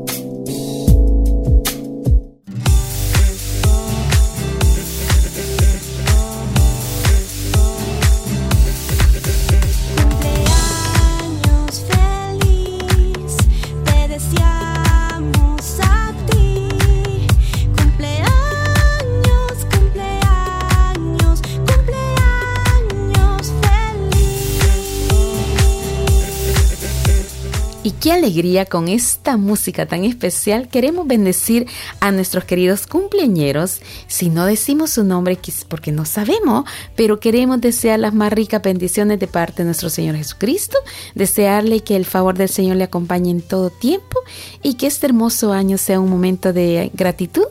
Alegría 28.21 28.65
con 28.65 28.87
esta 28.87 29.35
música 29.35 29.87
tan 29.87 30.05
especial. 30.05 30.67
Queremos 30.67 31.07
bendecir 31.07 31.65
a 31.99 32.11
nuestros 32.11 32.43
queridos 32.43 32.85
cumpleañeros. 32.85 33.81
Si 34.05 34.29
no 34.29 34.45
decimos 34.45 34.91
su 34.91 35.03
nombre, 35.03 35.39
porque 35.67 35.91
no 35.91 36.05
sabemos, 36.05 36.65
pero 36.95 37.19
queremos 37.19 37.59
desear 37.59 37.99
las 37.99 38.13
más 38.13 38.31
ricas 38.31 38.61
bendiciones 38.61 39.19
de 39.19 39.25
parte 39.27 39.63
de 39.63 39.65
nuestro 39.65 39.89
Señor 39.89 40.15
Jesucristo. 40.17 40.77
Desearle 41.15 41.81
que 41.81 41.95
el 41.95 42.05
favor 42.05 42.37
del 42.37 42.49
Señor 42.49 42.77
le 42.77 42.83
acompañe 42.83 43.31
en 43.31 43.41
todo 43.41 43.71
tiempo 43.71 44.19
y 44.61 44.75
que 44.75 44.85
este 44.85 45.07
hermoso 45.07 45.51
año 45.51 45.79
sea 45.79 45.99
un 45.99 46.09
momento 46.09 46.53
de 46.53 46.91
gratitud, 46.93 47.47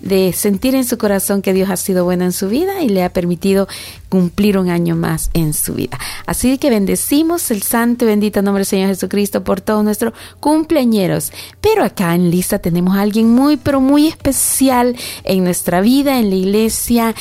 de 0.00 0.32
sentir 0.32 0.74
en 0.74 0.84
su 0.84 0.96
corazón 0.96 1.42
que 1.42 1.52
Dios 1.52 1.68
ha 1.68 1.76
sido 1.76 2.04
bueno 2.04 2.24
en 2.24 2.32
su 2.32 2.48
vida 2.48 2.82
y 2.82 2.88
le 2.88 3.04
ha 3.04 3.12
permitido 3.12 3.68
cumplir 4.08 4.56
un 4.56 4.70
año 4.70 4.96
más 4.96 5.28
en 5.34 5.52
su 5.52 5.74
vida. 5.74 5.98
Así 6.24 6.56
que 6.56 6.70
bendecimos 6.70 7.50
el 7.50 7.62
santo 7.62 8.04
y 8.04 8.08
bendito 8.08 8.40
nombre 8.40 8.60
del 8.60 8.66
Señor 8.66 8.88
Jesucristo 8.88 9.44
por 9.44 9.60
todo 9.60 9.82
nuestro 9.82 10.13
cumpleañeros. 10.40 11.32
Pero 11.60 11.84
acá 11.84 12.14
en 12.14 12.30
lista 12.30 12.58
tenemos 12.58 12.96
a 12.96 13.00
alguien 13.00 13.30
muy, 13.30 13.56
pero 13.56 13.80
muy 13.80 14.06
especial 14.06 14.96
en 15.24 15.44
nuestra 15.44 15.80
vida, 15.80 16.18
en 16.18 16.30
la 16.30 16.36
iglesia, 16.36 17.14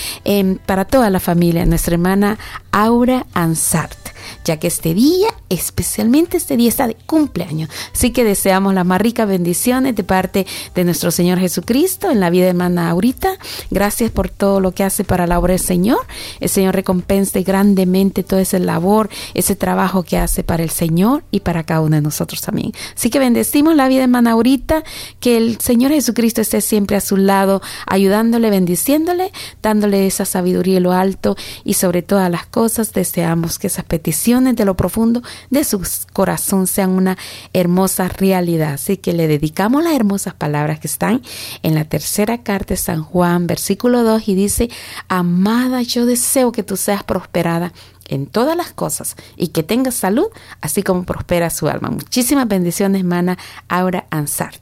para 0.65 0.85
toda 0.85 1.09
la 1.09 1.19
familia, 1.19 1.65
nuestra 1.65 1.93
hermana 1.93 2.37
Aura 2.71 3.25
Ansart 3.33 4.02
ya 4.43 4.57
que 4.57 4.67
este 4.67 4.93
día, 4.93 5.27
especialmente 5.49 6.37
este 6.37 6.57
día, 6.57 6.69
está 6.69 6.87
de 6.87 6.95
cumpleaños. 6.95 7.69
Así 7.93 8.11
que 8.11 8.23
deseamos 8.23 8.73
las 8.73 8.85
más 8.85 9.01
ricas 9.01 9.27
bendiciones 9.27 9.95
de 9.95 10.03
parte 10.03 10.45
de 10.75 10.83
nuestro 10.83 11.11
Señor 11.11 11.39
Jesucristo 11.39 12.11
en 12.11 12.19
la 12.19 12.29
vida 12.29 12.43
de 12.43 12.49
hermana 12.49 12.89
Aurita. 12.89 13.37
Gracias 13.71 14.11
por 14.11 14.29
todo 14.29 14.59
lo 14.59 14.73
que 14.73 14.83
hace 14.83 15.03
para 15.03 15.27
la 15.27 15.39
obra 15.39 15.53
del 15.53 15.61
Señor. 15.61 15.99
El 16.39 16.49
Señor 16.49 16.75
recompense 16.75 17.43
grandemente 17.43 18.23
todo 18.23 18.39
ese 18.39 18.59
labor, 18.59 19.09
ese 19.33 19.55
trabajo 19.55 20.03
que 20.03 20.17
hace 20.17 20.43
para 20.43 20.63
el 20.63 20.69
Señor 20.69 21.23
y 21.31 21.41
para 21.41 21.63
cada 21.63 21.81
uno 21.81 21.95
de 21.95 22.01
nosotros 22.01 22.41
también. 22.41 22.71
Así 22.95 23.09
que 23.09 23.19
bendecimos 23.19 23.75
la 23.75 23.87
vida 23.87 23.99
de 23.99 24.03
hermana 24.03 24.31
Aurita, 24.31 24.83
que 25.19 25.37
el 25.37 25.59
Señor 25.59 25.91
Jesucristo 25.91 26.41
esté 26.41 26.61
siempre 26.61 26.97
a 26.97 27.01
su 27.01 27.17
lado, 27.17 27.61
ayudándole, 27.85 28.49
bendiciéndole, 28.49 29.31
dándole 29.61 30.07
esa 30.07 30.25
sabiduría 30.25 30.77
en 30.77 30.83
lo 30.83 30.91
alto 30.91 31.35
y 31.63 31.75
sobre 31.75 32.01
todas 32.01 32.29
las 32.29 32.45
cosas 32.45 32.93
deseamos 32.93 33.59
que 33.59 33.67
esas 33.67 33.85
peticiones 33.85 34.32
de 34.41 34.65
lo 34.65 34.75
profundo 34.75 35.21
de 35.51 35.63
su 35.63 35.81
corazón 36.11 36.65
sean 36.65 36.89
una 36.89 37.17
hermosa 37.53 38.07
realidad. 38.07 38.73
Así 38.73 38.97
que 38.97 39.13
le 39.13 39.27
dedicamos 39.27 39.83
las 39.83 39.93
hermosas 39.93 40.33
palabras 40.33 40.79
que 40.79 40.87
están 40.87 41.21
en 41.61 41.75
la 41.75 41.85
tercera 41.85 42.41
carta 42.41 42.73
de 42.73 42.77
San 42.77 43.03
Juan, 43.03 43.45
versículo 43.45 44.01
2, 44.03 44.27
y 44.27 44.35
dice, 44.35 44.69
Amada, 45.07 45.83
yo 45.83 46.07
deseo 46.07 46.51
que 46.51 46.63
tú 46.63 46.77
seas 46.77 47.03
prosperada 47.03 47.73
en 48.13 48.27
todas 48.27 48.55
las 48.55 48.71
cosas 48.71 49.15
y 49.37 49.47
que 49.49 49.63
tengas 49.63 49.95
salud, 49.95 50.27
así 50.61 50.83
como 50.83 51.03
prospera 51.03 51.49
su 51.49 51.67
alma. 51.67 51.89
Muchísimas 51.89 52.47
bendiciones, 52.47 53.01
hermana 53.01 53.37
Aura 53.67 54.05
Ansart. 54.11 54.61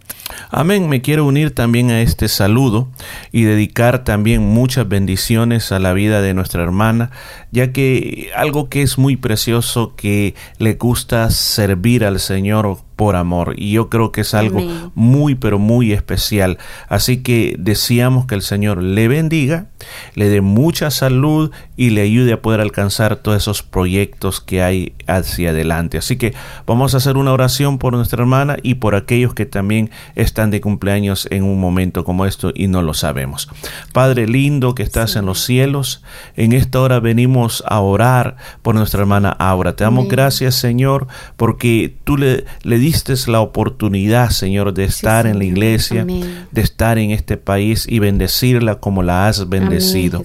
Amén. 0.49 0.87
Me 0.87 1.01
quiero 1.01 1.25
unir 1.25 1.53
también 1.53 1.91
a 1.91 2.01
este 2.01 2.27
saludo 2.27 2.87
y 3.31 3.43
dedicar 3.43 4.03
también 4.03 4.41
muchas 4.41 4.87
bendiciones 4.87 5.71
a 5.71 5.79
la 5.79 5.93
vida 5.93 6.21
de 6.21 6.33
nuestra 6.33 6.63
hermana, 6.63 7.11
ya 7.51 7.71
que 7.71 8.31
algo 8.35 8.69
que 8.69 8.81
es 8.81 8.97
muy 8.97 9.17
precioso, 9.17 9.95
que 9.95 10.35
le 10.57 10.75
gusta 10.75 11.29
servir 11.29 12.05
al 12.05 12.19
Señor 12.19 12.77
por 12.95 13.15
amor. 13.15 13.55
Y 13.57 13.71
yo 13.71 13.89
creo 13.89 14.11
que 14.11 14.21
es 14.21 14.33
algo 14.33 14.61
muy, 14.95 15.35
pero 15.35 15.59
muy 15.59 15.91
especial. 15.91 16.57
Así 16.87 17.23
que 17.23 17.55
deseamos 17.57 18.25
que 18.25 18.35
el 18.35 18.41
Señor 18.41 18.83
le 18.83 19.07
bendiga, 19.07 19.67
le 20.15 20.29
dé 20.29 20.41
mucha 20.41 20.91
salud 20.91 21.51
y 21.75 21.89
le 21.89 22.01
ayude 22.01 22.33
a 22.33 22.41
poder 22.41 22.61
alcanzar 22.61 23.15
todos 23.15 23.37
esos 23.37 23.63
proyectos 23.63 24.39
que 24.39 24.61
hay 24.61 24.93
hacia 25.07 25.49
adelante. 25.49 25.97
Así 25.97 26.17
que 26.17 26.33
vamos 26.67 26.93
a 26.93 26.97
hacer 26.97 27.17
una 27.17 27.33
oración 27.33 27.77
por 27.77 27.93
nuestra 27.93 28.21
hermana 28.21 28.57
y 28.61 28.75
por 28.75 28.95
aquellos 28.95 29.33
que 29.33 29.45
también 29.45 29.89
están 30.15 30.51
de 30.51 30.61
cumpleaños 30.61 31.27
en 31.31 31.43
un 31.43 31.59
momento 31.59 32.03
como 32.03 32.25
esto 32.25 32.51
y 32.53 32.67
no 32.67 32.81
lo 32.81 32.93
sabemos. 32.93 33.49
Padre 33.93 34.27
lindo 34.27 34.75
que 34.75 34.83
estás 34.83 35.15
en 35.15 35.25
los 35.25 35.43
cielos, 35.43 36.03
en 36.35 36.53
esta 36.53 36.79
hora 36.79 36.99
venimos 36.99 37.63
a 37.67 37.79
orar 37.79 38.37
por 38.61 38.75
nuestra 38.75 39.01
hermana 39.01 39.29
Aura. 39.29 39.75
Te 39.75 39.83
damos 39.83 40.07
gracias, 40.07 40.55
Señor, 40.55 41.07
porque 41.37 41.95
tú 42.03 42.17
le, 42.17 42.45
le 42.63 42.77
diste 42.81 43.13
la 43.27 43.41
oportunidad, 43.41 44.31
Señor, 44.31 44.73
de 44.73 44.85
estar 44.85 45.27
en 45.27 45.37
la 45.37 45.45
iglesia, 45.45 46.03
de 46.03 46.61
estar 46.61 46.97
en 46.97 47.11
este 47.11 47.37
país 47.37 47.85
y 47.87 47.99
bendecirla 47.99 48.75
como 48.75 49.03
la 49.03 49.27
has 49.27 49.47
bendecido. 49.49 50.23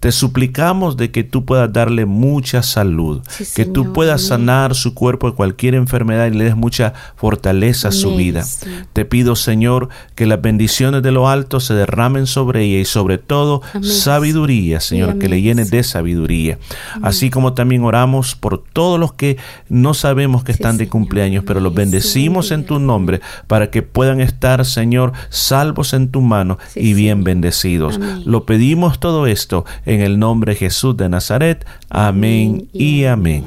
Te 0.00 0.10
suplicamos 0.10 0.96
de 0.96 1.12
que 1.12 1.22
tú 1.22 1.44
puedas 1.44 1.72
darle 1.72 2.04
mucha 2.04 2.62
salud, 2.62 3.22
que 3.54 3.64
tú 3.64 3.92
puedas 3.92 4.22
sanar 4.22 4.74
su 4.74 4.92
cuerpo 4.94 5.30
de 5.30 5.36
cualquier 5.36 5.76
enfermedad 5.76 6.26
y 6.26 6.36
le 6.36 6.44
des 6.44 6.56
mucha 6.56 6.94
fortaleza 7.14 7.88
a 7.88 7.92
su 7.92 8.16
vida. 8.16 8.44
Te 8.92 9.04
pido, 9.04 9.36
Señor, 9.36 9.88
que 10.16 10.26
las 10.26 10.42
bendiciones 10.42 11.02
de 11.02 11.12
lo 11.12 11.28
alto 11.28 11.60
se 11.60 11.74
derramen 11.74 12.26
sobre 12.26 12.64
ella 12.64 12.80
y 12.80 12.84
sobre 12.84 13.18
todo 13.18 13.62
sabiduría, 13.82 14.80
Señor, 14.80 15.18
que 15.18 15.28
le 15.28 15.42
llene 15.42 15.64
de 15.64 15.84
sabiduría. 15.84 16.58
Así 17.02 17.30
como 17.30 17.54
también 17.54 17.84
oramos 17.84 18.34
por 18.34 18.62
todos 18.62 18.98
los 18.98 19.12
que 19.12 19.36
no 19.68 19.94
sabemos 19.94 20.42
que 20.42 20.52
están 20.52 20.76
de 20.76 20.88
cumpleaños, 20.88 21.44
pero 21.46 21.60
los 21.60 21.74
bendecimos 21.84 22.50
en 22.50 22.64
tu 22.64 22.78
nombre 22.78 23.20
para 23.46 23.70
que 23.70 23.82
puedan 23.82 24.20
estar, 24.20 24.64
Señor, 24.64 25.12
salvos 25.28 25.92
en 25.92 26.10
tu 26.10 26.22
mano 26.22 26.58
y 26.74 26.94
bien 26.94 27.24
bendecidos. 27.24 28.00
Lo 28.24 28.46
pedimos 28.46 29.00
todo 29.00 29.26
esto 29.26 29.66
en 29.84 30.00
el 30.00 30.18
nombre 30.18 30.52
de 30.52 30.58
Jesús 30.58 30.96
de 30.96 31.08
Nazaret. 31.10 31.66
Amén 31.90 32.68
y 32.72 33.04
amén. 33.04 33.44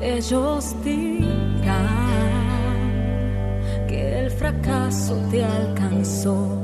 Ellos 0.00 0.74
fracaso 4.58 5.16
te 5.30 5.44
alcanzó. 5.44 6.56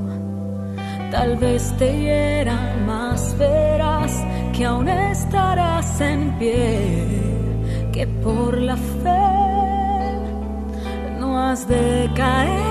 Tal 1.10 1.36
vez 1.36 1.72
te 1.78 2.00
hiera 2.00 2.76
más, 2.86 3.36
verás 3.38 4.24
que 4.52 4.64
aún 4.64 4.88
estarás 4.88 6.00
en 6.00 6.38
pie, 6.38 7.06
que 7.92 8.06
por 8.06 8.58
la 8.58 8.76
fe 8.76 9.24
no 11.18 11.38
has 11.38 11.68
de 11.68 12.10
caer. 12.14 12.64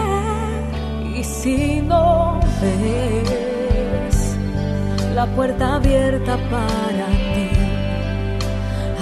Y 1.16 1.24
si 1.24 1.82
no 1.82 2.40
ves 2.62 4.38
la 5.16 5.26
puerta 5.28 5.76
abierta 5.76 6.38
para 6.50 7.08
ti, 7.08 7.33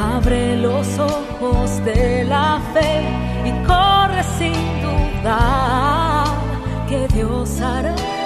abre 0.02 0.58
los 0.58 0.88
ojos 1.00 1.84
de 1.86 2.24
la 2.26 2.60
fe 2.74 3.04
y 3.46 3.52
corre 3.66 4.24
sin 4.38 4.54
duda 4.82 6.26
que 6.90 7.08
Dios 7.14 7.62
hará. 7.62 8.21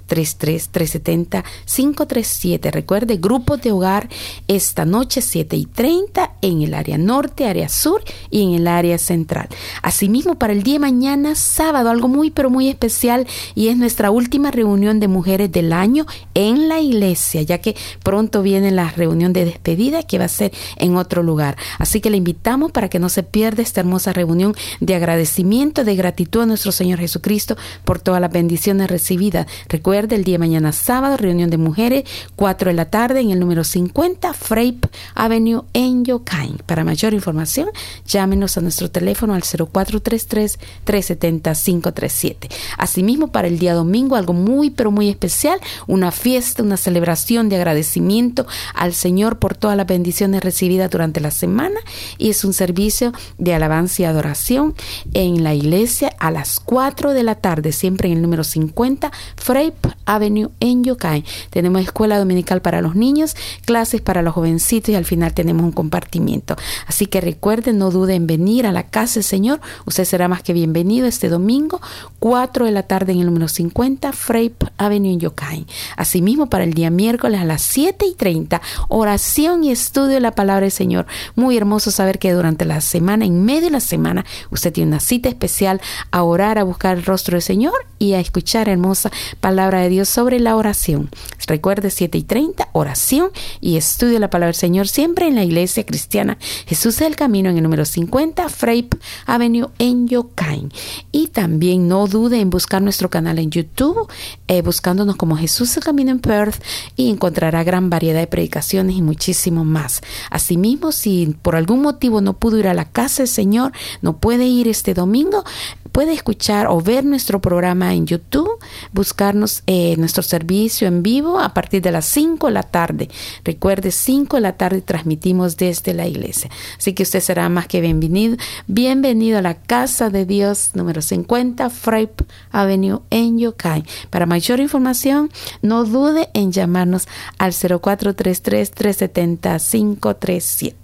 0433-370-537. 0.07 2.71
Recuerde, 2.71 3.17
grupo 3.17 3.57
de 3.57 3.71
hogar 3.71 4.09
esta 4.47 4.85
noche 4.85 5.21
7 5.21 5.55
y 5.55 5.65
30 5.65 6.33
en 6.41 6.61
el 6.61 6.73
área 6.73 6.97
norte, 6.97 7.47
área 7.47 7.69
sur 7.69 8.03
y 8.29 8.43
en 8.43 8.53
el 8.53 8.67
área 8.67 8.97
central. 8.97 9.47
Asimismo, 9.81 10.35
para 10.35 10.53
el 10.53 10.63
día 10.63 10.75
de 10.75 10.79
mañana, 10.79 11.35
sábado, 11.35 11.89
algo 11.89 12.07
muy 12.07 12.31
pero 12.31 12.49
muy 12.49 12.69
especial 12.69 13.27
y 13.55 13.69
es 13.69 13.77
nuestra 13.77 14.11
última 14.11 14.51
reunión 14.51 14.99
de 14.99 15.07
mujeres 15.07 15.51
del 15.51 15.73
año 15.73 16.05
en 16.33 16.67
la 16.67 16.79
iglesia, 16.79 17.41
ya 17.41 17.59
que 17.59 17.75
pronto 18.03 18.41
viene 18.41 18.71
la 18.71 18.91
reunión 18.91 19.33
de 19.33 19.45
despedida 19.45 20.03
que 20.03 20.16
va 20.17 20.25
a 20.25 20.29
ser 20.29 20.51
en 20.77 20.95
otro 20.95 21.23
lugar. 21.23 21.57
Así 21.79 22.01
que 22.01 22.09
le 22.09 22.17
invitamos 22.17 22.71
para 22.71 22.89
que 22.89 22.99
no 22.99 23.09
se 23.09 23.23
pierda 23.23 23.63
esta 23.63 23.81
hermosa 23.81 24.13
reunión 24.13 24.55
de 24.79 24.95
agradecimiento, 24.95 25.83
de 25.83 25.95
gratitud 25.95 26.41
a 26.41 26.45
nuestro 26.45 26.71
Señor 26.71 26.99
Jesucristo 26.99 27.57
por 27.85 27.99
todas 27.99 28.21
las 28.21 28.31
bendiciones 28.31 28.89
recibidas. 28.89 29.47
Recuerde 29.69 30.15
el 30.15 30.23
día 30.23 30.35
de 30.35 30.39
mañana 30.39 30.71
sábado, 30.71 31.17
reunión 31.17 31.49
de 31.49 31.57
mujeres, 31.57 32.03
4 32.35 32.69
de 32.69 32.75
la 32.75 32.85
tarde 32.85 33.19
en 33.19 33.31
el 33.31 33.39
número 33.39 33.63
50 33.63 34.33
Frape 34.33 34.89
Avenue 35.15 35.63
en 35.73 36.05
Yokain. 36.05 36.57
Para 36.65 36.83
mayor 36.83 37.13
información, 37.13 37.69
llámenos 38.05 38.57
a 38.57 38.61
nuestro 38.61 38.89
teléfono 38.89 39.33
al 39.33 39.43
0433 39.43 40.59
370 40.83 41.53
537. 41.53 42.49
Asimismo, 42.77 43.27
para 43.31 43.47
el 43.47 43.59
día 43.59 43.73
domingo, 43.73 44.15
algo 44.15 44.33
muy 44.33 44.69
pero 44.69 44.91
muy 44.91 45.09
especial, 45.09 45.59
una 45.87 46.11
fiesta, 46.11 46.63
una 46.63 46.77
celebración 46.77 47.49
de 47.49 47.57
agradecimiento 47.57 48.45
al 48.73 48.93
Señor 48.93 49.39
por 49.39 49.55
todas 49.55 49.77
las 49.77 49.87
bendiciones 49.87 50.06
recibidas 50.41 50.89
durante 50.89 51.19
la 51.19 51.31
semana 51.31 51.79
y 52.17 52.29
es 52.29 52.43
un 52.45 52.53
servicio 52.53 53.11
de 53.37 53.53
alabanza 53.53 54.01
y 54.01 54.05
adoración 54.05 54.73
en 55.13 55.43
la 55.43 55.53
iglesia 55.53 56.13
a 56.19 56.31
las 56.31 56.59
4 56.59 57.13
de 57.13 57.23
la 57.23 57.35
tarde, 57.35 57.71
siempre 57.71 58.07
en 58.09 58.15
el 58.15 58.21
número 58.21 58.43
50 58.43 59.11
Frape 59.35 59.89
Avenue 60.05 60.49
en 60.59 60.83
Yokai. 60.83 61.23
Tenemos 61.49 61.81
escuela 61.81 62.17
dominical 62.19 62.61
para 62.61 62.81
los 62.81 62.95
niños, 62.95 63.35
clases 63.65 64.01
para 64.01 64.21
los 64.21 64.33
jovencitos 64.33 64.89
y 64.89 64.95
al 64.95 65.05
final 65.05 65.33
tenemos 65.33 65.63
un 65.63 65.71
compartimiento. 65.71 66.55
Así 66.85 67.05
que 67.07 67.21
recuerden, 67.21 67.77
no 67.77 67.91
duden 67.91 68.15
en 68.17 68.27
venir 68.27 68.65
a 68.65 68.71
la 68.71 68.83
casa 68.83 69.15
del 69.15 69.23
Señor. 69.23 69.59
Usted 69.85 70.05
será 70.05 70.27
más 70.27 70.41
que 70.41 70.53
bienvenido 70.53 71.07
este 71.07 71.29
domingo, 71.29 71.81
4 72.19 72.65
de 72.65 72.71
la 72.71 72.83
tarde 72.83 73.11
en 73.11 73.19
el 73.19 73.25
número 73.25 73.47
50 73.47 74.13
Frape 74.13 74.71
Avenue 74.77 75.11
en 75.11 75.19
Yokai. 75.19 75.65
Asimismo, 75.97 76.49
para 76.49 76.63
el 76.63 76.73
día 76.73 76.89
miércoles 76.89 77.41
a 77.41 77.45
las 77.45 77.61
7 77.61 78.05
y 78.05 78.13
30, 78.15 78.61
oración 78.87 79.63
y 79.63 79.71
estudio 79.71 79.96
de 80.05 80.19
la 80.19 80.31
palabra 80.31 80.61
del 80.61 80.71
Señor. 80.71 81.07
Muy 81.35 81.57
hermoso 81.57 81.91
saber 81.91 82.19
que 82.19 82.33
durante 82.33 82.65
la 82.65 82.81
semana, 82.81 83.25
en 83.25 83.43
medio 83.43 83.61
de 83.61 83.71
la 83.71 83.79
semana, 83.79 84.25
usted 84.51 84.71
tiene 84.71 84.89
una 84.89 84.99
cita 84.99 85.29
especial 85.29 85.81
a 86.11 86.23
orar, 86.23 86.59
a 86.59 86.63
buscar 86.63 86.97
el 86.97 87.05
rostro 87.05 87.35
del 87.35 87.41
Señor 87.41 87.73
y 87.99 88.13
a 88.13 88.19
escuchar 88.19 88.69
hermosa 88.69 89.11
palabra 89.39 89.81
de 89.81 89.89
Dios 89.89 90.09
sobre 90.09 90.39
la 90.39 90.55
oración. 90.55 91.09
Recuerde 91.47 91.89
7 91.89 92.17
y 92.17 92.23
30, 92.23 92.69
oración 92.73 93.31
y 93.61 93.77
estudio 93.77 94.13
de 94.13 94.19
la 94.19 94.29
palabra 94.29 94.47
del 94.47 94.55
Señor 94.55 94.87
siempre 94.87 95.27
en 95.27 95.35
la 95.35 95.43
iglesia 95.43 95.85
cristiana. 95.85 96.37
Jesús 96.65 96.95
es 96.95 97.07
el 97.07 97.15
camino 97.15 97.49
en 97.49 97.57
el 97.57 97.63
número 97.63 97.85
50, 97.85 98.49
Frape 98.49 98.89
Avenue 99.25 99.69
en 99.79 100.07
Yokain. 100.07 100.71
Y 101.11 101.27
también 101.27 101.87
no 101.87 102.07
dude 102.07 102.39
en 102.39 102.49
buscar 102.49 102.81
nuestro 102.81 103.09
canal 103.09 103.39
en 103.39 103.49
YouTube, 103.49 104.11
eh, 104.47 104.61
buscándonos 104.61 105.15
como 105.15 105.37
Jesús 105.37 105.75
el 105.77 105.83
camino 105.83 106.11
en 106.11 106.19
Perth 106.19 106.61
y 106.95 107.09
encontrará 107.09 107.63
gran 107.63 107.89
variedad 107.89 108.19
de 108.19 108.27
predicaciones 108.27 108.95
y 108.95 109.01
muchísimo 109.01 109.63
más. 109.63 109.86
Asimismo, 110.29 110.91
si 110.91 111.35
por 111.41 111.55
algún 111.55 111.81
motivo 111.81 112.21
no 112.21 112.33
pudo 112.33 112.57
ir 112.57 112.67
a 112.67 112.73
la 112.73 112.85
casa 112.85 113.23
del 113.23 113.27
Señor, 113.27 113.71
no 114.01 114.17
puede 114.17 114.45
ir 114.45 114.67
este 114.67 114.93
domingo, 114.93 115.43
puede 115.91 116.13
escuchar 116.13 116.67
o 116.67 116.79
ver 116.79 117.05
nuestro 117.05 117.41
programa 117.41 117.93
en 117.93 118.05
YouTube, 118.05 118.59
buscarnos 118.93 119.63
eh, 119.65 119.95
nuestro 119.97 120.21
servicio 120.21 120.87
en 120.87 121.01
vivo 121.01 121.39
a 121.39 121.53
partir 121.53 121.81
de 121.81 121.91
las 121.91 122.05
5 122.05 122.47
de 122.47 122.53
la 122.53 122.63
tarde. 122.63 123.09
Recuerde, 123.43 123.91
5 123.91 124.37
de 124.37 124.41
la 124.41 124.53
tarde 124.53 124.81
transmitimos 124.81 125.57
desde 125.57 125.93
la 125.93 126.07
iglesia. 126.07 126.49
Así 126.77 126.93
que 126.93 127.03
usted 127.03 127.19
será 127.19 127.49
más 127.49 127.67
que 127.67 127.81
bienvenido. 127.81 128.37
Bienvenido 128.67 129.39
a 129.39 129.41
la 129.41 129.55
casa 129.55 130.09
de 130.09 130.25
Dios 130.25 130.71
número 130.73 131.01
50, 131.01 131.69
Frape 131.69 132.25
Avenue 132.51 133.01
en 133.09 133.39
Yokai. 133.39 133.83
Para 134.09 134.25
mayor 134.25 134.59
información, 134.59 135.31
no 135.61 135.83
dude 135.83 136.29
en 136.33 136.51
llamarnos 136.51 137.07
al 137.37 137.53
0433 137.53 138.71
370 138.71 139.59
537. 139.77 140.75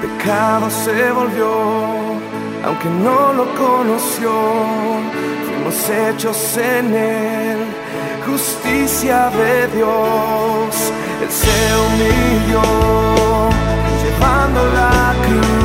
pecado 0.00 0.70
se 0.70 1.12
volvió, 1.12 1.50
aunque 2.64 2.88
no 2.88 3.32
lo 3.34 3.44
conoció, 3.54 4.32
fuimos 5.44 5.90
hechos 5.90 6.56
en 6.56 6.94
él, 6.94 7.58
justicia 8.26 9.30
de 9.30 9.68
Dios, 9.76 10.74
él 11.22 11.30
se 11.30 11.56
humilló, 11.82 12.62
llevando 14.02 14.60
la 14.72 15.14
cruz. 15.26 15.55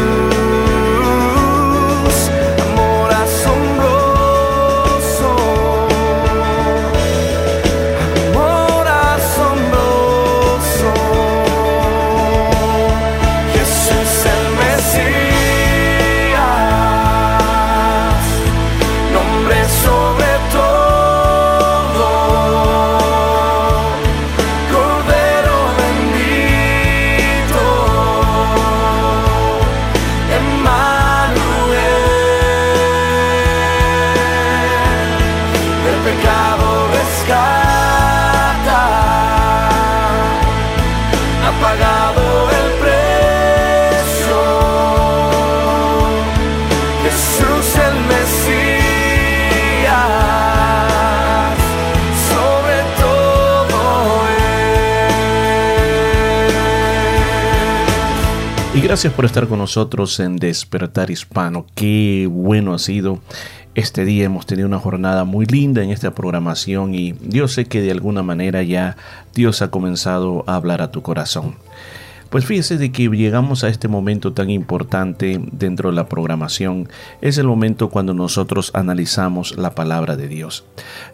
Gracias 58.91 59.13
por 59.13 59.23
estar 59.23 59.47
con 59.47 59.59
nosotros 59.59 60.19
en 60.19 60.35
Despertar 60.35 61.11
Hispano. 61.11 61.65
Qué 61.75 62.27
bueno 62.29 62.73
ha 62.73 62.77
sido 62.77 63.21
este 63.73 64.03
día. 64.03 64.25
Hemos 64.25 64.45
tenido 64.45 64.67
una 64.67 64.79
jornada 64.79 65.23
muy 65.23 65.45
linda 65.45 65.81
en 65.81 65.91
esta 65.91 66.11
programación 66.11 66.93
y 66.93 67.15
yo 67.21 67.47
sé 67.47 67.63
que 67.63 67.79
de 67.79 67.91
alguna 67.91 68.21
manera 68.21 68.63
ya 68.63 68.97
Dios 69.33 69.61
ha 69.61 69.71
comenzado 69.71 70.43
a 70.45 70.55
hablar 70.55 70.81
a 70.81 70.91
tu 70.91 71.03
corazón. 71.03 71.55
Pues 72.31 72.45
fíjese 72.45 72.77
de 72.77 72.93
que 72.93 73.09
llegamos 73.09 73.65
a 73.65 73.67
este 73.67 73.89
momento 73.89 74.31
tan 74.31 74.49
importante 74.49 75.41
dentro 75.51 75.89
de 75.89 75.97
la 75.97 76.07
programación. 76.07 76.87
Es 77.19 77.37
el 77.37 77.45
momento 77.45 77.89
cuando 77.89 78.13
nosotros 78.13 78.71
analizamos 78.73 79.57
la 79.57 79.75
palabra 79.75 80.15
de 80.15 80.29
Dios. 80.29 80.63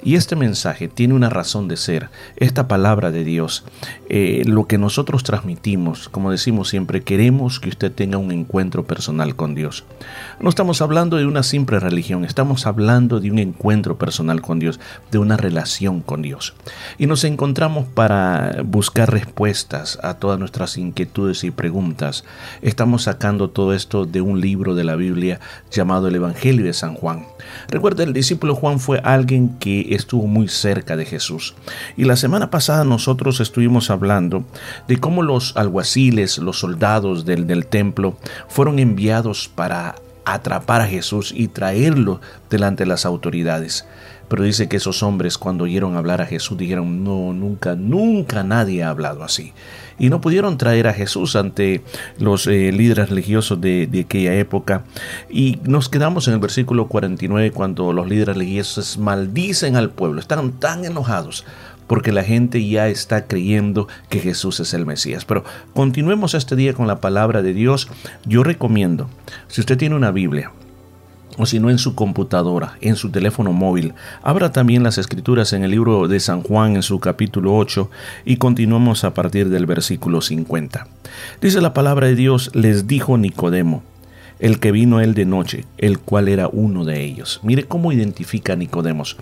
Y 0.03 0.13
este 0.13 0.35
mensaje 0.35 0.87
tiene 0.87 1.15
una 1.15 1.31
razón 1.31 1.67
de 1.67 1.75
ser. 1.75 2.11
Esta 2.35 2.67
palabra 2.67 3.09
de 3.09 3.23
Dios, 3.23 3.63
eh, 4.09 4.43
lo 4.45 4.67
que 4.67 4.77
nosotros 4.77 5.23
transmitimos, 5.23 6.07
como 6.07 6.29
decimos 6.29 6.69
siempre, 6.69 7.01
queremos 7.01 7.59
que 7.59 7.69
usted 7.69 7.91
tenga 7.91 8.19
un 8.19 8.31
encuentro 8.31 8.85
personal 8.85 9.35
con 9.35 9.55
Dios. 9.55 9.85
No 10.39 10.49
estamos 10.49 10.83
hablando 10.83 11.17
de 11.17 11.25
una 11.25 11.41
simple 11.41 11.79
religión, 11.79 12.25
estamos 12.25 12.67
hablando 12.67 13.19
de 13.19 13.31
un 13.31 13.39
encuentro 13.39 13.97
personal 13.97 14.43
con 14.43 14.59
Dios, 14.59 14.79
de 15.09 15.17
una 15.17 15.35
relación 15.35 16.01
con 16.01 16.21
Dios. 16.21 16.53
Y 16.99 17.07
nos 17.07 17.23
encontramos 17.23 17.87
para 17.87 18.61
buscar 18.63 19.11
respuestas 19.11 19.97
a 20.03 20.13
todas 20.13 20.37
nuestras 20.37 20.77
inquietudes 20.77 21.06
y 21.43 21.51
preguntas. 21.51 22.25
Estamos 22.61 23.03
sacando 23.03 23.49
todo 23.49 23.73
esto 23.73 24.05
de 24.05 24.21
un 24.21 24.39
libro 24.39 24.75
de 24.75 24.83
la 24.83 24.95
Biblia 24.95 25.39
llamado 25.71 26.07
el 26.07 26.15
Evangelio 26.15 26.65
de 26.65 26.73
San 26.73 26.93
Juan. 26.95 27.25
Recuerda, 27.69 28.03
el 28.03 28.13
discípulo 28.13 28.55
Juan 28.55 28.79
fue 28.79 28.99
alguien 28.99 29.57
que 29.57 29.95
estuvo 29.95 30.27
muy 30.27 30.47
cerca 30.47 30.95
de 30.95 31.05
Jesús. 31.05 31.55
Y 31.95 32.03
la 32.03 32.17
semana 32.17 32.51
pasada 32.51 32.83
nosotros 32.83 33.39
estuvimos 33.39 33.89
hablando 33.89 34.45
de 34.87 34.97
cómo 34.97 35.23
los 35.23 35.55
alguaciles, 35.57 36.37
los 36.37 36.59
soldados 36.59 37.25
del, 37.25 37.47
del 37.47 37.65
templo, 37.65 38.17
fueron 38.47 38.77
enviados 38.77 39.49
para 39.53 39.95
atrapar 40.25 40.81
a 40.81 40.87
Jesús 40.87 41.33
y 41.35 41.47
traerlo 41.47 42.19
delante 42.49 42.83
de 42.83 42.89
las 42.89 43.05
autoridades. 43.05 43.85
Pero 44.27 44.43
dice 44.43 44.67
que 44.67 44.77
esos 44.77 45.03
hombres 45.03 45.37
cuando 45.37 45.63
oyeron 45.63 45.95
hablar 45.95 46.21
a 46.21 46.25
Jesús 46.25 46.57
dijeron, 46.57 47.03
no, 47.03 47.31
nunca, 47.33 47.75
nunca 47.75 48.43
nadie 48.43 48.83
ha 48.83 48.89
hablado 48.89 49.23
así. 49.23 49.53
Y 49.99 50.09
no 50.09 50.21
pudieron 50.21 50.57
traer 50.57 50.87
a 50.87 50.93
Jesús 50.93 51.35
ante 51.35 51.81
los 52.19 52.47
eh, 52.47 52.71
líderes 52.71 53.09
religiosos 53.09 53.59
de, 53.59 53.87
de, 53.87 54.01
aquella 54.01 54.35
época. 54.35 54.83
Y 55.29 55.59
nos 55.63 55.89
quedamos 55.89 56.27
en 56.27 56.35
el 56.35 56.39
versículo 56.39 56.87
49 56.87 57.51
cuando 57.51 57.93
los 57.93 58.07
líderes 58.07 58.35
religiosos 58.35 58.97
maldicen 58.97 59.75
al 59.75 59.89
pueblo, 59.89 60.19
están 60.19 60.51
tan 60.53 60.85
enojados 60.85 61.45
porque 61.87 62.11
la 62.11 62.23
gente 62.23 62.67
ya 62.67 62.89
está 62.89 63.27
creyendo 63.27 63.87
que 64.09 64.19
Jesús 64.19 64.59
es 64.59 64.73
el 64.73 64.85
Mesías. 64.85 65.25
Pero 65.25 65.43
continuemos 65.73 66.33
este 66.33 66.55
día 66.55 66.73
con 66.73 66.85
la 66.85 66.99
palabra 66.99 67.41
de 67.41 67.53
Dios. 67.53 67.87
Yo 68.25 68.43
recomiendo, 68.43 69.09
si 69.47 69.61
usted 69.61 69.77
tiene 69.77 69.95
una 69.95 70.11
Biblia, 70.11 70.51
o 71.37 71.45
si 71.45 71.59
no 71.59 71.69
en 71.69 71.77
su 71.77 71.95
computadora, 71.95 72.77
en 72.81 72.95
su 72.95 73.09
teléfono 73.09 73.53
móvil. 73.53 73.93
Abra 74.23 74.51
también 74.51 74.83
las 74.83 74.97
escrituras 74.97 75.53
en 75.53 75.63
el 75.63 75.71
libro 75.71 76.07
de 76.07 76.19
San 76.19 76.41
Juan 76.41 76.75
en 76.75 76.83
su 76.83 76.99
capítulo 76.99 77.55
8 77.55 77.89
y 78.25 78.37
continuamos 78.37 79.03
a 79.03 79.13
partir 79.13 79.49
del 79.49 79.65
versículo 79.65 80.21
50. 80.21 80.87
Dice 81.41 81.61
la 81.61 81.73
palabra 81.73 82.07
de 82.07 82.15
Dios, 82.15 82.51
les 82.53 82.87
dijo 82.87 83.17
Nicodemo, 83.17 83.83
el 84.39 84.59
que 84.59 84.71
vino 84.71 84.99
él 84.99 85.13
de 85.13 85.25
noche, 85.25 85.65
el 85.77 85.99
cual 85.99 86.27
era 86.27 86.47
uno 86.47 86.85
de 86.85 87.03
ellos. 87.03 87.39
Mire 87.43 87.63
cómo 87.63 87.91
identifica 87.91 88.53
a 88.53 88.55
Nicodemos. 88.55 89.17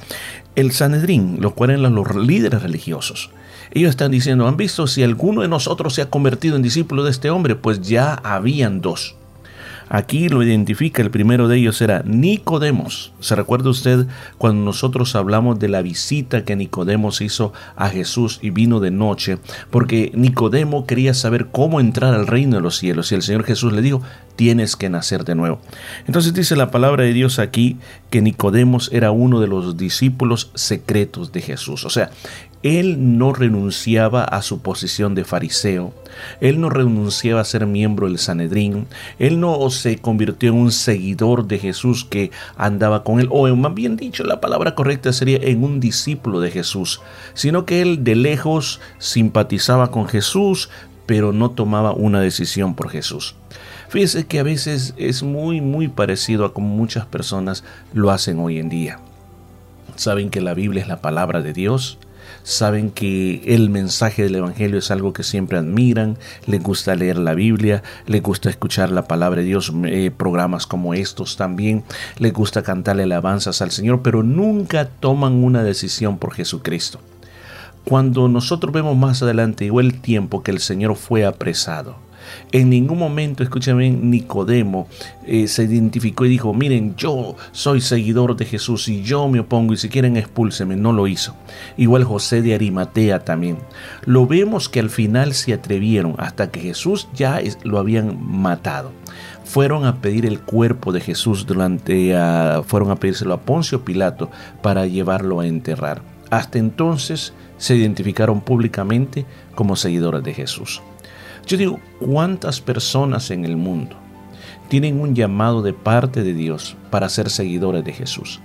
El 0.55 0.71
Sanedrín, 0.71 1.37
los 1.39 1.53
cuales 1.53 1.79
eran 1.79 1.95
los 1.95 2.15
líderes 2.15 2.61
religiosos. 2.61 3.29
Ellos 3.71 3.89
están 3.89 4.11
diciendo, 4.11 4.47
¿han 4.47 4.57
visto 4.57 4.87
si 4.87 5.03
alguno 5.03 5.41
de 5.41 5.47
nosotros 5.47 5.93
se 5.93 6.01
ha 6.01 6.09
convertido 6.09 6.55
en 6.55 6.61
discípulo 6.61 7.03
de 7.03 7.11
este 7.11 7.29
hombre? 7.29 7.55
Pues 7.55 7.81
ya 7.81 8.13
habían 8.13 8.81
dos. 8.81 9.15
Aquí 9.89 10.29
lo 10.29 10.43
identifica, 10.43 11.01
el 11.01 11.11
primero 11.11 11.47
de 11.47 11.57
ellos 11.57 11.81
era 11.81 12.01
Nicodemos. 12.05 13.13
¿Se 13.19 13.35
recuerda 13.35 13.69
usted 13.69 14.07
cuando 14.37 14.63
nosotros 14.63 15.15
hablamos 15.15 15.59
de 15.59 15.69
la 15.69 15.81
visita 15.81 16.43
que 16.43 16.55
Nicodemos 16.55 17.21
hizo 17.21 17.53
a 17.75 17.89
Jesús 17.89 18.39
y 18.41 18.49
vino 18.49 18.79
de 18.79 18.91
noche? 18.91 19.37
Porque 19.69 20.11
Nicodemo 20.15 20.85
quería 20.85 21.13
saber 21.13 21.47
cómo 21.47 21.79
entrar 21.79 22.13
al 22.13 22.27
reino 22.27 22.57
de 22.57 22.61
los 22.61 22.77
cielos 22.77 23.11
y 23.11 23.15
el 23.15 23.21
Señor 23.21 23.43
Jesús 23.43 23.73
le 23.73 23.81
dijo, 23.81 24.01
tienes 24.35 24.75
que 24.75 24.89
nacer 24.89 25.23
de 25.23 25.35
nuevo. 25.35 25.59
Entonces 26.07 26.33
dice 26.33 26.55
la 26.55 26.71
palabra 26.71 27.03
de 27.03 27.13
Dios 27.13 27.39
aquí 27.39 27.77
que 28.09 28.21
Nicodemos 28.21 28.89
era 28.91 29.11
uno 29.11 29.39
de 29.39 29.47
los 29.47 29.77
discípulos 29.77 30.51
secretos 30.55 31.31
de 31.31 31.41
Jesús. 31.41 31.85
O 31.85 31.89
sea, 31.89 32.11
él 32.65 33.19
no 33.19 33.31
renunciaba 33.31 34.23
a 34.23 34.41
su 34.41 34.59
posición 34.59 35.13
de 35.13 35.23
fariseo, 35.23 35.93
él 36.41 36.59
no 36.59 36.71
renunciaba 36.71 37.41
a 37.41 37.45
ser 37.45 37.67
miembro 37.67 38.07
del 38.07 38.17
Sanedrín, 38.17 38.87
él 39.19 39.39
no 39.39 39.69
se 39.69 39.99
convirtió 39.99 40.49
en 40.49 40.55
un 40.55 40.71
seguidor 40.71 41.45
de 41.45 41.59
Jesús 41.59 42.05
que 42.05 42.31
andaba 42.57 43.03
con 43.03 43.19
él, 43.19 43.27
o 43.29 43.47
más 43.55 43.75
bien 43.75 43.97
dicho, 43.97 44.23
la 44.23 44.41
palabra 44.41 44.73
correcta 44.73 45.13
sería 45.13 45.37
en 45.43 45.63
un 45.63 45.79
discípulo 45.79 46.39
de 46.39 46.49
Jesús, 46.49 47.01
sino 47.35 47.67
que 47.67 47.83
él 47.83 48.03
de 48.03 48.15
lejos 48.15 48.81
simpatizaba 48.97 49.91
con 49.91 50.07
Jesús, 50.07 50.71
pero 51.05 51.33
no 51.33 51.51
tomaba 51.51 51.93
una 51.93 52.19
decisión 52.19 52.73
por 52.73 52.89
Jesús. 52.89 53.35
Fíjese 53.89 54.25
que 54.25 54.39
a 54.39 54.43
veces 54.43 54.95
es 54.97 55.21
muy, 55.21 55.61
muy 55.61 55.87
parecido 55.87 56.45
a 56.45 56.53
como 56.55 56.69
muchas 56.69 57.05
personas 57.05 57.63
lo 57.93 58.09
hacen 58.09 58.39
hoy 58.39 58.57
en 58.57 58.69
día. 58.69 58.99
Saben 59.97 60.31
que 60.31 60.41
la 60.41 60.55
Biblia 60.55 60.81
es 60.81 60.87
la 60.87 61.01
palabra 61.01 61.43
de 61.43 61.53
Dios, 61.53 61.99
saben 62.45 62.91
que 62.91 63.41
el 63.45 63.69
mensaje 63.69 64.23
del 64.23 64.35
Evangelio 64.35 64.77
es 64.77 64.91
algo 64.91 65.11
que 65.13 65.23
siempre 65.23 65.57
admiran, 65.57 66.17
les 66.45 66.61
gusta 66.61 66.95
leer 66.95 67.17
la 67.17 67.33
Biblia, 67.33 67.83
les 68.05 68.21
gusta 68.21 68.49
escuchar 68.49 68.91
la 68.91 69.07
palabra 69.07 69.41
de 69.41 69.47
Dios, 69.47 69.73
eh, 69.85 70.11
programas 70.15 70.67
como 70.67 70.93
estos 70.93 71.37
también, 71.37 71.83
les 72.19 72.31
gusta 72.31 72.61
cantarle 72.61 73.03
alabanzas 73.03 73.61
al 73.61 73.71
Señor, 73.71 74.01
pero 74.03 74.21
nunca 74.21 74.87
toman 74.87 75.43
una 75.43 75.63
decisión 75.63 76.19
por 76.19 76.33
Jesucristo. 76.33 76.99
Cuando 77.83 78.27
nosotros 78.27 78.71
vemos 78.71 78.95
más 78.95 79.21
adelante, 79.23 79.65
llegó 79.65 79.79
el 79.79 79.99
tiempo 79.99 80.43
que 80.43 80.51
el 80.51 80.59
Señor 80.59 80.95
fue 80.95 81.25
apresado 81.25 82.04
en 82.51 82.69
ningún 82.69 82.99
momento, 82.99 83.43
escúchame, 83.43 83.89
Nicodemo 83.91 84.87
eh, 85.25 85.47
se 85.47 85.63
identificó 85.63 86.25
y 86.25 86.29
dijo, 86.29 86.53
miren, 86.53 86.95
yo 86.95 87.35
soy 87.51 87.81
seguidor 87.81 88.35
de 88.35 88.45
Jesús 88.45 88.87
y 88.87 89.03
yo 89.03 89.27
me 89.27 89.39
opongo 89.39 89.73
y 89.73 89.77
si 89.77 89.89
quieren 89.89 90.17
expúlseme. 90.17 90.75
No 90.75 90.93
lo 90.93 91.07
hizo. 91.07 91.35
Igual 91.77 92.03
José 92.03 92.41
de 92.41 92.53
Arimatea 92.55 93.19
también. 93.19 93.57
Lo 94.05 94.27
vemos 94.27 94.69
que 94.69 94.79
al 94.79 94.89
final 94.89 95.33
se 95.33 95.53
atrevieron 95.53 96.15
hasta 96.17 96.51
que 96.51 96.59
Jesús 96.59 97.07
ya 97.13 97.41
lo 97.63 97.79
habían 97.79 98.17
matado 98.21 98.91
fueron 99.45 99.85
a 99.85 100.01
pedir 100.01 100.25
el 100.25 100.41
cuerpo 100.41 100.91
de 100.91 100.99
Jesús 100.99 101.45
durante 101.45 102.15
uh, 102.17 102.63
fueron 102.63 102.91
a 102.91 102.95
pedírselo 102.95 103.33
a 103.35 103.41
Poncio 103.41 103.85
Pilato 103.85 104.29
para 104.61 104.87
llevarlo 104.87 105.39
a 105.39 105.47
enterrar. 105.47 106.01
Hasta 106.31 106.57
entonces 106.57 107.33
se 107.57 107.75
identificaron 107.75 108.41
públicamente 108.41 109.25
como 109.53 109.75
seguidores 109.75 110.23
de 110.23 110.33
Jesús. 110.33 110.81
Yo 111.45 111.57
digo, 111.57 111.79
¿cuántas 111.99 112.59
personas 112.59 113.29
en 113.29 113.45
el 113.45 113.55
mundo 113.55 113.95
tienen 114.67 114.99
un 114.99 115.13
llamado 115.13 115.61
de 115.61 115.73
parte 115.73 116.23
de 116.23 116.33
Dios 116.33 116.75
para 116.89 117.07
ser 117.07 117.29
seguidores 117.29 117.83
de 117.83 117.93
Jesús? 117.93 118.39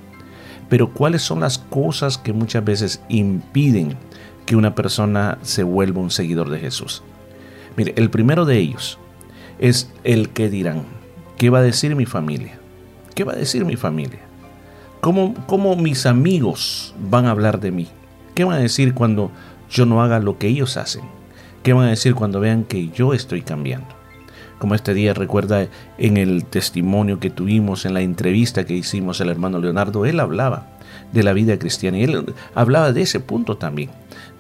Pero 0.69 0.93
¿cuáles 0.93 1.23
son 1.23 1.41
las 1.41 1.59
cosas 1.59 2.19
que 2.19 2.35
muchas 2.35 2.63
veces 2.63 3.03
impiden 3.09 3.97
que 4.45 4.55
una 4.55 4.75
persona 4.75 5.39
se 5.41 5.63
vuelva 5.63 6.03
un 6.03 6.11
seguidor 6.11 6.51
de 6.51 6.61
Jesús? 6.61 7.03
Mire, 7.77 7.95
el 7.97 8.11
primero 8.11 8.45
de 8.45 8.59
ellos 8.59 8.99
es 9.59 9.91
el 10.05 10.29
que 10.29 10.51
dirán. 10.51 10.83
¿Qué 11.39 11.49
va 11.49 11.61
a 11.61 11.63
decir 11.63 11.97
mi 11.97 12.05
familia? 12.05 12.59
¿Qué 13.15 13.25
va 13.25 13.33
a 13.33 13.37
decir 13.37 13.65
mi 13.65 13.77
familia? 13.77 14.21
¿Cómo, 15.01 15.35
¿Cómo 15.47 15.75
mis 15.75 16.05
amigos 16.05 16.95
van 17.11 17.25
a 17.25 17.31
hablar 17.31 17.61
de 17.61 17.71
mí? 17.71 17.89
¿Qué 18.35 18.45
van 18.45 18.59
a 18.59 18.63
decir 18.63 18.93
cuando 18.93 19.31
yo 19.71 19.87
no 19.87 20.03
haga 20.03 20.19
lo 20.19 20.37
que 20.37 20.49
ellos 20.49 20.77
hacen? 20.77 21.20
¿Qué 21.63 21.75
van 21.75 21.87
a 21.87 21.91
decir 21.91 22.15
cuando 22.15 22.41
vean 22.41 22.65
que 22.65 22.89
yo 22.89 23.13
estoy 23.13 23.43
cambiando? 23.43 23.89
Como 24.59 24.75
este 24.75 24.95
día 24.95 25.13
recuerda 25.13 25.69
en 25.99 26.17
el 26.17 26.45
testimonio 26.47 27.21
que 27.21 27.29
tuvimos, 27.29 27.85
en 27.85 27.95
la 27.95 28.01
entrevista 28.01 28.65
que 28.65 28.75
hicimos 28.75 29.21
el 29.21 29.29
hermano 29.29 29.59
Leonardo, 29.59 30.07
él 30.07 30.21
hablaba 30.21 30.69
de 31.13 31.23
la 31.23 31.35
vida 31.35 31.59
cristiana 31.59 31.99
y 31.99 32.05
él 32.05 32.35
hablaba 32.55 32.93
de 32.93 33.03
ese 33.03 33.21
punto 33.21 33.59
también, 33.59 33.91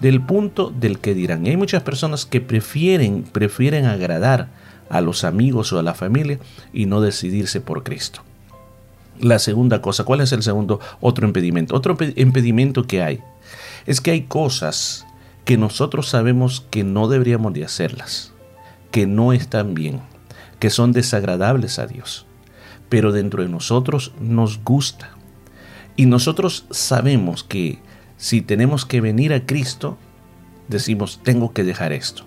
del 0.00 0.22
punto 0.22 0.70
del 0.70 0.98
que 0.98 1.14
dirán. 1.14 1.44
Y 1.44 1.50
hay 1.50 1.56
muchas 1.58 1.82
personas 1.82 2.24
que 2.24 2.40
prefieren, 2.40 3.22
prefieren 3.22 3.84
agradar 3.84 4.48
a 4.88 5.02
los 5.02 5.24
amigos 5.24 5.72
o 5.74 5.78
a 5.78 5.82
la 5.82 5.94
familia 5.94 6.38
y 6.72 6.86
no 6.86 7.02
decidirse 7.02 7.60
por 7.60 7.82
Cristo. 7.82 8.22
La 9.20 9.38
segunda 9.38 9.82
cosa, 9.82 10.04
¿cuál 10.04 10.22
es 10.22 10.32
el 10.32 10.42
segundo 10.42 10.80
otro 11.00 11.26
impedimento? 11.26 11.76
Otro 11.76 11.98
impedimento 12.16 12.86
que 12.86 13.02
hay 13.02 13.20
es 13.86 14.00
que 14.00 14.10
hay 14.10 14.22
cosas 14.22 15.06
que 15.44 15.56
nosotros 15.56 16.08
sabemos 16.08 16.64
que 16.70 16.84
no 16.84 17.08
deberíamos 17.08 17.52
de 17.52 17.64
hacerlas, 17.64 18.32
que 18.90 19.06
no 19.06 19.32
están 19.32 19.74
bien, 19.74 20.00
que 20.58 20.70
son 20.70 20.92
desagradables 20.92 21.78
a 21.78 21.86
Dios, 21.86 22.26
pero 22.88 23.12
dentro 23.12 23.42
de 23.42 23.48
nosotros 23.48 24.12
nos 24.20 24.62
gusta. 24.62 25.10
Y 25.96 26.06
nosotros 26.06 26.66
sabemos 26.70 27.44
que 27.44 27.78
si 28.16 28.42
tenemos 28.42 28.84
que 28.84 29.00
venir 29.00 29.32
a 29.32 29.46
Cristo, 29.46 29.96
decimos, 30.68 31.20
tengo 31.22 31.52
que 31.52 31.64
dejar 31.64 31.92
esto. 31.92 32.24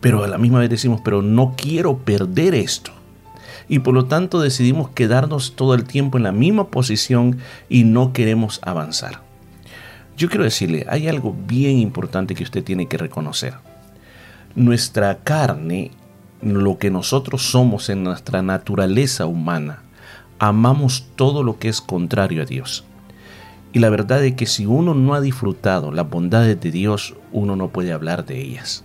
Pero 0.00 0.24
a 0.24 0.28
la 0.28 0.38
misma 0.38 0.58
vez 0.58 0.70
decimos, 0.70 1.00
pero 1.04 1.22
no 1.22 1.54
quiero 1.56 1.98
perder 1.98 2.54
esto. 2.54 2.90
Y 3.68 3.78
por 3.78 3.94
lo 3.94 4.06
tanto 4.06 4.40
decidimos 4.40 4.90
quedarnos 4.90 5.54
todo 5.54 5.74
el 5.74 5.84
tiempo 5.84 6.18
en 6.18 6.24
la 6.24 6.32
misma 6.32 6.68
posición 6.68 7.38
y 7.68 7.84
no 7.84 8.12
queremos 8.12 8.60
avanzar. 8.62 9.22
Yo 10.16 10.28
quiero 10.28 10.44
decirle, 10.44 10.86
hay 10.88 11.08
algo 11.08 11.34
bien 11.46 11.78
importante 11.78 12.34
que 12.34 12.44
usted 12.44 12.62
tiene 12.62 12.86
que 12.86 12.98
reconocer. 12.98 13.54
nuestra 14.54 15.18
carne, 15.20 15.92
lo 16.42 16.76
que 16.76 16.90
nosotros 16.90 17.42
somos 17.42 17.88
en 17.88 18.04
nuestra 18.04 18.42
naturaleza 18.42 19.24
humana, 19.24 19.82
amamos 20.38 21.06
todo 21.16 21.42
lo 21.42 21.58
que 21.58 21.68
es 21.68 21.80
contrario 21.80 22.42
a 22.42 22.44
Dios. 22.44 22.84
Y 23.72 23.78
la 23.78 23.88
verdad 23.88 24.22
es 24.24 24.34
que 24.34 24.44
si 24.44 24.66
uno 24.66 24.92
no 24.92 25.14
ha 25.14 25.20
disfrutado 25.22 25.90
las 25.92 26.10
bondades 26.10 26.60
de 26.60 26.70
Dios, 26.70 27.14
uno 27.32 27.56
no 27.56 27.68
puede 27.68 27.92
hablar 27.92 28.26
de 28.26 28.40
ellas. 28.42 28.84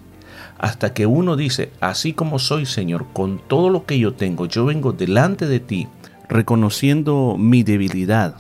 Hasta 0.58 0.94
que 0.94 1.06
uno 1.06 1.36
dice, 1.36 1.72
así 1.82 2.14
como 2.14 2.40
soy 2.40 2.66
Señor, 2.66 3.08
con 3.12 3.40
todo 3.40 3.70
lo 3.70 3.86
que 3.86 4.00
yo 4.00 4.14
tengo, 4.14 4.46
yo 4.46 4.66
vengo 4.66 4.94
delante 4.94 5.48
de 5.48 5.60
ti, 5.60 5.88
reconociendo 6.30 7.36
mi 7.38 7.64
debilidad, 7.64 8.36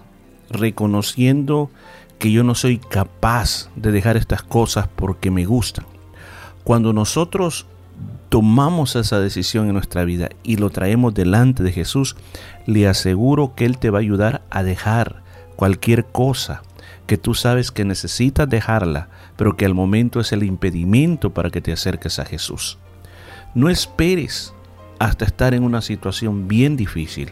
reconociendo 0.49 1.69
que 2.20 2.32
yo 2.32 2.43
no 2.43 2.55
soy 2.55 2.78
capaz 2.78 3.70
de 3.76 3.91
dejar 3.91 4.18
estas 4.18 4.43
cosas 4.43 4.88
porque 4.95 5.32
me 5.32 5.45
gustan. 5.45 5.86
Cuando 6.63 6.93
nosotros 6.93 7.65
tomamos 8.30 8.95
esa 8.95 9.20
decisión 9.20 9.68
en 9.68 9.74
nuestra 9.74 10.03
vida 10.03 10.30
y 10.43 10.57
lo 10.57 10.70
traemos 10.70 11.13
delante 11.13 11.63
de 11.63 11.72
Jesús, 11.72 12.15
le 12.65 12.88
aseguro 12.88 13.53
que 13.55 13.65
Él 13.65 13.78
te 13.78 13.89
va 13.89 13.99
a 13.99 14.01
ayudar 14.01 14.41
a 14.49 14.63
dejar 14.63 15.24
cualquier 15.55 16.05
cosa 16.05 16.63
que 17.05 17.18
tú 17.18 17.34
sabes 17.34 17.72
que 17.72 17.86
necesitas 17.86 18.49
dejarla, 18.49 19.07
pero 19.38 19.55
que 19.55 19.65
al 19.65 19.74
momento 19.74 20.20
es 20.20 20.34
el 20.34 20.43
impedimento 20.43 21.34
para 21.34 21.49
que 21.49 21.61
te 21.61 21.72
acerques 21.72 22.20
a 22.20 22.26
Jesús. 22.26 22.78
No 23.55 23.70
esperes 23.70 24.53
hasta 24.99 25.26
estar 25.26 25.53
en 25.53 25.63
una 25.63 25.82
situación 25.82 26.47
bien 26.47 26.76
difícil, 26.76 27.32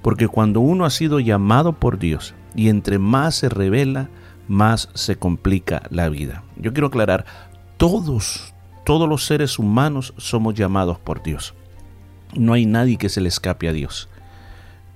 porque 0.00 0.28
cuando 0.28 0.60
uno 0.60 0.84
ha 0.84 0.90
sido 0.90 1.18
llamado 1.18 1.72
por 1.72 1.98
Dios 1.98 2.34
y 2.54 2.68
entre 2.68 2.98
más 2.98 3.34
se 3.34 3.48
revela, 3.48 4.08
más 4.48 4.88
se 4.94 5.16
complica 5.16 5.82
la 5.90 6.08
vida. 6.08 6.42
Yo 6.56 6.72
quiero 6.72 6.88
aclarar, 6.88 7.24
todos, 7.76 8.52
todos 8.84 9.08
los 9.08 9.24
seres 9.24 9.58
humanos 9.58 10.14
somos 10.16 10.54
llamados 10.54 10.98
por 10.98 11.22
Dios. 11.22 11.54
No 12.34 12.52
hay 12.52 12.66
nadie 12.66 12.96
que 12.96 13.08
se 13.08 13.20
le 13.20 13.28
escape 13.28 13.68
a 13.68 13.72
Dios. 13.72 14.08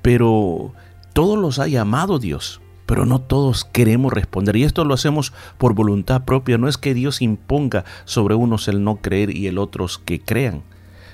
Pero 0.02 0.72
todos 1.12 1.38
los 1.38 1.58
ha 1.58 1.66
llamado 1.66 2.18
Dios, 2.18 2.60
pero 2.86 3.06
no 3.06 3.20
todos 3.20 3.64
queremos 3.64 4.12
responder. 4.12 4.56
Y 4.56 4.64
esto 4.64 4.84
lo 4.84 4.94
hacemos 4.94 5.32
por 5.58 5.74
voluntad 5.74 6.24
propia. 6.24 6.58
No 6.58 6.68
es 6.68 6.76
que 6.76 6.94
Dios 6.94 7.22
imponga 7.22 7.84
sobre 8.04 8.34
unos 8.34 8.68
el 8.68 8.84
no 8.84 8.96
creer 8.96 9.34
y 9.34 9.46
el 9.46 9.58
otros 9.58 9.98
que 9.98 10.20
crean 10.20 10.62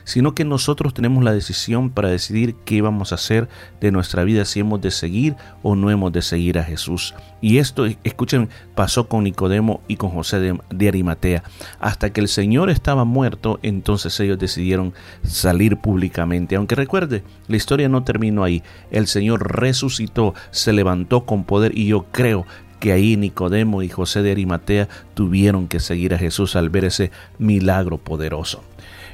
sino 0.05 0.35
que 0.35 0.45
nosotros 0.45 0.95
tenemos 0.95 1.25
la 1.25 1.33
decisión 1.33 1.91
para 1.91 2.09
decidir 2.09 2.55
qué 2.65 2.83
vamos 2.83 3.13
a 3.13 3.17
hacer 3.17 3.49
de 3.81 3.91
nuestra 3.93 4.25
vida, 4.25 4.45
si 4.45 4.61
hemos 4.61 4.81
de 4.81 4.91
seguir 4.91 5.37
o 5.63 5.75
no 5.75 5.91
hemos 5.91 6.13
de 6.13 6.23
seguir 6.23 6.59
a 6.59 6.65
Jesús. 6.65 7.15
Y 7.41 7.59
esto, 7.59 7.87
escuchen, 8.05 8.49
pasó 8.75 9.09
con 9.09 9.25
Nicodemo 9.25 9.81
y 9.89 9.97
con 9.97 10.11
José 10.11 10.41
de, 10.71 10.89
Arimatea. 10.89 11.43
Hasta 11.79 12.13
que 12.13 12.21
el 12.21 12.29
Señor 12.29 12.71
estaba 12.71 13.05
muerto, 13.05 13.59
entonces 13.63 14.19
ellos 14.21 14.39
decidieron 14.39 14.93
salir 15.23 15.79
públicamente. 15.79 16.57
Aunque 16.57 16.75
recuerde, 16.75 17.23
la 17.49 17.57
historia 17.57 17.89
no 17.89 18.05
terminó 18.05 18.45
ahí. 18.45 18.63
El 18.91 19.07
Señor 19.07 19.57
resucitó, 19.57 20.35
se 20.51 20.73
levantó 20.73 21.25
con 21.25 21.45
poder 21.45 21.77
y 21.77 21.87
yo 21.87 22.07
creo 22.13 22.47
que 22.81 22.93
ahí 22.93 23.17
Nicodemo 23.17 23.83
y 23.83 23.89
José 23.89 24.23
de 24.23 24.33
Arimatea 24.33 24.89
tuvieron 25.15 25.69
que 25.69 25.81
seguir 25.81 26.15
a 26.15 26.19
Jesús 26.19 26.57
al 26.57 26.71
ver 26.71 26.87
ese 26.87 27.13
milagro 27.39 27.99
poderoso. 27.99 28.65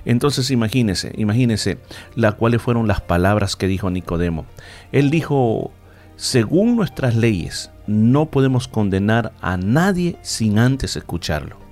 Entonces 0.07 0.51
imagínese, 0.51 1.13
imagínese 1.17 1.79
las 2.15 2.37
cuáles 2.37 2.63
fueron 2.63 2.89
las 2.89 3.03
palabras 3.03 3.57
que 3.57 3.67
dijo 3.67 3.91
Nicodemo. 3.91 4.47
Él 4.93 5.11
dijo, 5.11 5.73
según 6.17 6.77
nuestras 6.77 7.15
leyes, 7.15 7.71
no 7.87 8.27
podemos 8.27 8.69
condenar 8.69 9.33
a 9.43 9.59
nadie 9.59 10.17
sin 10.23 10.59
antes 10.59 10.97
escucharlo. 10.97 11.66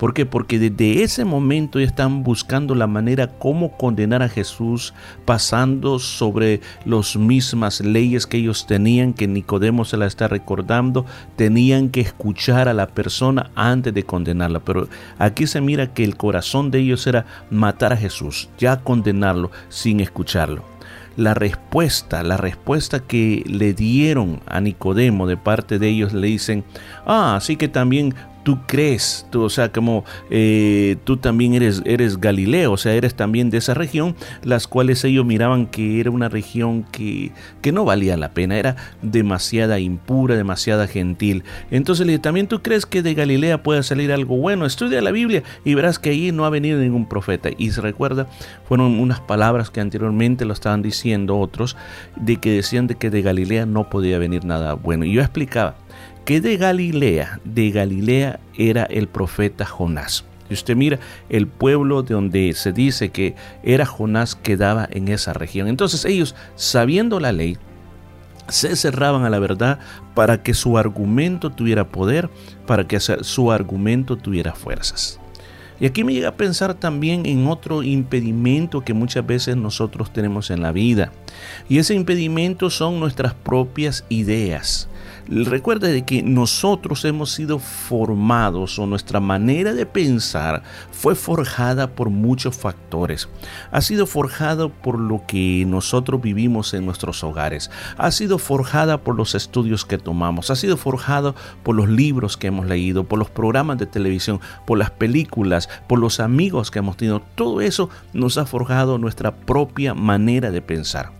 ¿Por 0.00 0.14
qué? 0.14 0.24
Porque 0.24 0.58
desde 0.58 1.02
ese 1.02 1.26
momento 1.26 1.78
ya 1.78 1.84
están 1.84 2.22
buscando 2.22 2.74
la 2.74 2.86
manera 2.86 3.26
cómo 3.38 3.76
condenar 3.76 4.22
a 4.22 4.30
Jesús, 4.30 4.94
pasando 5.26 5.98
sobre 5.98 6.62
las 6.86 7.16
mismas 7.16 7.82
leyes 7.82 8.26
que 8.26 8.38
ellos 8.38 8.66
tenían, 8.66 9.12
que 9.12 9.28
Nicodemo 9.28 9.84
se 9.84 9.98
la 9.98 10.06
está 10.06 10.26
recordando, 10.26 11.04
tenían 11.36 11.90
que 11.90 12.00
escuchar 12.00 12.66
a 12.66 12.72
la 12.72 12.86
persona 12.86 13.50
antes 13.54 13.92
de 13.92 14.04
condenarla. 14.04 14.60
Pero 14.60 14.88
aquí 15.18 15.46
se 15.46 15.60
mira 15.60 15.92
que 15.92 16.02
el 16.02 16.16
corazón 16.16 16.70
de 16.70 16.78
ellos 16.78 17.06
era 17.06 17.26
matar 17.50 17.92
a 17.92 17.98
Jesús, 17.98 18.48
ya 18.56 18.80
condenarlo 18.80 19.50
sin 19.68 20.00
escucharlo 20.00 20.64
la 21.16 21.34
respuesta, 21.34 22.22
la 22.22 22.38
respuesta 22.38 23.00
que 23.00 23.42
le 23.46 23.74
dieron 23.74 24.40
a 24.46 24.60
Nicodemo 24.60 25.26
de 25.26 25.36
parte 25.36 25.78
de 25.78 25.88
ellos, 25.88 26.14
le 26.14 26.28
dicen, 26.28 26.64
ah, 27.04 27.36
así 27.36 27.56
que 27.56 27.68
también 27.68 28.14
tú 28.42 28.58
crees, 28.66 29.26
tú, 29.30 29.42
o 29.42 29.50
sea, 29.50 29.70
como 29.70 30.04
eh, 30.30 30.96
tú 31.04 31.16
también 31.16 31.54
eres, 31.54 31.82
eres 31.84 32.20
Galileo, 32.20 32.72
o 32.72 32.76
sea, 32.76 32.94
eres 32.94 33.14
también 33.14 33.50
de 33.50 33.58
esa 33.58 33.74
región, 33.74 34.16
las 34.42 34.66
cuales 34.66 35.04
ellos 35.04 35.24
miraban 35.24 35.66
que 35.66 36.00
era 36.00 36.10
una 36.10 36.28
región 36.28 36.84
que, 36.90 37.32
que 37.62 37.72
no 37.72 37.84
valía 37.84 38.16
la 38.16 38.30
pena, 38.32 38.58
era 38.58 38.76
demasiada 39.02 39.78
impura, 39.78 40.36
demasiada 40.36 40.86
gentil. 40.86 41.44
Entonces 41.70 42.06
le 42.06 42.12
dije, 42.12 42.22
también 42.22 42.46
tú 42.46 42.62
crees 42.62 42.86
que 42.86 43.02
de 43.02 43.14
Galilea 43.14 43.62
puede 43.62 43.82
salir 43.82 44.12
algo 44.12 44.36
bueno, 44.36 44.66
estudia 44.66 45.02
la 45.02 45.10
Biblia 45.10 45.42
y 45.64 45.74
verás 45.74 45.98
que 45.98 46.10
allí 46.10 46.32
no 46.32 46.44
ha 46.44 46.50
venido 46.50 46.78
ningún 46.78 47.08
profeta. 47.08 47.50
Y 47.56 47.70
se 47.70 47.80
recuerda, 47.80 48.26
fueron 48.66 48.98
unas 48.98 49.20
palabras 49.20 49.70
que 49.70 49.80
anteriormente 49.80 50.44
lo 50.44 50.52
estaban 50.52 50.82
diciendo 50.82 51.38
otros, 51.38 51.76
de 52.16 52.38
que 52.38 52.52
decían 52.52 52.86
de 52.86 52.94
que 52.94 53.10
de 53.10 53.22
Galilea 53.22 53.66
no 53.66 53.90
podía 53.90 54.18
venir 54.18 54.44
nada 54.44 54.74
bueno. 54.74 55.04
Y 55.04 55.12
yo 55.12 55.20
explicaba, 55.20 55.76
que 56.24 56.40
de 56.40 56.56
Galilea, 56.56 57.40
de 57.44 57.70
Galilea 57.70 58.40
era 58.56 58.84
el 58.84 59.08
profeta 59.08 59.64
Jonás. 59.64 60.24
Y 60.48 60.54
usted 60.54 60.76
mira 60.76 60.98
el 61.28 61.46
pueblo 61.46 62.02
de 62.02 62.14
donde 62.14 62.52
se 62.54 62.72
dice 62.72 63.10
que 63.10 63.36
era 63.62 63.86
Jonás 63.86 64.34
quedaba 64.34 64.88
en 64.90 65.08
esa 65.08 65.32
región. 65.32 65.68
Entonces 65.68 66.04
ellos, 66.04 66.34
sabiendo 66.56 67.20
la 67.20 67.32
ley, 67.32 67.56
se 68.48 68.74
cerraban 68.74 69.24
a 69.24 69.30
la 69.30 69.38
verdad 69.38 69.78
para 70.14 70.42
que 70.42 70.54
su 70.54 70.76
argumento 70.76 71.50
tuviera 71.50 71.88
poder, 71.88 72.28
para 72.66 72.86
que 72.86 72.98
su 72.98 73.52
argumento 73.52 74.16
tuviera 74.16 74.52
fuerzas. 74.52 75.20
Y 75.78 75.86
aquí 75.86 76.04
me 76.04 76.12
llega 76.12 76.28
a 76.28 76.36
pensar 76.36 76.74
también 76.74 77.24
en 77.24 77.46
otro 77.46 77.82
impedimento 77.82 78.82
que 78.82 78.92
muchas 78.92 79.26
veces 79.26 79.56
nosotros 79.56 80.12
tenemos 80.12 80.50
en 80.50 80.60
la 80.60 80.72
vida. 80.72 81.10
Y 81.70 81.78
ese 81.78 81.94
impedimento 81.94 82.68
son 82.68 83.00
nuestras 83.00 83.32
propias 83.32 84.04
ideas. 84.10 84.89
Recuerda 85.28 85.88
de 85.88 86.04
que 86.04 86.22
nosotros 86.22 87.04
hemos 87.04 87.30
sido 87.30 87.58
formados 87.58 88.78
o 88.78 88.86
nuestra 88.86 89.20
manera 89.20 89.74
de 89.74 89.86
pensar 89.86 90.62
fue 90.90 91.14
forjada 91.14 91.94
por 91.94 92.10
muchos 92.10 92.56
factores. 92.56 93.28
Ha 93.70 93.80
sido 93.80 94.06
forjada 94.06 94.68
por 94.68 94.98
lo 94.98 95.22
que 95.26 95.64
nosotros 95.66 96.20
vivimos 96.20 96.74
en 96.74 96.86
nuestros 96.86 97.22
hogares. 97.22 97.70
Ha 97.96 98.10
sido 98.10 98.38
forjada 98.38 98.98
por 98.98 99.16
los 99.16 99.34
estudios 99.34 99.84
que 99.84 99.98
tomamos. 99.98 100.50
Ha 100.50 100.56
sido 100.56 100.76
forjada 100.76 101.34
por 101.62 101.76
los 101.76 101.88
libros 101.88 102.36
que 102.36 102.48
hemos 102.48 102.66
leído, 102.66 103.04
por 103.04 103.18
los 103.18 103.30
programas 103.30 103.78
de 103.78 103.86
televisión, 103.86 104.40
por 104.66 104.78
las 104.78 104.90
películas, 104.90 105.68
por 105.88 105.98
los 105.98 106.20
amigos 106.20 106.70
que 106.70 106.80
hemos 106.80 106.96
tenido. 106.96 107.22
Todo 107.34 107.60
eso 107.60 107.90
nos 108.12 108.38
ha 108.38 108.46
forjado 108.46 108.98
nuestra 108.98 109.34
propia 109.36 109.94
manera 109.94 110.50
de 110.50 110.62
pensar. 110.62 111.12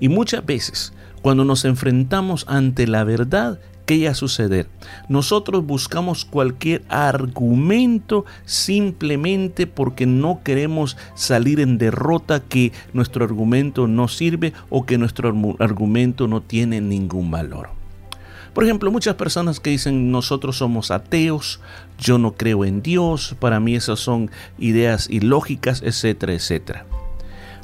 Y 0.00 0.08
muchas 0.08 0.44
veces 0.46 0.92
cuando 1.28 1.44
nos 1.44 1.66
enfrentamos 1.66 2.46
ante 2.48 2.86
la 2.86 3.04
verdad, 3.04 3.60
¿qué 3.84 4.08
a 4.08 4.14
suceder? 4.14 4.66
Nosotros 5.10 5.62
buscamos 5.62 6.24
cualquier 6.24 6.82
argumento 6.88 8.24
simplemente 8.46 9.66
porque 9.66 10.06
no 10.06 10.40
queremos 10.42 10.96
salir 11.14 11.60
en 11.60 11.76
derrota, 11.76 12.40
que 12.40 12.72
nuestro 12.94 13.26
argumento 13.26 13.86
no 13.86 14.08
sirve 14.08 14.54
o 14.70 14.86
que 14.86 14.96
nuestro 14.96 15.28
argumento 15.58 16.28
no 16.28 16.40
tiene 16.40 16.80
ningún 16.80 17.30
valor. 17.30 17.68
Por 18.54 18.64
ejemplo, 18.64 18.90
muchas 18.90 19.16
personas 19.16 19.60
que 19.60 19.68
dicen 19.68 20.10
nosotros 20.10 20.56
somos 20.56 20.90
ateos, 20.90 21.60
yo 21.98 22.16
no 22.16 22.36
creo 22.36 22.64
en 22.64 22.80
Dios, 22.80 23.36
para 23.38 23.60
mí 23.60 23.74
esas 23.74 24.00
son 24.00 24.30
ideas 24.58 25.10
ilógicas, 25.10 25.82
etcétera, 25.82 26.32
etcétera. 26.32 26.86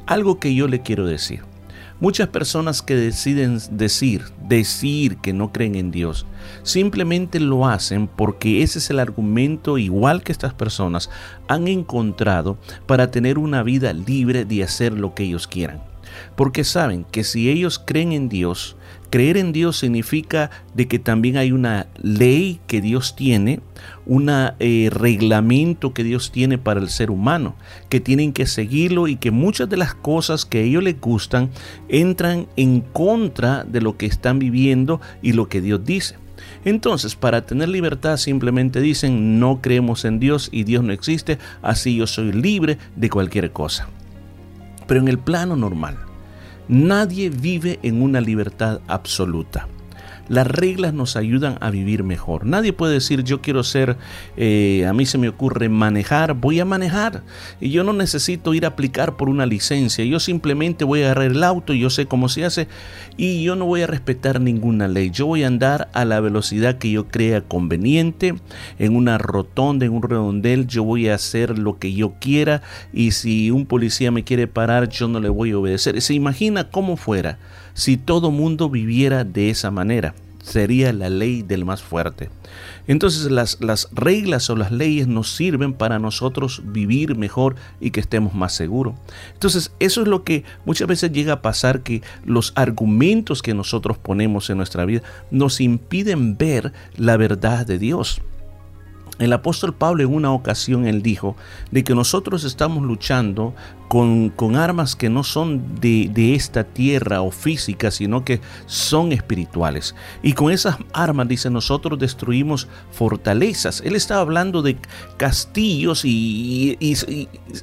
Algo 0.04 0.38
que 0.38 0.54
yo 0.54 0.68
le 0.68 0.82
quiero 0.82 1.06
decir. 1.06 1.53
Muchas 2.00 2.28
personas 2.28 2.82
que 2.82 2.96
deciden 2.96 3.58
decir, 3.70 4.24
decir 4.48 5.18
que 5.18 5.32
no 5.32 5.52
creen 5.52 5.76
en 5.76 5.90
Dios, 5.92 6.26
simplemente 6.64 7.38
lo 7.38 7.66
hacen 7.66 8.08
porque 8.08 8.62
ese 8.62 8.80
es 8.80 8.90
el 8.90 8.98
argumento 8.98 9.78
igual 9.78 10.22
que 10.22 10.32
estas 10.32 10.54
personas 10.54 11.08
han 11.46 11.68
encontrado 11.68 12.58
para 12.86 13.12
tener 13.12 13.38
una 13.38 13.62
vida 13.62 13.92
libre 13.92 14.44
de 14.44 14.64
hacer 14.64 14.92
lo 14.92 15.14
que 15.14 15.22
ellos 15.22 15.46
quieran. 15.46 15.82
Porque 16.36 16.64
saben 16.64 17.04
que 17.04 17.22
si 17.22 17.48
ellos 17.48 17.78
creen 17.78 18.12
en 18.12 18.28
Dios, 18.28 18.76
Creer 19.14 19.36
en 19.36 19.52
Dios 19.52 19.76
significa 19.78 20.50
de 20.74 20.88
que 20.88 20.98
también 20.98 21.36
hay 21.36 21.52
una 21.52 21.86
ley 22.02 22.58
que 22.66 22.80
Dios 22.80 23.14
tiene, 23.14 23.60
un 24.06 24.28
eh, 24.28 24.88
reglamento 24.90 25.94
que 25.94 26.02
Dios 26.02 26.32
tiene 26.32 26.58
para 26.58 26.80
el 26.80 26.88
ser 26.88 27.12
humano, 27.12 27.54
que 27.88 28.00
tienen 28.00 28.32
que 28.32 28.44
seguirlo 28.44 29.06
y 29.06 29.14
que 29.14 29.30
muchas 29.30 29.68
de 29.68 29.76
las 29.76 29.94
cosas 29.94 30.44
que 30.44 30.58
a 30.58 30.62
ellos 30.62 30.82
les 30.82 31.00
gustan 31.00 31.50
entran 31.88 32.48
en 32.56 32.80
contra 32.80 33.62
de 33.62 33.80
lo 33.80 33.96
que 33.96 34.06
están 34.06 34.40
viviendo 34.40 35.00
y 35.22 35.30
lo 35.30 35.48
que 35.48 35.60
Dios 35.60 35.84
dice. 35.84 36.16
Entonces, 36.64 37.14
para 37.14 37.46
tener 37.46 37.68
libertad 37.68 38.16
simplemente 38.16 38.80
dicen 38.80 39.38
no 39.38 39.60
creemos 39.62 40.04
en 40.04 40.18
Dios 40.18 40.48
y 40.50 40.64
Dios 40.64 40.82
no 40.82 40.92
existe, 40.92 41.38
así 41.62 41.94
yo 41.94 42.08
soy 42.08 42.32
libre 42.32 42.78
de 42.96 43.10
cualquier 43.10 43.52
cosa. 43.52 43.86
Pero 44.88 44.98
en 44.98 45.06
el 45.06 45.20
plano 45.20 45.54
normal, 45.54 45.98
nadie 46.68 47.30
vive 47.30 47.78
en 47.82 48.02
una 48.02 48.20
libertad 48.20 48.80
absoluta. 48.86 49.68
Las 50.28 50.46
reglas 50.46 50.94
nos 50.94 51.16
ayudan 51.16 51.58
a 51.60 51.70
vivir 51.70 52.02
mejor. 52.04 52.46
Nadie 52.46 52.72
puede 52.72 52.94
decir 52.94 53.24
yo 53.24 53.40
quiero 53.40 53.62
ser, 53.62 53.96
eh, 54.36 54.86
a 54.88 54.92
mí 54.92 55.06
se 55.06 55.18
me 55.18 55.28
ocurre 55.28 55.68
manejar, 55.68 56.34
voy 56.34 56.60
a 56.60 56.64
manejar. 56.64 57.22
Y 57.60 57.70
yo 57.70 57.84
no 57.84 57.92
necesito 57.92 58.54
ir 58.54 58.64
a 58.64 58.68
aplicar 58.68 59.16
por 59.16 59.28
una 59.28 59.46
licencia. 59.46 60.04
Yo 60.04 60.20
simplemente 60.20 60.84
voy 60.84 61.02
a 61.02 61.06
agarrar 61.06 61.30
el 61.30 61.44
auto, 61.44 61.74
yo 61.74 61.90
sé 61.90 62.06
cómo 62.06 62.28
se 62.28 62.44
hace 62.44 62.68
y 63.16 63.42
yo 63.42 63.56
no 63.56 63.66
voy 63.66 63.82
a 63.82 63.86
respetar 63.86 64.40
ninguna 64.40 64.88
ley. 64.88 65.10
Yo 65.10 65.26
voy 65.26 65.44
a 65.44 65.46
andar 65.46 65.88
a 65.92 66.04
la 66.04 66.20
velocidad 66.20 66.78
que 66.78 66.90
yo 66.90 67.08
crea 67.08 67.42
conveniente, 67.42 68.34
en 68.78 68.96
una 68.96 69.18
rotonda, 69.18 69.86
en 69.86 69.92
un 69.92 70.02
redondel, 70.02 70.66
yo 70.66 70.84
voy 70.84 71.08
a 71.08 71.14
hacer 71.14 71.58
lo 71.58 71.78
que 71.78 71.92
yo 71.92 72.14
quiera 72.20 72.62
y 72.92 73.12
si 73.12 73.50
un 73.50 73.66
policía 73.66 74.10
me 74.10 74.24
quiere 74.24 74.46
parar, 74.46 74.88
yo 74.88 75.08
no 75.08 75.20
le 75.20 75.28
voy 75.28 75.52
a 75.52 75.58
obedecer. 75.58 76.00
¿Se 76.00 76.14
imagina 76.14 76.70
cómo 76.70 76.96
fuera 76.96 77.38
si 77.74 77.96
todo 77.96 78.30
mundo 78.30 78.70
viviera 78.70 79.24
de 79.24 79.50
esa 79.50 79.70
manera? 79.70 80.14
Sería 80.42 80.92
la 80.92 81.08
ley 81.08 81.42
del 81.42 81.64
más 81.64 81.82
fuerte. 81.82 82.30
Entonces 82.86 83.30
las, 83.30 83.58
las 83.60 83.88
reglas 83.92 84.50
o 84.50 84.56
las 84.56 84.70
leyes 84.70 85.08
nos 85.08 85.34
sirven 85.34 85.72
para 85.72 85.98
nosotros 85.98 86.62
vivir 86.66 87.16
mejor 87.16 87.56
y 87.80 87.90
que 87.90 88.00
estemos 88.00 88.34
más 88.34 88.52
seguros. 88.52 88.94
Entonces 89.32 89.72
eso 89.80 90.02
es 90.02 90.08
lo 90.08 90.22
que 90.22 90.44
muchas 90.66 90.86
veces 90.86 91.12
llega 91.12 91.34
a 91.34 91.42
pasar 91.42 91.82
que 91.82 92.02
los 92.24 92.52
argumentos 92.56 93.42
que 93.42 93.54
nosotros 93.54 93.96
ponemos 93.96 94.50
en 94.50 94.58
nuestra 94.58 94.84
vida 94.84 95.02
nos 95.30 95.60
impiden 95.60 96.36
ver 96.36 96.72
la 96.96 97.16
verdad 97.16 97.66
de 97.66 97.78
Dios. 97.78 98.20
El 99.18 99.32
apóstol 99.32 99.72
Pablo 99.74 100.02
en 100.02 100.12
una 100.12 100.32
ocasión 100.32 100.86
él 100.86 101.00
dijo 101.00 101.36
de 101.70 101.84
que 101.84 101.94
nosotros 101.94 102.42
estamos 102.42 102.82
luchando 102.82 103.54
con, 103.94 104.56
armas 104.56 104.96
que 104.96 105.08
no 105.08 105.22
son 105.22 105.80
de, 105.80 106.34
esta 106.34 106.64
tierra 106.64 107.22
o 107.22 107.30
físicas, 107.30 107.94
sino 107.94 108.24
que 108.24 108.40
son 108.66 109.12
espirituales. 109.12 109.94
Y 110.20 110.32
con 110.32 110.50
esas 110.50 110.78
armas, 110.92 111.28
dice, 111.28 111.48
nosotros 111.48 111.96
destruimos 112.00 112.66
fortalezas. 112.90 113.82
Él 113.84 113.94
estaba 113.94 114.20
hablando 114.20 114.62
de 114.62 114.78
castillos 115.16 116.04
y, 116.04 116.76
y, 116.80 116.96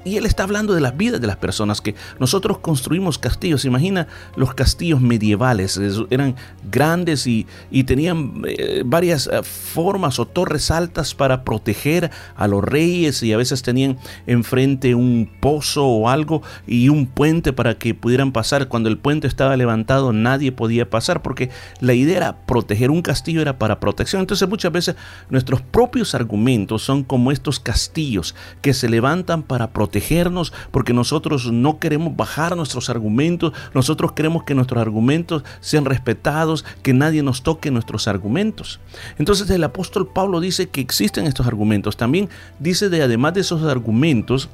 él 0.05 0.25
está 0.25 0.43
hablando 0.43 0.73
de 0.73 0.79
las 0.79 0.95
vidas 0.95 1.19
de 1.19 1.27
las 1.27 1.35
personas, 1.35 1.81
que 1.81 1.95
nosotros 2.17 2.59
construimos 2.59 3.17
castillos. 3.17 3.65
Imagina 3.65 4.07
los 4.37 4.53
castillos 4.53 5.01
medievales, 5.01 5.77
eran 6.09 6.37
grandes 6.71 7.27
y, 7.27 7.45
tenían 7.85 8.43
eh, 8.47 8.83
varias 8.85 9.27
eh, 9.27 9.43
formas 9.43 10.17
o 10.19 10.25
torres 10.25 10.71
altas 10.71 11.13
para 11.13 11.43
proteger 11.43 12.09
a 12.37 12.47
los 12.47 12.63
reyes 12.63 13.21
y 13.21 13.33
a 13.33 13.37
veces 13.37 13.63
tenían 13.63 13.97
enfrente 14.27 14.95
un 14.95 15.29
pozo 15.41 15.85
o 15.85 16.07
algo 16.07 16.20
y 16.67 16.89
un 16.89 17.07
puente 17.07 17.53
para 17.53 17.75
que 17.75 17.93
pudieran 17.93 18.31
pasar. 18.31 18.67
Cuando 18.67 18.89
el 18.89 18.97
puente 18.97 19.27
estaba 19.27 19.57
levantado 19.57 20.13
nadie 20.13 20.51
podía 20.51 20.89
pasar 20.89 21.21
porque 21.21 21.49
la 21.79 21.93
idea 21.93 22.17
era 22.17 22.37
proteger 22.45 22.91
un 22.91 23.01
castillo, 23.01 23.41
era 23.41 23.57
para 23.57 23.79
protección. 23.79 24.21
Entonces 24.21 24.47
muchas 24.47 24.71
veces 24.71 24.95
nuestros 25.29 25.61
propios 25.61 26.15
argumentos 26.15 26.83
son 26.83 27.03
como 27.03 27.31
estos 27.31 27.59
castillos 27.59 28.35
que 28.61 28.73
se 28.73 28.89
levantan 28.89 29.43
para 29.43 29.71
protegernos 29.71 30.53
porque 30.71 30.93
nosotros 30.93 31.51
no 31.51 31.79
queremos 31.79 32.15
bajar 32.15 32.55
nuestros 32.55 32.89
argumentos, 32.89 33.53
nosotros 33.73 34.11
queremos 34.13 34.43
que 34.43 34.55
nuestros 34.55 34.81
argumentos 34.81 35.43
sean 35.59 35.85
respetados, 35.85 36.65
que 36.83 36.93
nadie 36.93 37.23
nos 37.23 37.43
toque 37.43 37.71
nuestros 37.71 38.07
argumentos. 38.07 38.79
Entonces 39.17 39.49
el 39.49 39.63
apóstol 39.63 40.07
Pablo 40.07 40.39
dice 40.39 40.69
que 40.69 40.81
existen 40.81 41.27
estos 41.27 41.47
argumentos. 41.47 41.97
También 41.97 42.29
dice 42.59 42.89
de 42.89 43.01
además 43.03 43.33
de 43.33 43.41
esos 43.41 43.63
argumentos, 43.63 44.49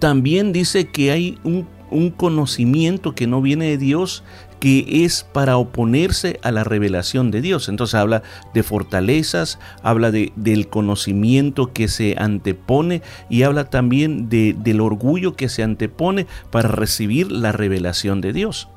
también 0.00 0.52
dice 0.52 0.88
que 0.88 1.12
hay 1.12 1.38
un, 1.44 1.68
conocimiento 2.16 3.14
que 3.14 3.26
no 3.26 3.42
viene 3.42 3.66
de 3.66 3.78
Dios, 3.78 4.22
que 4.60 5.04
es 5.04 5.24
para 5.24 5.56
oponerse 5.56 6.38
a 6.42 6.52
la 6.52 6.62
revelación 6.62 7.30
de 7.30 7.40
Dios. 7.40 7.68
Entonces 7.68 7.94
habla 7.94 8.22
de 8.54 8.62
fortalezas, 8.62 9.58
habla 9.82 10.10
de, 10.10 10.32
del 10.36 10.68
conocimiento 10.68 11.72
que 11.72 11.88
se 11.88 12.14
antepone 12.16 13.02
y 13.28 13.42
habla 13.42 13.70
también 13.70 14.28
de, 14.28 14.54
del 14.56 14.80
orgullo 14.80 15.34
que 15.34 15.48
se 15.48 15.62
antepone 15.62 16.26
para 16.50 16.68
recibir 16.68 17.32
la 17.32 17.52
revelación 17.52 18.20
de 18.20 18.32
Dios. 18.32 18.68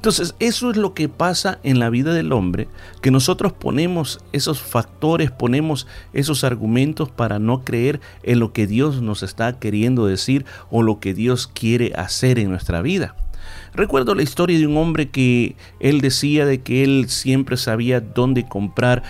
Entonces, 0.00 0.34
eso 0.38 0.70
es 0.70 0.78
lo 0.78 0.94
que 0.94 1.10
pasa 1.10 1.58
en 1.62 1.78
la 1.78 1.90
vida 1.90 2.14
del 2.14 2.32
hombre, 2.32 2.68
que 3.02 3.10
nosotros 3.10 3.52
ponemos 3.52 4.20
esos 4.32 4.58
factores, 4.58 5.30
ponemos 5.30 5.86
esos 6.14 6.42
argumentos 6.42 7.10
para 7.10 7.38
no 7.38 7.64
creer 7.66 8.00
en 8.22 8.38
lo 8.38 8.54
que 8.54 8.66
Dios 8.66 9.02
nos 9.02 9.22
está 9.22 9.58
queriendo 9.58 10.06
decir 10.06 10.46
o 10.70 10.82
lo 10.82 11.00
que 11.00 11.12
Dios 11.12 11.46
quiere 11.46 11.92
hacer 11.96 12.38
en 12.38 12.48
nuestra 12.48 12.80
vida. 12.80 13.14
Recuerdo 13.72 14.14
la 14.14 14.22
historia 14.22 14.58
de 14.58 14.66
un 14.66 14.76
hombre 14.76 15.10
que 15.10 15.56
él 15.78 16.00
decía 16.00 16.44
de 16.44 16.60
que 16.60 16.82
él 16.82 17.08
siempre 17.08 17.56
sabía 17.56 18.00
dónde 18.00 18.46
comprar 18.46 19.02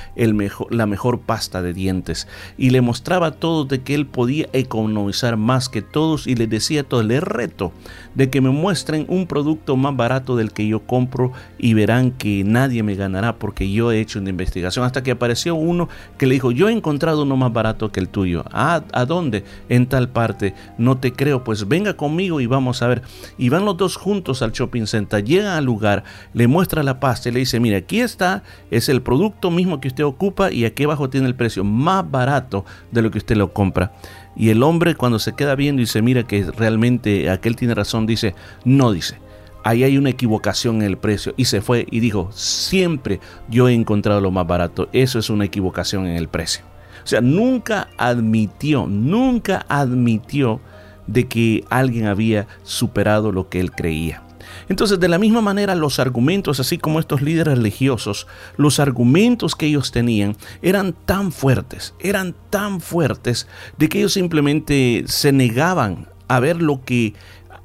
la 0.70 0.87
mejor 0.87 1.20
pasta 1.20 1.62
de 1.62 1.73
dientes 1.73 2.28
y 2.59 2.70
le 2.70 2.81
mostraba 2.81 3.28
a 3.28 3.31
todos 3.32 3.69
de 3.69 3.82
que 3.82 3.95
él 3.95 4.07
podía 4.07 4.49
economizar 4.53 5.37
más 5.37 5.69
que 5.69 5.82
todos 5.82 6.27
y 6.27 6.35
le 6.35 6.47
decía 6.47 6.82
a 6.82 6.85
todos, 6.85 7.07
reto 7.20 7.73
de 8.15 8.31
que 8.31 8.41
me 8.41 8.51
muestren 8.51 9.07
un 9.09 9.27
producto 9.27 9.77
más 9.77 9.97
barato 9.97 10.37
del 10.37 10.53
que 10.53 10.66
yo 10.66 10.81
compro 10.81 11.32
y 11.59 11.74
verán 11.74 12.11
que 12.11 12.45
nadie 12.45 12.82
me 12.82 12.95
ganará 12.95 13.37
porque 13.37 13.70
yo 13.70 13.93
he 13.93 14.01
hecho 14.01 14.19
una 14.19 14.31
investigación 14.31 14.85
hasta 14.85 15.03
que 15.03 15.12
apareció 15.12 15.55
uno 15.55 15.89
que 16.19 16.27
le 16.27 16.35
dijo, 16.35 16.51
yo 16.51 16.69
he 16.69 16.73
encontrado 16.73 17.23
uno 17.23 17.37
más 17.37 17.53
barato 17.53 17.93
que 17.93 18.01
el 18.01 18.09
tuyo. 18.09 18.45
¿A, 18.51 18.82
¿A 18.93 19.05
dónde? 19.05 19.45
En 19.69 19.87
tal 19.87 20.09
parte. 20.09 20.55
No 20.78 20.99
te 20.99 21.12
creo, 21.12 21.45
pues 21.45 21.66
venga 21.69 21.97
conmigo 21.97 22.41
y 22.41 22.47
vamos 22.47 22.82
a 22.82 22.89
ver. 22.89 23.03
Y 23.39 23.49
van 23.49 23.65
los 23.65 23.77
dos 23.77 23.97
juntos 23.97 24.43
al 24.43 24.49
shopping 24.51 24.86
center, 24.86 25.24
llega 25.24 25.56
al 25.56 25.64
lugar, 25.64 26.05
le 26.32 26.47
muestra 26.47 26.82
la 26.82 27.01
pasta 27.01 27.28
y 27.28 27.32
le 27.32 27.40
dice, 27.40 27.60
mira, 27.60 27.78
aquí 27.78 28.01
está, 28.01 28.43
es 28.70 28.89
el 28.89 29.02
producto 29.02 29.51
mismo 29.51 29.81
que 29.81 29.89
usted 29.89 30.05
ocupa 30.05 30.52
y 30.52 30.64
aquí 30.64 30.85
abajo 30.85 31.10
tiene 31.10 31.27
el 31.27 31.35
precio 31.35 31.64
más 31.64 32.10
barato 32.10 32.64
de 32.90 33.02
lo 33.02 33.10
que 33.10 33.18
usted 33.18 33.36
lo 33.36 33.52
compra. 33.52 33.93
Y 34.36 34.51
el 34.51 34.62
hombre 34.62 34.94
cuando 34.94 35.18
se 35.18 35.35
queda 35.35 35.55
viendo 35.55 35.82
y 35.82 35.86
se 35.86 36.02
mira 36.02 36.22
que 36.22 36.44
realmente 36.56 37.31
aquel 37.31 37.56
tiene 37.56 37.74
razón, 37.74 38.06
dice, 38.06 38.35
no 38.64 38.93
dice. 38.93 39.18
Ahí 39.62 39.85
hay 39.85 39.98
una 39.98 40.10
equivocación 40.10 40.77
en 40.77 40.82
el 40.82 40.97
precio 40.97 41.35
y 41.36 41.44
se 41.44 41.60
fue 41.60 41.86
y 41.90 42.01
dijo, 42.01 42.31
siempre 42.32 43.20
yo 43.51 43.68
he 43.68 43.74
encontrado 43.74 44.20
lo 44.20 44.31
más 44.31 44.47
barato. 44.47 44.89
Eso 44.93 45.18
es 45.18 45.28
una 45.28 45.44
equivocación 45.44 46.06
en 46.06 46.16
el 46.16 46.28
precio. 46.28 46.64
O 47.05 47.06
sea, 47.06 47.20
nunca 47.20 47.89
admitió, 47.98 48.86
nunca 48.86 49.64
admitió 49.68 50.60
de 51.06 51.27
que 51.27 51.64
alguien 51.70 52.06
había 52.06 52.47
superado 52.62 53.32
lo 53.32 53.48
que 53.48 53.60
él 53.60 53.72
creía. 53.72 54.22
Entonces, 54.71 55.01
de 55.01 55.09
la 55.09 55.19
misma 55.19 55.41
manera, 55.41 55.75
los 55.75 55.99
argumentos, 55.99 56.61
así 56.61 56.79
como 56.79 57.01
estos 57.01 57.23
líderes 57.23 57.59
religiosos, 57.59 58.29
los 58.57 58.79
argumentos 58.79 59.57
que 59.57 59.67
ellos 59.67 59.91
tenían 59.91 60.37
eran 60.63 60.95
tan 61.07 61.33
fuertes, 61.33 61.93
eran 61.99 62.37
tan 62.51 62.81
fuertes, 62.81 63.49
de 63.79 63.89
que 63.89 63.99
ellos 63.99 64.13
simplemente 64.13 65.03
se 65.09 65.33
negaban 65.33 66.07
a 66.29 66.39
ver 66.39 66.63
lo 66.63 66.85
que 66.85 67.15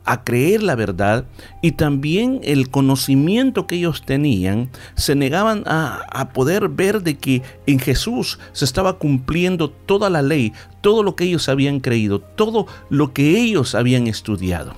a 0.04 0.24
creer 0.24 0.64
la 0.64 0.74
verdad 0.74 1.26
y 1.62 1.74
también 1.74 2.40
el 2.44 2.72
conocimiento 2.72 3.68
que 3.68 3.76
ellos 3.76 4.04
tenían, 4.04 4.72
se 4.96 5.14
negaban 5.14 5.62
a, 5.68 6.02
a, 6.12 6.30
poder 6.30 6.70
ver 6.70 7.04
de 7.04 7.18
que 7.20 7.44
en 7.68 7.78
Jesús 7.78 8.40
se 8.52 8.66
estaba 8.66 8.98
cumpliendo 8.98 9.70
toda 9.70 10.10
la 10.10 10.24
ley, 10.24 10.54
todo 10.82 11.04
lo 11.04 11.16
que 11.16 11.26
ellos 11.26 11.50
habían 11.50 11.82
creído, 11.82 12.20
todo 12.20 12.66
lo 12.90 13.14
que 13.14 13.40
ellos 13.40 13.76
habían 13.76 14.08
estudiado. 14.08 14.74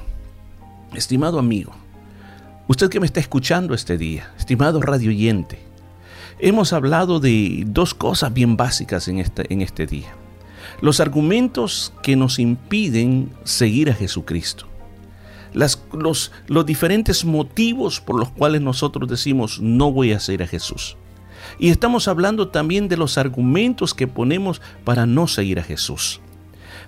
Estimado 0.94 1.40
amigo, 1.40 1.74
Usted 2.69 2.89
que 2.89 2.99
me 2.99 3.06
está 3.06 3.22
escuchando 3.22 3.73
este 3.73 3.98
día, 3.98 4.34
estimado 4.38 4.81
radio 4.81 5.10
oyente, 5.10 5.57
hemos 6.38 6.73
hablado 6.73 7.22
de 7.22 7.64
dos 7.65 7.94
cosas 7.94 8.34
bien 8.34 8.57
básicas 8.57 9.07
en 9.07 9.19
este, 9.19 9.45
en 9.53 9.61
este 9.61 9.88
día. 9.88 10.14
Los 10.81 10.99
argumentos 10.99 11.94
que 12.03 12.18
nos 12.18 12.39
impiden 12.39 13.31
seguir 13.45 13.89
a 13.89 13.94
Jesucristo. 13.94 14.68
Los, 15.53 15.81
los 16.48 16.65
diferentes 16.65 17.23
motivos 17.23 18.02
por 18.02 18.19
los 18.19 18.31
cuales 18.31 18.60
nosotros 18.60 19.10
decimos 19.10 19.61
no 19.61 19.94
voy 19.94 20.11
a 20.11 20.19
seguir 20.19 20.44
a 20.44 20.48
Jesús. 20.48 20.98
Y 21.60 21.69
estamos 21.69 22.10
hablando 22.10 22.49
también 22.49 22.89
de 22.89 22.98
los 22.98 23.18
argumentos 23.18 23.94
que 23.94 24.07
ponemos 24.07 24.61
para 24.84 25.06
no 25.06 25.27
seguir 25.27 25.60
a 25.60 25.64
Jesús. 25.64 26.19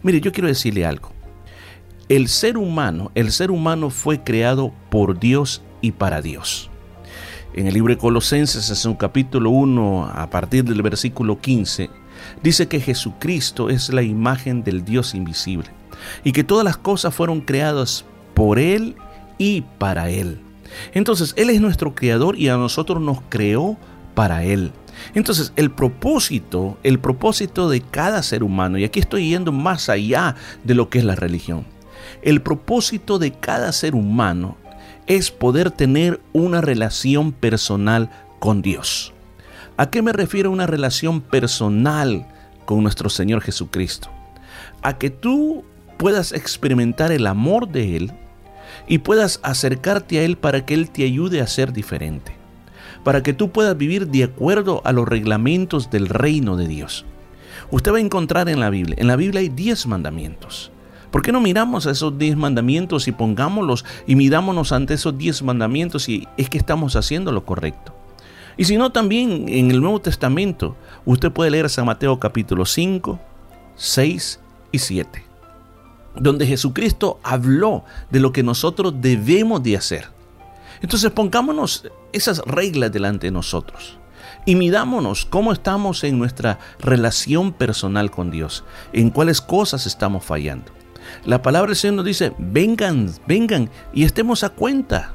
Mire, 0.03 0.19
yo 0.19 0.33
quiero 0.33 0.49
decirle 0.49 0.85
algo. 0.85 1.13
El 2.09 2.27
ser 2.27 2.57
humano, 2.57 3.11
el 3.15 3.31
ser 3.31 3.49
humano 3.49 3.89
fue 3.91 4.23
creado 4.23 4.73
por 4.89 5.19
Dios 5.19 5.61
y 5.81 5.91
para 5.91 6.21
Dios. 6.21 6.69
En 7.53 7.67
el 7.67 7.73
libro 7.73 7.93
de 7.93 7.99
Colosenses, 7.99 8.69
en 8.69 8.75
su 8.75 8.97
capítulo 8.97 9.49
1, 9.49 10.11
a 10.13 10.29
partir 10.29 10.63
del 10.63 10.81
versículo 10.81 11.39
15, 11.39 11.89
dice 12.43 12.67
que 12.67 12.79
Jesucristo 12.79 13.69
es 13.69 13.89
la 13.91 14.03
imagen 14.03 14.63
del 14.63 14.85
Dios 14.85 15.15
invisible 15.15 15.69
y 16.23 16.31
que 16.31 16.43
todas 16.43 16.63
las 16.63 16.77
cosas 16.77 17.13
fueron 17.13 17.41
creadas 17.41 18.05
por 18.33 18.59
Él 18.59 18.95
y 19.37 19.61
para 19.79 20.09
Él. 20.09 20.39
Entonces, 20.93 21.33
Él 21.37 21.49
es 21.49 21.59
nuestro 21.59 21.95
creador 21.95 22.37
y 22.37 22.49
a 22.49 22.57
nosotros 22.57 23.01
nos 23.01 23.19
creó 23.29 23.77
para 24.13 24.43
Él. 24.43 24.71
Entonces, 25.13 25.53
el 25.55 25.71
propósito, 25.71 26.77
el 26.83 26.99
propósito 26.99 27.69
de 27.69 27.81
cada 27.81 28.21
ser 28.21 28.43
humano, 28.43 28.77
y 28.77 28.83
aquí 28.83 28.99
estoy 28.99 29.29
yendo 29.29 29.51
más 29.51 29.89
allá 29.89 30.35
de 30.63 30.75
lo 30.75 30.89
que 30.89 30.99
es 30.99 31.05
la 31.05 31.15
religión, 31.15 31.65
el 32.21 32.41
propósito 32.41 33.17
de 33.17 33.31
cada 33.31 33.71
ser 33.71 33.95
humano 33.95 34.57
es 35.09 35.29
poder 35.29 35.71
tener 35.71 36.21
una 36.31 36.61
relación 36.61 37.33
personal 37.33 38.09
con 38.39 38.61
Dios. 38.61 39.11
¿A 39.75 39.89
qué 39.89 40.01
me 40.01 40.13
refiero 40.13 40.51
una 40.51 40.67
relación 40.67 41.19
personal 41.19 42.25
con 42.65 42.81
nuestro 42.81 43.09
Señor 43.09 43.41
Jesucristo? 43.41 44.09
A 44.81 44.97
que 44.97 45.09
tú 45.09 45.65
puedas 45.97 46.31
experimentar 46.31 47.11
el 47.11 47.27
amor 47.27 47.67
de 47.67 47.97
Él 47.97 48.13
y 48.87 48.99
puedas 48.99 49.41
acercarte 49.43 50.19
a 50.19 50.23
Él 50.23 50.37
para 50.37 50.65
que 50.65 50.75
Él 50.75 50.89
te 50.89 51.03
ayude 51.03 51.41
a 51.41 51.47
ser 51.47 51.73
diferente 51.73 52.39
para 53.03 53.23
que 53.23 53.33
tú 53.33 53.51
puedas 53.51 53.77
vivir 53.77 54.07
de 54.07 54.23
acuerdo 54.23 54.81
a 54.85 54.91
los 54.91 55.07
reglamentos 55.07 55.89
del 55.89 56.07
reino 56.07 56.57
de 56.57 56.67
Dios. 56.67 57.05
Usted 57.71 57.93
va 57.93 57.97
a 57.97 58.01
encontrar 58.01 58.49
en 58.49 58.59
la 58.59 58.69
Biblia, 58.69 58.95
en 58.97 59.07
la 59.07 59.15
Biblia 59.15 59.41
hay 59.41 59.49
10 59.49 59.87
mandamientos. 59.87 60.71
¿Por 61.11 61.23
qué 61.23 61.31
no 61.31 61.41
miramos 61.41 61.87
a 61.87 61.91
esos 61.91 62.17
10 62.17 62.37
mandamientos 62.37 63.07
y 63.07 63.11
pongámoslos 63.11 63.83
y 64.05 64.15
mirámonos 64.15 64.71
ante 64.71 64.93
esos 64.93 65.17
10 65.17 65.41
mandamientos 65.43 66.07
y 66.07 66.27
es 66.37 66.49
que 66.49 66.57
estamos 66.57 66.95
haciendo 66.95 67.31
lo 67.31 67.45
correcto? 67.45 67.95
Y 68.57 68.65
si 68.65 68.77
no, 68.77 68.91
también 68.91 69.45
en 69.47 69.71
el 69.71 69.81
Nuevo 69.81 70.01
Testamento, 70.01 70.75
usted 71.05 71.31
puede 71.31 71.49
leer 71.49 71.69
San 71.69 71.85
Mateo 71.85 72.19
capítulo 72.19 72.65
5, 72.65 73.19
6 73.75 74.39
y 74.71 74.79
7, 74.79 75.23
donde 76.15 76.45
Jesucristo 76.45 77.19
habló 77.23 77.85
de 78.11 78.19
lo 78.19 78.31
que 78.31 78.43
nosotros 78.43 78.93
debemos 78.99 79.63
de 79.63 79.77
hacer. 79.77 80.09
Entonces 80.81 81.09
pongámonos 81.11 81.87
esas 82.11 82.39
reglas 82.39 82.91
delante 82.91 83.27
de 83.27 83.31
nosotros 83.31 83.97
y 84.45 84.55
midámonos 84.55 85.25
cómo 85.25 85.51
estamos 85.51 86.03
en 86.03 86.19
nuestra 86.19 86.59
relación 86.79 87.51
personal 87.53 88.11
con 88.11 88.29
Dios, 88.29 88.63
en 88.93 89.09
cuáles 89.09 89.41
cosas 89.41 89.85
estamos 89.87 90.23
fallando. 90.23 90.78
La 91.25 91.41
palabra 91.41 91.69
del 91.69 91.75
Señor 91.75 91.97
nos 91.97 92.05
dice, 92.05 92.33
vengan, 92.37 93.11
vengan 93.27 93.69
y 93.93 94.03
estemos 94.03 94.43
a 94.43 94.49
cuenta. 94.49 95.13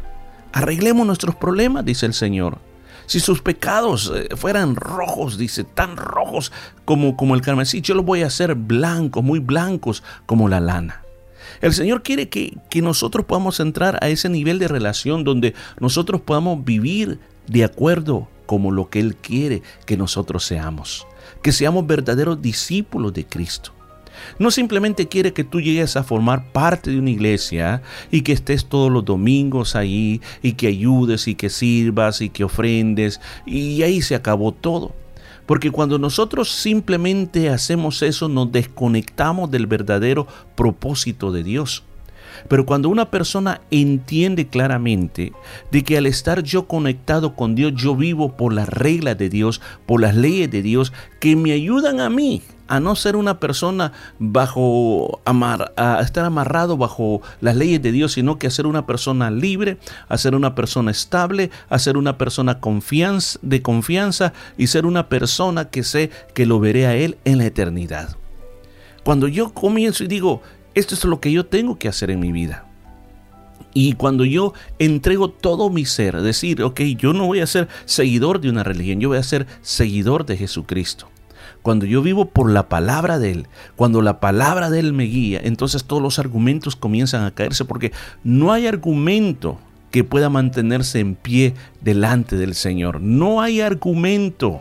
Arreglemos 0.52 1.06
nuestros 1.06 1.34
problemas, 1.34 1.84
dice 1.84 2.06
el 2.06 2.14
Señor. 2.14 2.58
Si 3.06 3.20
sus 3.20 3.42
pecados 3.42 4.12
eh, 4.14 4.28
fueran 4.36 4.76
rojos, 4.76 5.36
dice, 5.36 5.64
tan 5.64 5.96
rojos 5.96 6.52
como, 6.84 7.16
como 7.16 7.34
el 7.34 7.42
carmesí, 7.42 7.80
yo 7.80 7.94
los 7.94 8.04
voy 8.04 8.22
a 8.22 8.26
hacer 8.26 8.54
blancos, 8.54 9.22
muy 9.22 9.40
blancos 9.40 10.02
como 10.26 10.48
la 10.48 10.60
lana. 10.60 11.04
El 11.60 11.72
Señor 11.72 12.02
quiere 12.02 12.28
que, 12.28 12.58
nosotros 12.82 13.26
podamos 13.26 13.60
entrar 13.60 13.98
a 14.02 14.08
ese 14.08 14.28
nivel 14.28 14.58
de 14.58 14.68
relación 14.68 15.24
donde 15.24 15.54
nosotros 15.78 16.20
podamos 16.20 16.64
vivir 16.64 17.18
de 17.46 17.64
acuerdo 17.64 18.28
como 18.46 18.70
lo 18.70 18.90
que 18.90 19.00
Él 19.00 19.16
quiere 19.16 19.62
que 19.86 19.96
nosotros 19.96 20.44
seamos, 20.44 21.06
que 21.42 21.52
seamos 21.52 21.86
verdaderos 21.86 22.42
discípulos 22.42 23.12
de 23.12 23.26
Cristo. 23.26 23.72
No 24.38 24.50
simplemente 24.50 25.08
quiere 25.08 25.32
que 25.32 25.44
tú 25.44 25.60
llegues 25.60 25.96
a 25.96 26.04
formar 26.04 26.52
parte 26.52 26.90
de 26.90 26.98
una 26.98 27.10
iglesia 27.10 27.82
y 28.10 28.22
que 28.22 28.32
estés 28.32 28.66
todos 28.66 28.90
los 28.90 29.04
domingos 29.04 29.76
ahí 29.76 30.20
y 30.42 30.52
que 30.52 30.66
ayudes 30.68 31.28
y 31.28 31.34
que 31.34 31.50
sirvas 31.50 32.20
y 32.20 32.28
que 32.28 32.44
ofrendes 32.44 33.20
y 33.46 33.82
ahí 33.82 34.02
se 34.02 34.14
acabó 34.14 34.52
todo. 34.52 34.92
Porque 35.46 35.70
cuando 35.70 35.98
nosotros 35.98 36.50
simplemente 36.50 37.50
hacemos 37.50 38.02
eso, 38.02 38.28
nos 38.28 38.50
desconectamos 38.50 39.50
del 39.50 39.66
verdadero 39.66 40.26
propósito 40.54 41.32
de 41.32 41.42
Dios. 41.42 41.84
Pero 42.48 42.66
cuando 42.66 42.88
una 42.88 43.10
persona 43.10 43.60
entiende 43.70 44.48
claramente 44.48 45.32
de 45.70 45.84
que 45.84 45.96
al 45.96 46.06
estar 46.06 46.42
yo 46.42 46.66
conectado 46.66 47.36
con 47.36 47.54
Dios, 47.54 47.74
yo 47.76 47.94
vivo 47.94 48.36
por 48.36 48.52
las 48.52 48.68
reglas 48.68 49.16
de 49.18 49.28
Dios, 49.28 49.60
por 49.86 50.00
las 50.00 50.16
leyes 50.16 50.50
de 50.50 50.62
Dios, 50.62 50.92
que 51.20 51.36
me 51.36 51.52
ayudan 51.52 52.00
a 52.00 52.10
mí 52.10 52.42
a 52.68 52.80
no 52.80 52.96
ser 52.96 53.16
una 53.16 53.40
persona 53.40 53.92
bajo 54.18 55.20
a 55.24 56.00
estar 56.00 56.24
amarrado 56.24 56.76
bajo 56.76 57.22
las 57.40 57.56
leyes 57.56 57.82
de 57.82 57.92
Dios, 57.92 58.12
sino 58.12 58.38
que 58.38 58.46
a 58.46 58.50
ser 58.50 58.66
una 58.66 58.86
persona 58.86 59.30
libre, 59.30 59.78
a 60.08 60.16
ser 60.18 60.34
una 60.34 60.54
persona 60.54 60.90
estable, 60.90 61.50
a 61.68 61.78
ser 61.78 61.96
una 61.96 62.18
persona 62.18 62.60
de 63.42 63.62
confianza 63.62 64.32
y 64.56 64.66
ser 64.68 64.86
una 64.86 65.08
persona 65.08 65.70
que 65.70 65.82
sé 65.82 66.10
que 66.34 66.46
lo 66.46 66.60
veré 66.60 66.86
a 66.86 66.96
Él 66.96 67.18
en 67.24 67.38
la 67.38 67.46
eternidad. 67.46 68.16
Cuando 69.04 69.28
yo 69.28 69.52
comienzo 69.52 70.04
y 70.04 70.06
digo, 70.06 70.42
esto 70.74 70.94
es 70.94 71.04
lo 71.04 71.20
que 71.20 71.30
yo 71.30 71.46
tengo 71.46 71.78
que 71.78 71.88
hacer 71.88 72.10
en 72.10 72.20
mi 72.20 72.32
vida. 72.32 72.66
Y 73.74 73.94
cuando 73.94 74.24
yo 74.24 74.54
entrego 74.78 75.30
todo 75.30 75.68
mi 75.68 75.84
ser, 75.84 76.22
decir, 76.22 76.62
ok, 76.62 76.80
yo 76.96 77.12
no 77.12 77.26
voy 77.26 77.40
a 77.40 77.46
ser 77.46 77.68
seguidor 77.84 78.40
de 78.40 78.48
una 78.48 78.62
religión, 78.62 79.00
yo 79.00 79.08
voy 79.08 79.18
a 79.18 79.22
ser 79.22 79.46
seguidor 79.62 80.24
de 80.26 80.36
Jesucristo. 80.36 81.08
Cuando 81.64 81.86
yo 81.86 82.02
vivo 82.02 82.26
por 82.26 82.50
la 82.50 82.68
palabra 82.68 83.18
de 83.18 83.30
Él, 83.30 83.46
cuando 83.74 84.02
la 84.02 84.20
palabra 84.20 84.68
de 84.68 84.80
Él 84.80 84.92
me 84.92 85.04
guía, 85.04 85.40
entonces 85.42 85.84
todos 85.84 86.02
los 86.02 86.18
argumentos 86.18 86.76
comienzan 86.76 87.24
a 87.24 87.30
caerse 87.30 87.64
porque 87.64 87.90
no 88.22 88.52
hay 88.52 88.66
argumento 88.66 89.58
que 89.90 90.04
pueda 90.04 90.28
mantenerse 90.28 91.00
en 91.00 91.14
pie 91.14 91.54
delante 91.80 92.36
del 92.36 92.54
Señor. 92.54 93.00
No 93.00 93.40
hay 93.40 93.62
argumento. 93.62 94.60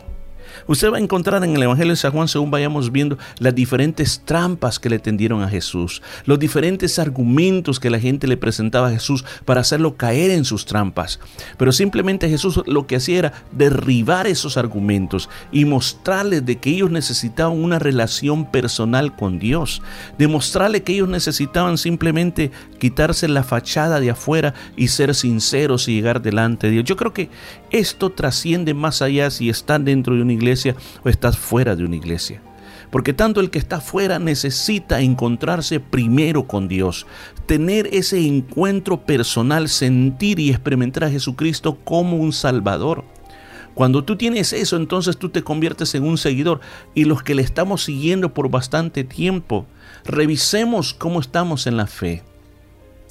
Usted 0.66 0.92
va 0.92 0.96
a 0.96 1.00
encontrar 1.00 1.42
en 1.44 1.56
el 1.56 1.62
Evangelio 1.62 1.92
de 1.92 1.96
San 1.96 2.12
Juan, 2.12 2.28
según 2.28 2.50
vayamos 2.50 2.92
viendo, 2.92 3.18
las 3.38 3.54
diferentes 3.54 4.22
trampas 4.24 4.78
que 4.78 4.90
le 4.90 4.98
tendieron 4.98 5.42
a 5.42 5.48
Jesús, 5.48 6.02
los 6.24 6.38
diferentes 6.38 6.98
argumentos 6.98 7.80
que 7.80 7.90
la 7.90 8.00
gente 8.00 8.26
le 8.26 8.36
presentaba 8.36 8.88
a 8.88 8.92
Jesús 8.92 9.24
para 9.44 9.60
hacerlo 9.60 9.96
caer 9.96 10.30
en 10.30 10.44
sus 10.44 10.66
trampas. 10.66 11.20
Pero 11.58 11.72
simplemente 11.72 12.28
Jesús 12.28 12.60
lo 12.66 12.86
que 12.86 12.96
hacía 12.96 13.18
era 13.18 13.32
derribar 13.52 14.26
esos 14.26 14.56
argumentos 14.56 15.28
y 15.52 15.64
mostrarles 15.64 16.44
de 16.44 16.56
que 16.56 16.70
ellos 16.70 16.90
necesitaban 16.90 17.62
una 17.62 17.78
relación 17.78 18.50
personal 18.50 19.16
con 19.16 19.38
Dios, 19.38 19.82
demostrarles 20.18 20.82
que 20.82 20.94
ellos 20.94 21.08
necesitaban 21.08 21.78
simplemente 21.78 22.50
quitarse 22.78 23.28
la 23.28 23.42
fachada 23.42 24.00
de 24.00 24.10
afuera 24.10 24.54
y 24.76 24.88
ser 24.88 25.14
sinceros 25.14 25.88
y 25.88 25.94
llegar 25.94 26.22
delante 26.22 26.66
de 26.66 26.72
Dios. 26.74 26.84
Yo 26.84 26.96
creo 26.96 27.12
que 27.12 27.30
esto 27.74 28.10
trasciende 28.10 28.72
más 28.72 29.02
allá 29.02 29.30
si 29.30 29.48
están 29.48 29.84
dentro 29.84 30.14
de 30.14 30.22
una 30.22 30.32
iglesia 30.32 30.76
o 31.04 31.08
estás 31.08 31.36
fuera 31.36 31.74
de 31.74 31.84
una 31.84 31.96
iglesia. 31.96 32.40
Porque 32.90 33.12
tanto 33.12 33.40
el 33.40 33.50
que 33.50 33.58
está 33.58 33.80
fuera 33.80 34.20
necesita 34.20 35.00
encontrarse 35.00 35.80
primero 35.80 36.46
con 36.46 36.68
Dios, 36.68 37.06
tener 37.46 37.88
ese 37.92 38.24
encuentro 38.24 39.04
personal, 39.04 39.68
sentir 39.68 40.38
y 40.38 40.50
experimentar 40.50 41.04
a 41.04 41.10
Jesucristo 41.10 41.76
como 41.82 42.16
un 42.16 42.32
Salvador. 42.32 43.04
Cuando 43.74 44.04
tú 44.04 44.16
tienes 44.16 44.52
eso, 44.52 44.76
entonces 44.76 45.16
tú 45.16 45.30
te 45.30 45.42
conviertes 45.42 45.96
en 45.96 46.04
un 46.04 46.16
seguidor. 46.16 46.60
Y 46.94 47.06
los 47.06 47.24
que 47.24 47.34
le 47.34 47.42
estamos 47.42 47.82
siguiendo 47.82 48.32
por 48.32 48.48
bastante 48.48 49.02
tiempo, 49.02 49.66
revisemos 50.04 50.94
cómo 50.94 51.18
estamos 51.18 51.66
en 51.66 51.76
la 51.76 51.88
fe. 51.88 52.22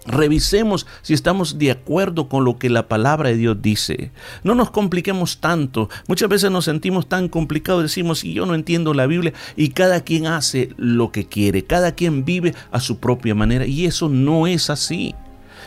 Revisemos 0.06 0.86
si 1.02 1.14
estamos 1.14 1.58
de 1.58 1.72
acuerdo 1.72 2.28
con 2.28 2.44
lo 2.44 2.58
que 2.58 2.70
la 2.70 2.88
palabra 2.88 3.30
de 3.30 3.38
Dios 3.38 3.62
dice. 3.62 4.12
No 4.44 4.54
nos 4.54 4.70
compliquemos 4.72 5.40
tanto. 5.40 5.90
Muchas 6.08 6.28
veces 6.28 6.52
nos 6.52 6.66
sentimos 6.66 7.08
tan 7.08 7.30
complicados. 7.30 7.84
Decimos, 7.84 8.24
y 8.24 8.34
yo 8.34 8.46
no 8.46 8.54
entiendo 8.54 8.94
la 8.94 9.08
Biblia. 9.08 9.34
Y 9.56 9.70
cada 9.70 10.02
quien 10.02 10.28
hace 10.28 10.70
lo 10.78 11.12
que 11.12 11.28
quiere. 11.28 11.64
Cada 11.64 11.94
quien 11.94 12.26
vive 12.26 12.54
a 12.72 12.82
su 12.82 12.98
propia 12.98 13.34
manera. 13.34 13.66
Y 13.66 13.86
eso 13.86 14.10
no 14.10 14.46
es 14.46 14.70
así. 14.70 15.16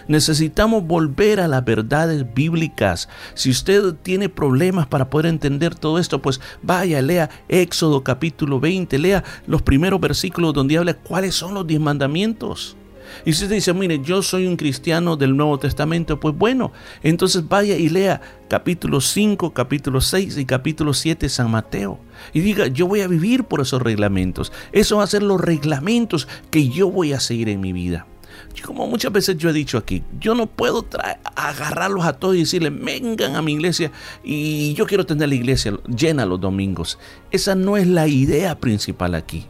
Necesitamos 0.09 0.87
volver 0.87 1.41
a 1.41 1.49
las 1.49 1.65
verdades 1.65 2.27
bíblicas. 2.35 3.09
Si 3.35 3.51
usted 3.51 3.95
tiene 4.03 4.29
problemas 4.29 4.87
para 4.87 5.11
poder 5.11 5.27
entender 5.27 5.75
todo 5.75 5.99
esto, 5.99 6.21
pues 6.21 6.41
vaya, 6.63 7.01
lea 7.03 7.31
Éxodo 7.49 8.05
capítulo 8.05 8.61
20, 8.61 8.99
lea 8.99 9.25
los 9.47 9.63
primeros 9.63 10.01
versículos 10.01 10.55
donde 10.55 10.79
habla 10.79 10.95
cuáles 10.95 11.35
son 11.35 11.55
los 11.55 11.67
diez 11.67 11.81
mandamientos. 11.81 12.77
Y 13.25 13.33
si 13.33 13.45
usted 13.45 13.57
dice, 13.57 13.73
mire, 13.75 14.01
yo 14.01 14.23
soy 14.23 14.47
un 14.47 14.57
cristiano 14.57 15.17
del 15.17 15.37
Nuevo 15.37 15.59
Testamento, 15.59 16.19
pues 16.21 16.37
bueno, 16.37 16.73
entonces 17.03 17.49
vaya 17.49 17.77
y 17.77 17.89
lea 17.89 18.21
capítulo 18.49 19.01
5, 19.01 19.53
capítulo 19.53 20.01
6 20.01 20.39
y 20.39 20.45
capítulo 20.45 20.95
7 20.95 21.27
de 21.27 21.31
San 21.31 21.51
Mateo. 21.51 21.99
Y 22.33 22.41
diga, 22.41 22.67
yo 22.67 22.87
voy 22.87 23.01
a 23.01 23.09
vivir 23.09 23.45
por 23.45 23.61
esos 23.61 23.83
reglamentos. 23.83 24.53
Eso 24.73 24.99
va 24.99 25.05
a 25.05 25.09
ser 25.09 25.23
los 25.23 25.41
reglamentos 25.41 26.29
que 26.51 26.69
yo 26.69 26.91
voy 26.91 27.13
a 27.13 27.21
seguir 27.21 27.49
en 27.49 27.61
mi 27.61 27.73
vida. 27.73 28.07
Como 28.65 28.87
muchas 28.87 29.13
veces 29.13 29.37
yo 29.37 29.51
he 29.51 29.53
dicho 29.53 29.79
aquí, 29.79 30.03
yo 30.19 30.35
no 30.35 30.47
puedo 30.47 30.87
agarrarlos 31.35 32.05
a 32.05 32.15
todos 32.15 32.37
y 32.37 32.41
decirles, 32.41 32.73
vengan 32.75 33.37
a 33.37 33.43
mi 33.43 33.53
iglesia 33.53 33.93
y 34.25 34.75
yo 34.75 34.87
quiero 34.87 35.05
tener 35.05 35.29
la 35.29 35.35
iglesia 35.35 35.79
llena 35.87 36.27
los 36.27 36.41
domingos. 36.41 36.99
Esa 37.31 37.55
no 37.55 37.77
es 37.77 37.87
la 37.87 38.09
idea 38.09 38.59
principal 38.59 39.15
aquí. 39.15 39.47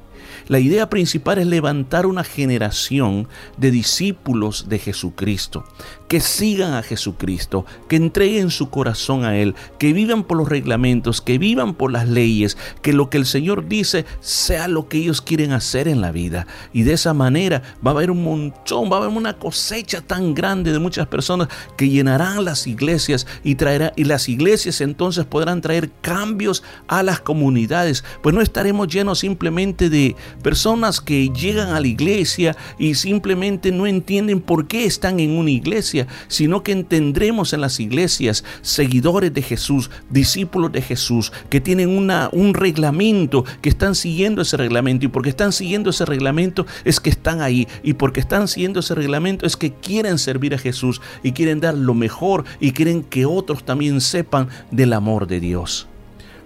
La 0.48 0.60
idea 0.60 0.88
principal 0.88 1.38
es 1.38 1.46
levantar 1.46 2.06
una 2.06 2.22
generación 2.22 3.26
de 3.56 3.72
discípulos 3.72 4.68
de 4.68 4.78
Jesucristo, 4.78 5.64
que 6.08 6.20
sigan 6.20 6.74
a 6.74 6.82
Jesucristo, 6.82 7.66
que 7.88 7.96
entreguen 7.96 8.50
su 8.50 8.70
corazón 8.70 9.24
a 9.24 9.36
Él, 9.36 9.54
que 9.78 9.92
vivan 9.92 10.24
por 10.24 10.36
los 10.36 10.48
reglamentos, 10.48 11.20
que 11.20 11.38
vivan 11.38 11.74
por 11.74 11.92
las 11.92 12.08
leyes, 12.08 12.56
que 12.82 12.92
lo 12.92 13.10
que 13.10 13.18
el 13.18 13.26
Señor 13.26 13.68
dice 13.68 14.04
sea 14.20 14.68
lo 14.68 14.88
que 14.88 14.98
ellos 14.98 15.20
quieren 15.20 15.52
hacer 15.52 15.88
en 15.88 16.00
la 16.00 16.12
vida. 16.12 16.46
Y 16.72 16.82
de 16.82 16.92
esa 16.92 17.14
manera 17.14 17.62
va 17.84 17.90
a 17.90 17.94
haber 17.94 18.10
un 18.10 18.22
montón, 18.22 18.90
va 18.90 18.96
a 18.96 18.98
haber 19.04 19.16
una 19.16 19.34
cosecha 19.38 20.00
tan 20.00 20.34
grande 20.34 20.72
de 20.72 20.78
muchas 20.78 21.06
personas 21.06 21.48
que 21.76 21.88
llenarán 21.88 22.44
las 22.44 22.66
iglesias 22.66 23.26
y 23.42 23.54
traerá 23.54 23.92
y 23.96 24.04
las 24.04 24.28
iglesias 24.28 24.80
entonces 24.80 25.24
podrán 25.24 25.60
traer 25.60 25.90
cambios 26.00 26.62
a 26.88 27.02
las 27.02 27.20
comunidades, 27.20 28.04
pues 28.22 28.34
no 28.34 28.40
estaremos 28.40 28.88
llenos 28.88 29.20
simplemente 29.20 29.90
de 29.90 30.16
personas 30.42 31.00
que 31.00 31.28
llegan 31.30 31.70
a 31.70 31.80
la 31.80 31.86
iglesia 31.86 32.56
y 32.78 32.94
simplemente 32.94 33.72
no 33.72 33.86
entienden 33.86 34.40
por 34.40 34.66
qué 34.66 34.84
están 34.84 35.20
en 35.20 35.30
una 35.30 35.50
iglesia, 35.50 35.95
sino 36.28 36.62
que 36.62 36.74
tendremos 36.84 37.52
en 37.52 37.60
las 37.60 37.80
iglesias 37.80 38.44
seguidores 38.62 39.32
de 39.32 39.42
Jesús, 39.42 39.90
discípulos 40.10 40.72
de 40.72 40.82
Jesús, 40.82 41.32
que 41.48 41.60
tienen 41.60 41.88
un 41.88 42.54
reglamento, 42.54 43.44
que 43.62 43.68
están 43.68 43.94
siguiendo 43.94 44.42
ese 44.42 44.56
reglamento 44.56 45.06
y 45.06 45.08
porque 45.08 45.30
están 45.30 45.52
siguiendo 45.52 45.90
ese 45.90 46.04
reglamento 46.04 46.66
es 46.84 47.00
que 47.00 47.10
están 47.10 47.40
ahí 47.40 47.66
y 47.82 47.94
porque 47.94 48.20
están 48.20 48.48
siguiendo 48.48 48.80
ese 48.80 48.94
reglamento 48.94 49.46
es 49.46 49.56
que 49.56 49.72
quieren 49.72 50.18
servir 50.18 50.54
a 50.54 50.58
Jesús 50.58 51.00
y 51.22 51.32
quieren 51.32 51.60
dar 51.60 51.74
lo 51.74 51.94
mejor 51.94 52.44
y 52.60 52.72
quieren 52.72 53.02
que 53.02 53.26
otros 53.26 53.64
también 53.64 54.00
sepan 54.00 54.48
del 54.70 54.92
amor 54.92 55.26
de 55.26 55.40
Dios. 55.40 55.88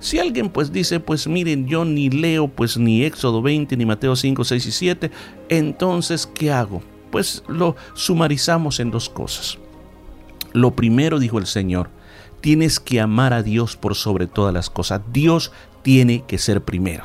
Si 0.00 0.18
alguien 0.18 0.48
pues 0.48 0.72
dice, 0.72 0.98
pues 0.98 1.26
miren, 1.26 1.66
yo 1.66 1.84
ni 1.84 2.08
leo 2.08 2.48
pues 2.48 2.78
ni 2.78 3.04
Éxodo 3.04 3.42
20, 3.42 3.76
ni 3.76 3.84
Mateo 3.84 4.16
5, 4.16 4.44
6 4.44 4.66
y 4.66 4.72
7, 4.72 5.10
entonces, 5.50 6.26
¿qué 6.26 6.50
hago? 6.50 6.82
Pues 7.10 7.42
lo 7.48 7.76
sumarizamos 7.94 8.80
en 8.80 8.90
dos 8.90 9.08
cosas. 9.08 9.58
Lo 10.52 10.72
primero, 10.72 11.18
dijo 11.18 11.38
el 11.38 11.46
Señor, 11.46 11.90
tienes 12.40 12.80
que 12.80 13.00
amar 13.00 13.32
a 13.32 13.42
Dios 13.42 13.76
por 13.76 13.94
sobre 13.94 14.26
todas 14.26 14.52
las 14.52 14.70
cosas. 14.70 15.00
Dios 15.12 15.52
tiene 15.82 16.24
que 16.26 16.38
ser 16.38 16.62
primero. 16.62 17.04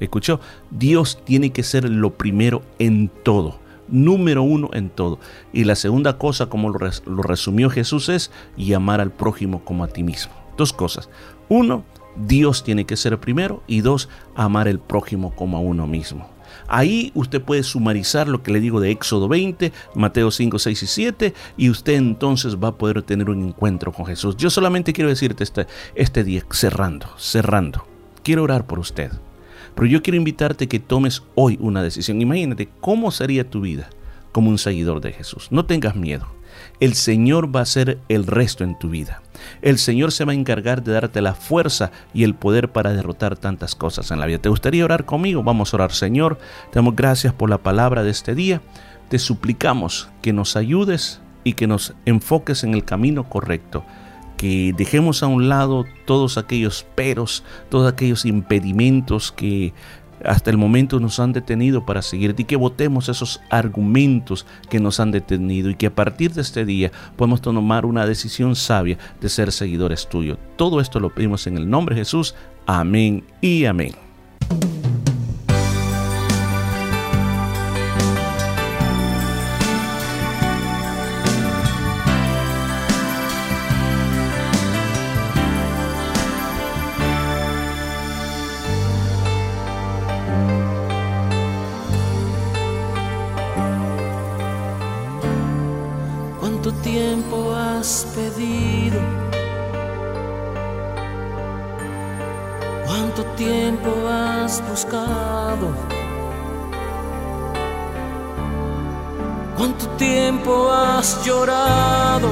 ¿Escuchó? 0.00 0.40
Dios 0.70 1.20
tiene 1.24 1.50
que 1.50 1.62
ser 1.62 1.88
lo 1.88 2.14
primero 2.14 2.62
en 2.78 3.08
todo. 3.22 3.60
Número 3.88 4.42
uno 4.42 4.70
en 4.72 4.90
todo. 4.90 5.18
Y 5.52 5.64
la 5.64 5.76
segunda 5.76 6.18
cosa, 6.18 6.46
como 6.46 6.70
lo, 6.70 7.22
resumió 7.22 7.70
Jesús, 7.70 8.08
es 8.08 8.30
y 8.56 8.72
amar 8.72 9.00
al 9.00 9.12
prójimo 9.12 9.64
como 9.64 9.84
a 9.84 9.88
ti 9.88 10.02
mismo. 10.02 10.32
Dos 10.56 10.72
cosas. 10.72 11.08
Uno, 11.48 11.84
Dios 12.16 12.64
tiene 12.64 12.84
que 12.84 12.96
ser 12.96 13.18
primero 13.20 13.62
y 13.66 13.80
dos, 13.80 14.08
amar 14.34 14.66
el 14.68 14.78
prójimo 14.78 15.34
como 15.34 15.56
a 15.56 15.60
uno 15.60 15.86
mismo. 15.86 16.31
Ahí 16.72 17.12
usted 17.14 17.42
puede 17.42 17.62
sumarizar 17.64 18.28
lo 18.28 18.42
que 18.42 18.50
le 18.50 18.58
digo 18.58 18.80
de 18.80 18.90
Éxodo 18.90 19.28
20, 19.28 19.72
Mateo 19.94 20.30
5, 20.30 20.58
6 20.58 20.82
y 20.82 20.86
7 20.86 21.34
y 21.58 21.68
usted 21.68 21.92
entonces 21.92 22.56
va 22.56 22.68
a 22.68 22.76
poder 22.78 23.02
tener 23.02 23.28
un 23.28 23.46
encuentro 23.46 23.92
con 23.92 24.06
Jesús. 24.06 24.38
Yo 24.38 24.48
solamente 24.48 24.94
quiero 24.94 25.10
decirte 25.10 25.44
este, 25.44 25.66
este 25.94 26.24
día, 26.24 26.46
cerrando, 26.50 27.08
cerrando, 27.18 27.86
quiero 28.22 28.42
orar 28.42 28.66
por 28.66 28.78
usted. 28.78 29.12
Pero 29.74 29.86
yo 29.86 30.02
quiero 30.02 30.16
invitarte 30.16 30.66
que 30.66 30.80
tomes 30.80 31.22
hoy 31.34 31.58
una 31.60 31.82
decisión. 31.82 32.22
Imagínate 32.22 32.70
cómo 32.80 33.10
sería 33.10 33.50
tu 33.50 33.60
vida 33.60 33.90
como 34.32 34.48
un 34.48 34.56
seguidor 34.56 35.02
de 35.02 35.12
Jesús. 35.12 35.48
No 35.50 35.66
tengas 35.66 35.94
miedo 35.94 36.26
el 36.80 36.94
Señor 36.94 37.54
va 37.54 37.60
a 37.60 37.64
hacer 37.64 37.98
el 38.08 38.26
resto 38.26 38.64
en 38.64 38.78
tu 38.78 38.90
vida. 38.90 39.22
El 39.60 39.78
Señor 39.78 40.12
se 40.12 40.24
va 40.24 40.32
a 40.32 40.34
encargar 40.34 40.82
de 40.82 40.92
darte 40.92 41.20
la 41.20 41.34
fuerza 41.34 41.90
y 42.14 42.24
el 42.24 42.34
poder 42.34 42.70
para 42.70 42.92
derrotar 42.92 43.36
tantas 43.36 43.74
cosas 43.74 44.10
en 44.10 44.20
la 44.20 44.26
vida. 44.26 44.38
¿Te 44.38 44.48
gustaría 44.48 44.84
orar 44.84 45.04
conmigo? 45.04 45.42
Vamos 45.42 45.72
a 45.72 45.76
orar, 45.76 45.92
Señor. 45.92 46.38
Te 46.70 46.78
damos 46.78 46.96
gracias 46.96 47.32
por 47.32 47.50
la 47.50 47.58
palabra 47.58 48.02
de 48.02 48.10
este 48.10 48.34
día. 48.34 48.60
Te 49.08 49.18
suplicamos 49.18 50.08
que 50.22 50.32
nos 50.32 50.56
ayudes 50.56 51.20
y 51.44 51.54
que 51.54 51.66
nos 51.66 51.94
enfoques 52.04 52.64
en 52.64 52.74
el 52.74 52.84
camino 52.84 53.28
correcto 53.28 53.84
que 54.42 54.74
dejemos 54.76 55.22
a 55.22 55.28
un 55.28 55.48
lado 55.48 55.84
todos 56.04 56.36
aquellos 56.36 56.84
peros, 56.96 57.44
todos 57.68 57.92
aquellos 57.92 58.24
impedimentos 58.24 59.30
que 59.30 59.72
hasta 60.24 60.50
el 60.50 60.58
momento 60.58 61.00
nos 61.00 61.18
han 61.20 61.32
detenido 61.32 61.84
para 61.84 62.02
seguirte 62.02 62.42
y 62.42 62.44
que 62.44 62.56
votemos 62.56 63.08
esos 63.08 63.40
argumentos 63.50 64.46
que 64.68 64.80
nos 64.80 65.00
han 65.00 65.10
detenido 65.10 65.70
y 65.70 65.74
que 65.74 65.86
a 65.86 65.94
partir 65.94 66.32
de 66.32 66.42
este 66.42 66.64
día 66.64 66.92
podemos 67.16 67.40
tomar 67.40 67.86
una 67.86 68.06
decisión 68.06 68.56
sabia 68.56 68.98
de 69.20 69.28
ser 69.28 69.52
seguidores 69.52 70.08
tuyos. 70.08 70.38
Todo 70.56 70.80
esto 70.80 71.00
lo 71.00 71.14
pedimos 71.14 71.46
en 71.46 71.56
el 71.56 71.68
nombre 71.68 71.94
de 71.94 72.02
Jesús. 72.02 72.34
Amén 72.66 73.24
y 73.40 73.64
amén. 73.64 73.92
¿Cuánto 109.56 109.88
tiempo 109.96 110.70
has 110.70 111.24
llorado 111.24 112.28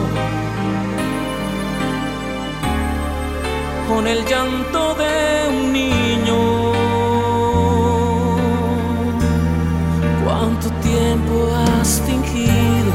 con 3.89 4.07
el 4.07 4.23
llanto 4.27 4.95
de 4.97 5.49
un 5.49 5.73
niño? 5.73 6.73
¿Cuánto 10.25 10.71
tiempo 10.83 11.49
has 11.57 12.03
fingido 12.03 12.93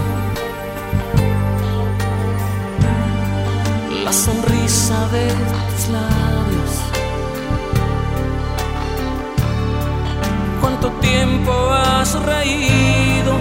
la 4.03 4.14
sonrisa 4.14 5.07
de 5.10 5.27
tus 5.72 5.88
labios? 5.89 6.24
¿Cuánto 10.65 10.89
tiempo 10.93 11.51
has 11.73 12.11
reído? 12.23 13.33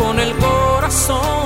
con 0.00 0.18
el 0.18 0.32
corazón 0.36 1.45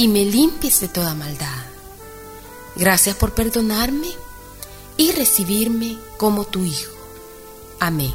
y 0.00 0.08
me 0.08 0.24
limpies 0.24 0.80
de 0.80 0.88
toda 0.88 1.14
maldad. 1.14 1.62
Gracias 2.74 3.14
por 3.16 3.34
perdonarme 3.34 4.08
y 4.96 5.12
recibirme 5.12 5.98
como 6.16 6.46
tu 6.46 6.64
Hijo. 6.64 6.94
Amén. 7.80 8.14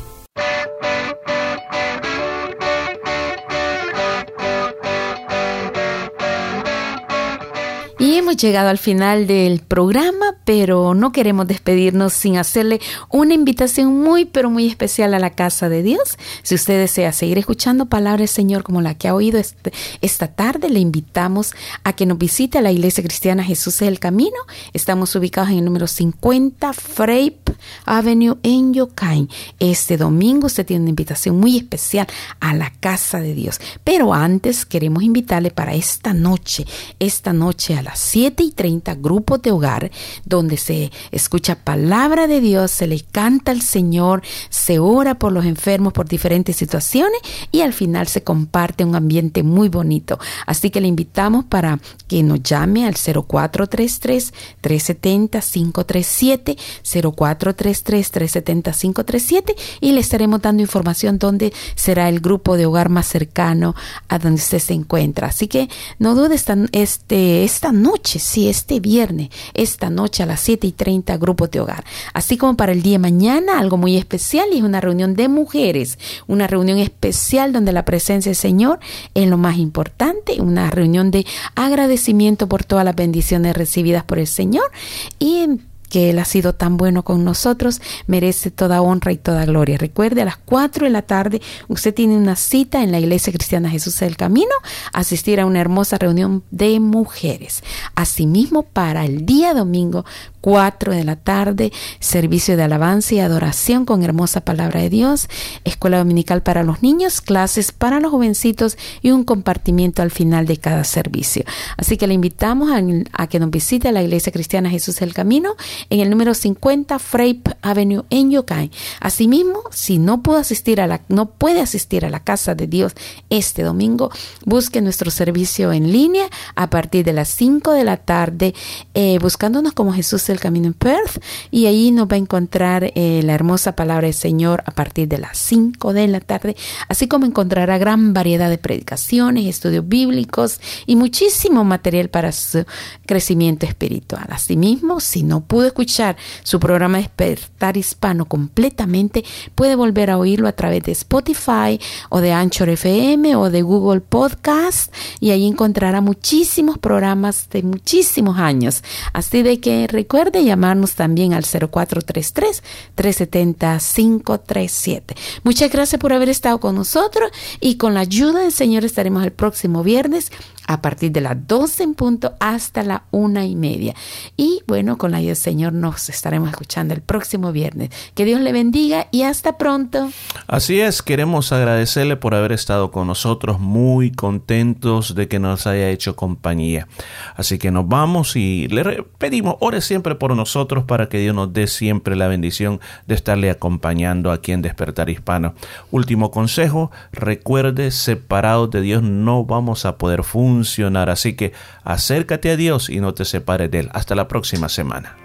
Y 7.97 8.15
hemos 8.15 8.35
llegado 8.35 8.67
al 8.67 8.77
final 8.77 9.25
del 9.25 9.61
programa, 9.61 10.35
pero 10.43 10.93
no 10.93 11.13
queremos 11.13 11.47
despedirnos 11.47 12.11
sin 12.11 12.35
hacerle 12.35 12.81
una 13.09 13.33
invitación 13.33 14.01
muy, 14.01 14.25
pero 14.25 14.49
muy 14.49 14.67
especial 14.67 15.13
a 15.13 15.19
la 15.19 15.29
casa 15.29 15.69
de 15.69 15.81
Dios. 15.81 16.17
Si 16.43 16.55
usted 16.55 16.77
desea 16.77 17.13
seguir 17.13 17.37
escuchando 17.37 17.85
palabras 17.85 18.31
Señor 18.31 18.63
como 18.63 18.81
la 18.81 18.95
que 18.95 19.07
ha 19.07 19.15
oído 19.15 19.39
este, 19.39 19.71
esta 20.01 20.27
tarde, 20.27 20.69
le 20.69 20.79
invitamos 20.79 21.53
a 21.85 21.93
que 21.93 22.05
nos 22.05 22.17
visite 22.17 22.57
a 22.57 22.61
la 22.61 22.73
Iglesia 22.73 23.01
Cristiana 23.01 23.45
Jesús 23.45 23.81
es 23.81 23.87
el 23.87 23.99
Camino. 23.99 24.35
Estamos 24.73 25.15
ubicados 25.15 25.51
en 25.51 25.59
el 25.59 25.65
número 25.65 25.87
50 25.87 26.73
Frape 26.73 27.55
Avenue 27.85 28.37
en 28.43 28.73
Yokain. 28.73 29.29
Este 29.59 29.95
domingo 29.95 30.47
usted 30.47 30.65
tiene 30.65 30.81
una 30.81 30.89
invitación 30.89 31.39
muy 31.39 31.57
especial 31.57 32.07
a 32.41 32.53
la 32.53 32.71
casa 32.71 33.21
de 33.21 33.33
Dios. 33.33 33.61
Pero 33.85 34.13
antes 34.13 34.65
queremos 34.65 35.01
invitarle 35.03 35.49
para 35.49 35.75
esta 35.75 36.13
noche, 36.13 36.65
esta 36.99 37.31
noche 37.31 37.75
a 37.75 37.84
las 37.85 37.99
7 37.99 38.43
y 38.43 38.51
30, 38.51 38.95
grupos 38.95 39.41
de 39.41 39.51
hogar, 39.51 39.91
donde 40.25 40.57
se 40.57 40.91
escucha 41.11 41.55
palabra 41.55 42.27
de 42.27 42.41
Dios, 42.41 42.71
se 42.71 42.87
le 42.87 42.99
canta 42.99 43.51
al 43.51 43.61
Señor, 43.61 44.23
se 44.49 44.79
ora 44.79 45.15
por 45.15 45.31
los 45.31 45.45
enfermos 45.45 45.93
por 45.93 46.07
diferentes 46.07 46.55
situaciones 46.55 47.19
y 47.51 47.61
al 47.61 47.73
final 47.73 48.07
se 48.07 48.23
comparte 48.23 48.83
un 48.83 48.95
ambiente 48.95 49.43
muy 49.43 49.69
bonito. 49.69 50.19
Así 50.45 50.69
que 50.69 50.81
le 50.81 50.87
invitamos 50.87 51.45
para 51.45 51.79
que 52.07 52.23
nos 52.23 52.41
llame 52.43 52.85
al 52.85 52.95
0433 52.95 54.33
370 54.61 55.41
537 55.41 56.57
0433 56.83 58.11
370 58.11 58.71
537 58.71 59.55
y 59.79 59.91
le 59.91 60.01
estaremos 60.01 60.41
dando 60.41 60.61
información 60.61 61.19
donde 61.19 61.53
será 61.75 62.09
el 62.09 62.19
grupo 62.19 62.57
de 62.57 62.65
hogar 62.65 62.89
más 62.89 63.07
cercano 63.07 63.75
a 64.07 64.19
donde 64.19 64.41
usted 64.41 64.59
se 64.59 64.73
encuentra. 64.73 65.27
Así 65.27 65.47
que 65.47 65.69
no 65.99 66.15
dude 66.15 66.35
esta, 66.35 66.57
este, 66.71 67.43
esta 67.43 67.71
noche, 67.75 68.19
sí, 68.19 68.49
este 68.49 68.79
viernes, 68.79 69.29
esta 69.53 69.89
noche 69.89 70.23
a 70.23 70.25
las 70.25 70.39
7 70.39 70.67
y 70.67 70.71
30, 70.71 71.17
grupo 71.17 71.47
de 71.47 71.59
hogar. 71.59 71.83
Así 72.13 72.37
como 72.37 72.57
para 72.57 72.71
el 72.71 72.81
día 72.81 72.93
de 72.93 72.99
mañana, 72.99 73.59
algo 73.59 73.77
muy 73.77 73.97
especial 73.97 74.47
y 74.51 74.57
es 74.57 74.63
una 74.63 74.81
reunión 74.81 75.15
de 75.15 75.27
mujeres, 75.27 75.99
una 76.27 76.47
reunión 76.47 76.79
especial 76.79 77.53
donde 77.53 77.71
la 77.71 77.85
presencia 77.85 78.29
del 78.29 78.35
Señor 78.35 78.79
es 79.13 79.27
lo 79.27 79.37
más 79.37 79.57
importante, 79.57 80.41
una 80.41 80.71
reunión 80.71 81.11
de 81.11 81.25
agradecimiento 81.55 82.47
por 82.47 82.63
todas 82.63 82.85
las 82.85 82.95
bendiciones 82.95 83.55
recibidas 83.55 84.03
por 84.03 84.19
el 84.19 84.27
Señor 84.27 84.71
y 85.19 85.47
que 85.89 86.09
Él 86.09 86.19
ha 86.19 86.25
sido 86.25 86.53
tan 86.53 86.77
bueno 86.77 87.03
con 87.03 87.23
nosotros, 87.23 87.81
merece 88.07 88.51
toda 88.51 88.81
honra 88.81 89.11
y 89.11 89.17
toda 89.17 89.45
gloria. 89.45 89.77
Recuerde, 89.77 90.21
a 90.21 90.25
las 90.25 90.37
4 90.37 90.85
de 90.85 90.91
la 90.91 91.01
tarde 91.01 91.41
usted 91.67 91.93
tiene 91.93 92.17
una 92.17 92.35
cita 92.35 92.83
en 92.83 92.91
la 92.91 92.99
Iglesia 92.99 93.33
Cristiana 93.33 93.69
Jesús 93.69 93.99
del 93.99 94.17
Camino, 94.17 94.51
asistir 94.93 95.39
a 95.39 95.45
una 95.45 95.61
hermosa 95.61 95.97
reunión 95.97 96.43
de 96.51 96.79
mujeres. 96.79 97.63
Asimismo, 97.95 98.63
para 98.63 99.05
el 99.05 99.25
día 99.25 99.53
domingo, 99.53 100.05
4 100.45 100.93
de 100.93 101.03
la 101.03 101.15
tarde, 101.15 101.71
servicio 101.99 102.55
de 102.55 102.61
alabanza 102.61 103.15
y 103.15 103.19
adoración 103.19 103.83
con 103.83 104.03
hermosa 104.03 104.41
palabra 104.41 104.79
de 104.79 104.91
Dios, 104.91 105.27
escuela 105.63 105.97
dominical 105.97 106.43
para 106.43 106.61
los 106.61 106.83
niños, 106.83 107.19
clases 107.19 107.71
para 107.71 107.99
los 107.99 108.11
jovencitos 108.11 108.77
y 109.01 109.09
un 109.09 109.23
compartimiento 109.23 110.03
al 110.03 110.11
final 110.11 110.45
de 110.45 110.57
cada 110.57 110.83
servicio. 110.83 111.43
Así 111.77 111.97
que 111.97 112.05
le 112.05 112.13
invitamos 112.13 112.69
a, 112.71 112.79
a 113.13 113.25
que 113.25 113.39
nos 113.39 113.49
visite 113.49 113.87
a 113.87 113.91
la 113.91 114.03
Iglesia 114.03 114.31
Cristiana 114.31 114.69
Jesús 114.69 114.97
del 114.97 115.15
Camino 115.15 115.55
en 115.89 115.99
el 115.99 116.09
número 116.09 116.33
50 116.33 116.99
Frape 116.99 117.57
Avenue 117.61 118.05
en 118.09 118.31
Yokai. 118.31 118.71
Asimismo, 118.99 119.61
si 119.71 119.97
no 119.97 120.21
puede 120.21 120.41
asistir 120.41 120.81
a 120.81 120.87
la 120.87 121.01
no 121.07 121.27
puede 121.27 121.61
asistir 121.61 122.05
a 122.05 122.09
la 122.09 122.19
casa 122.19 122.55
de 122.55 122.67
Dios 122.67 122.93
este 123.29 123.63
domingo, 123.63 124.11
busque 124.45 124.81
nuestro 124.81 125.11
servicio 125.11 125.71
en 125.71 125.91
línea 125.91 126.25
a 126.55 126.69
partir 126.69 127.05
de 127.05 127.13
las 127.13 127.29
5 127.29 127.71
de 127.71 127.83
la 127.83 127.97
tarde, 127.97 128.53
eh, 128.93 129.19
buscándonos 129.19 129.73
como 129.73 129.93
Jesús 129.93 130.29
el 130.29 130.39
Camino 130.39 130.67
en 130.67 130.73
Perth 130.73 131.21
y 131.51 131.65
ahí 131.65 131.91
nos 131.91 132.07
va 132.07 132.15
a 132.15 132.19
encontrar 132.19 132.91
eh, 132.95 133.21
la 133.23 133.33
hermosa 133.33 133.75
palabra 133.75 134.07
del 134.07 134.13
Señor 134.13 134.63
a 134.65 134.71
partir 134.71 135.07
de 135.07 135.17
las 135.17 135.37
5 135.37 135.93
de 135.93 136.07
la 136.07 136.19
tarde, 136.19 136.55
así 136.87 137.07
como 137.07 137.25
encontrará 137.25 137.77
gran 137.77 138.13
variedad 138.13 138.49
de 138.49 138.57
predicaciones, 138.57 139.45
estudios 139.45 139.87
bíblicos 139.87 140.59
y 140.85 140.95
muchísimo 140.95 141.63
material 141.63 142.09
para 142.09 142.31
su 142.31 142.65
crecimiento 143.05 143.65
espiritual. 143.65 144.25
Asimismo, 144.29 144.99
si 144.99 145.23
no 145.23 145.41
pudo 145.41 145.64
escuchar 145.67 146.17
su 146.43 146.59
programa 146.59 146.97
Despertar 146.97 147.77
Hispano 147.77 148.25
completamente, 148.25 149.23
puede 149.55 149.75
volver 149.75 150.09
a 150.09 150.17
oírlo 150.17 150.47
a 150.47 150.53
través 150.53 150.83
de 150.83 150.91
Spotify 150.91 151.79
o 152.09 152.21
de 152.21 152.33
Anchor 152.33 152.69
FM 152.69 153.35
o 153.35 153.49
de 153.49 153.61
Google 153.61 154.01
Podcast 154.01 154.93
y 155.19 155.31
ahí 155.31 155.47
encontrará 155.47 156.01
muchísimos 156.01 156.77
programas 156.77 157.49
de 157.49 157.63
muchísimos 157.63 158.37
años. 158.37 158.83
Así 159.13 159.43
de 159.43 159.59
que 159.59 159.87
recuerde 159.87 160.43
llamarnos 160.43 160.95
también 160.95 161.33
al 161.33 161.43
0433 161.43 162.63
370 162.95 163.79
537. 163.79 165.15
Muchas 165.43 165.71
gracias 165.71 165.99
por 165.99 166.13
haber 166.13 166.29
estado 166.29 166.59
con 166.59 166.75
nosotros 166.75 167.31
y 167.59 167.77
con 167.77 167.93
la 167.93 168.01
ayuda 168.01 168.41
del 168.41 168.51
Señor 168.51 168.85
estaremos 168.85 169.23
el 169.23 169.31
próximo 169.31 169.83
viernes 169.83 170.31
a 170.67 170.81
partir 170.81 171.11
de 171.11 171.21
las 171.21 171.47
12 171.47 171.83
en 171.83 171.93
punto 171.93 172.33
hasta 172.39 172.83
la 172.83 173.03
una 173.11 173.45
y 173.45 173.55
media. 173.55 173.95
Y 174.35 174.61
bueno, 174.67 174.97
con 174.97 175.11
la 175.11 175.17
ayuda 175.17 175.29
del 175.29 175.37
Señor 175.37 175.54
nos 175.55 176.09
estaremos 176.09 176.49
escuchando 176.49 176.93
el 176.93 177.01
próximo 177.01 177.51
viernes. 177.51 177.89
Que 178.13 178.25
Dios 178.25 178.41
le 178.41 178.51
bendiga 178.51 179.07
y 179.11 179.23
hasta 179.23 179.57
pronto. 179.57 180.09
Así 180.47 180.79
es, 180.79 181.01
queremos 181.01 181.51
agradecerle 181.51 182.15
por 182.15 182.35
haber 182.35 182.51
estado 182.51 182.91
con 182.91 183.07
nosotros, 183.07 183.59
muy 183.59 184.11
contentos 184.11 185.15
de 185.15 185.27
que 185.27 185.39
nos 185.39 185.67
haya 185.67 185.89
hecho 185.89 186.15
compañía. 186.15 186.87
Así 187.35 187.57
que 187.57 187.71
nos 187.71 187.87
vamos 187.87 188.35
y 188.35 188.67
le 188.67 189.03
pedimos, 189.17 189.55
ore 189.59 189.81
siempre 189.81 190.15
por 190.15 190.35
nosotros 190.35 190.83
para 190.85 191.09
que 191.09 191.19
Dios 191.19 191.35
nos 191.35 191.51
dé 191.53 191.67
siempre 191.67 192.15
la 192.15 192.27
bendición 192.27 192.79
de 193.07 193.15
estarle 193.15 193.49
acompañando 193.49 194.31
aquí 194.31 194.51
en 194.51 194.61
Despertar 194.61 195.09
Hispano. 195.09 195.55
Último 195.91 196.31
consejo, 196.31 196.91
recuerde, 197.11 197.91
separados 197.91 198.69
de 198.71 198.81
Dios 198.81 199.03
no 199.03 199.43
vamos 199.43 199.85
a 199.85 199.97
poder 199.97 200.23
funcionar 200.23 200.45
funcionar. 200.45 201.09
Así 201.09 201.33
que 201.33 201.53
acércate 201.83 202.51
a 202.51 202.57
Dios 202.57 202.89
y 202.89 202.99
no 202.99 203.13
te 203.13 203.25
separes 203.25 203.71
de 203.71 203.79
Él. 203.79 203.89
Hasta 203.93 204.15
la 204.15 204.27
próxima 204.27 204.69
semana. 204.69 205.24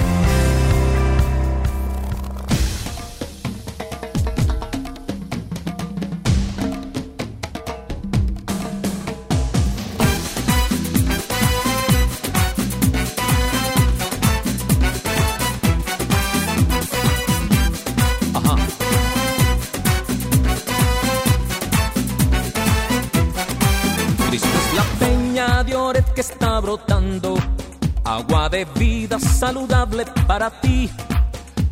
Agua 28.11 28.49
de 28.49 28.65
vida 28.65 29.17
saludable 29.19 30.05
para 30.27 30.49
ti. 30.49 30.89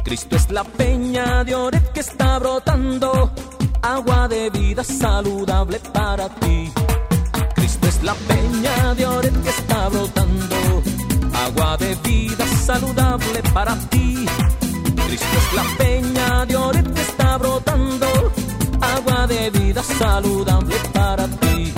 Cristo 0.03 0.37
es 0.37 0.49
la 0.49 0.63
peña 0.63 1.43
de 1.43 1.53
Oret 1.53 1.91
que 1.91 1.99
está 1.99 2.39
brotando, 2.39 3.31
agua 3.81 4.27
de 4.29 4.49
vida 4.49 4.83
saludable 4.83 5.79
para 5.93 6.29
ti. 6.29 6.71
Cristo 7.55 7.87
es 7.87 8.01
la 8.03 8.13
peña 8.13 8.95
de 8.95 9.05
Oret 9.05 9.43
que 9.43 9.49
está 9.49 9.89
brotando, 9.89 10.55
agua 11.45 11.77
de 11.77 11.95
vida 12.09 12.45
saludable 12.65 13.43
para 13.53 13.75
ti. 13.89 14.25
Cristo 15.07 15.35
es 15.41 15.53
la 15.59 15.65
peña 15.77 16.45
de 16.45 16.55
Oret 16.55 16.93
que 16.93 17.01
está 17.01 17.37
brotando, 17.37 18.07
agua 18.95 19.27
de 19.27 19.49
vida 19.49 19.83
saludable 19.83 20.75
para 20.93 21.27
ti. 21.27 21.73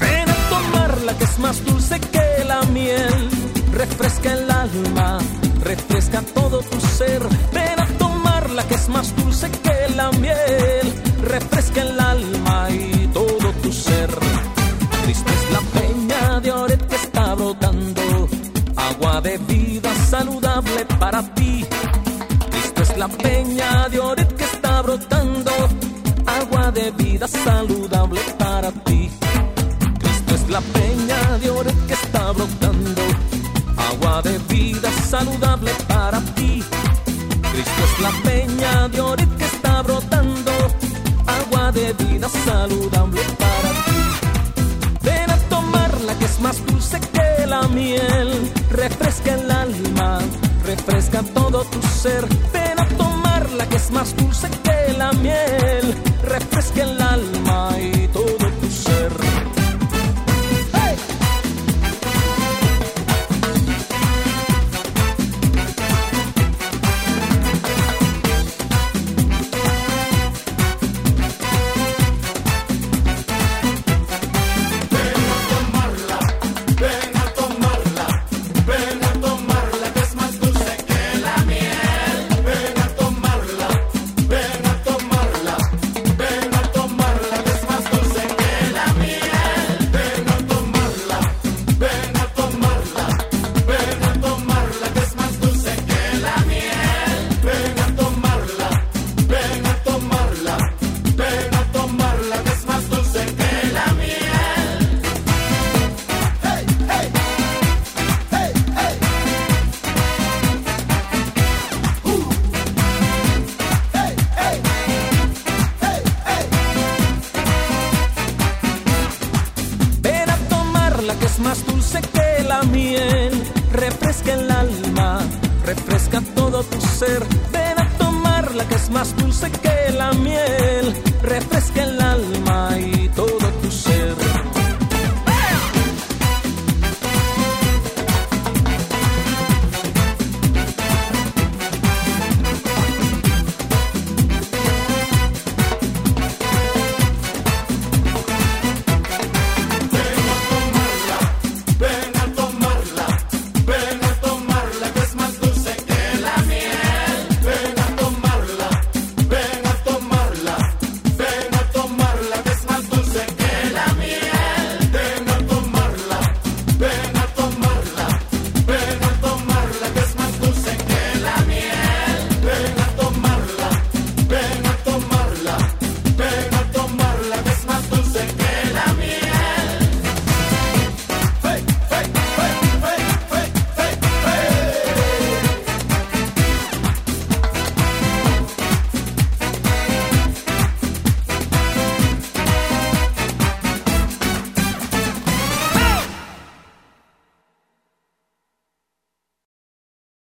Ven 0.00 0.28
a 0.30 0.36
tomarla 0.48 1.18
que 1.18 1.24
es 1.24 1.38
más 1.38 1.62
dulce 1.66 2.00
que 2.00 2.44
la 2.46 2.62
miel, 2.76 3.33
refresca 3.84 4.32
el 4.32 4.50
alma, 4.50 5.18
refresca 5.62 6.22
todo 6.34 6.60
tu 6.60 6.80
ser. 6.80 7.22
Ven 7.52 7.80
a 7.80 7.86
tomarla 7.98 8.66
que 8.66 8.74
es 8.74 8.88
más 8.88 9.14
dulce 9.14 9.50
que 9.50 9.94
la 9.94 10.10
miel, 10.12 10.86
refresca 11.22 11.82
el 11.82 12.00
alma 12.00 12.70
y 12.70 13.06
todo 13.12 13.52
tu 13.62 13.70
ser. 13.72 14.10
Cristo 15.04 15.30
es 15.38 15.52
la 15.52 15.60
peña 15.80 16.40
de 16.40 16.50
Oret 16.52 16.86
que 16.88 16.96
está 16.96 17.34
brotando, 17.34 18.28
agua 18.76 19.20
de 19.20 19.36
vida 19.38 19.90
saludable 20.08 20.86
para 20.98 21.22
ti. 21.34 21.66
Cristo 22.50 22.82
es 22.82 22.96
la 22.96 23.08
peña 23.08 23.88
de 23.90 24.00
Oret 24.00 24.34
que 24.34 24.44
está 24.44 24.80
brotando, 24.80 25.50
agua 26.40 26.70
de 26.72 26.90
vida 26.92 27.28
saludable 27.28 28.20
para 28.38 28.72
ti. 28.72 29.10
Cristo 29.98 30.34
es 30.34 30.48
la 30.48 30.60
peña 30.60 31.38
de 31.38 31.50
Oret 31.50 31.86
que 31.86 31.92
está 31.92 32.32
brotando, 32.32 32.63
de 34.22 34.38
vida 34.48 34.88
saludable 35.08 35.72
para 35.88 36.20
ti. 36.36 36.62
Cristo 37.50 37.82
es 37.88 38.00
la 38.00 38.10
peña 38.22 38.88
de 38.88 39.00
Oret 39.00 39.36
que 39.36 39.44
está 39.44 39.82
brotando, 39.82 40.52
agua 41.26 41.72
de 41.72 41.92
vida 41.94 42.28
saludable 42.28 43.20
para 43.38 43.70
ti. 43.86 44.00
Ven 45.02 45.30
a 45.30 45.36
tomarla 45.48 46.18
que 46.18 46.24
es 46.26 46.40
más 46.40 46.64
dulce 46.64 47.00
que 47.00 47.46
la 47.46 47.62
miel, 47.68 48.52
refresca 48.70 49.34
el 49.34 49.50
alma, 49.50 50.18
refresca 50.64 51.22
todo 51.34 51.64
tu 51.64 51.82
ser. 51.82 52.24
Ven 52.52 52.78
a 52.78 52.86
tomarla 52.96 53.68
que 53.68 53.76
es 53.76 53.90
más 53.90 54.14
dulce 54.16 54.48
que 54.62 54.92
la 54.96 55.12
miel, 55.12 55.94
refresca 56.22 56.82
el 56.82 57.02
alma 57.02 57.70
y 57.80 57.93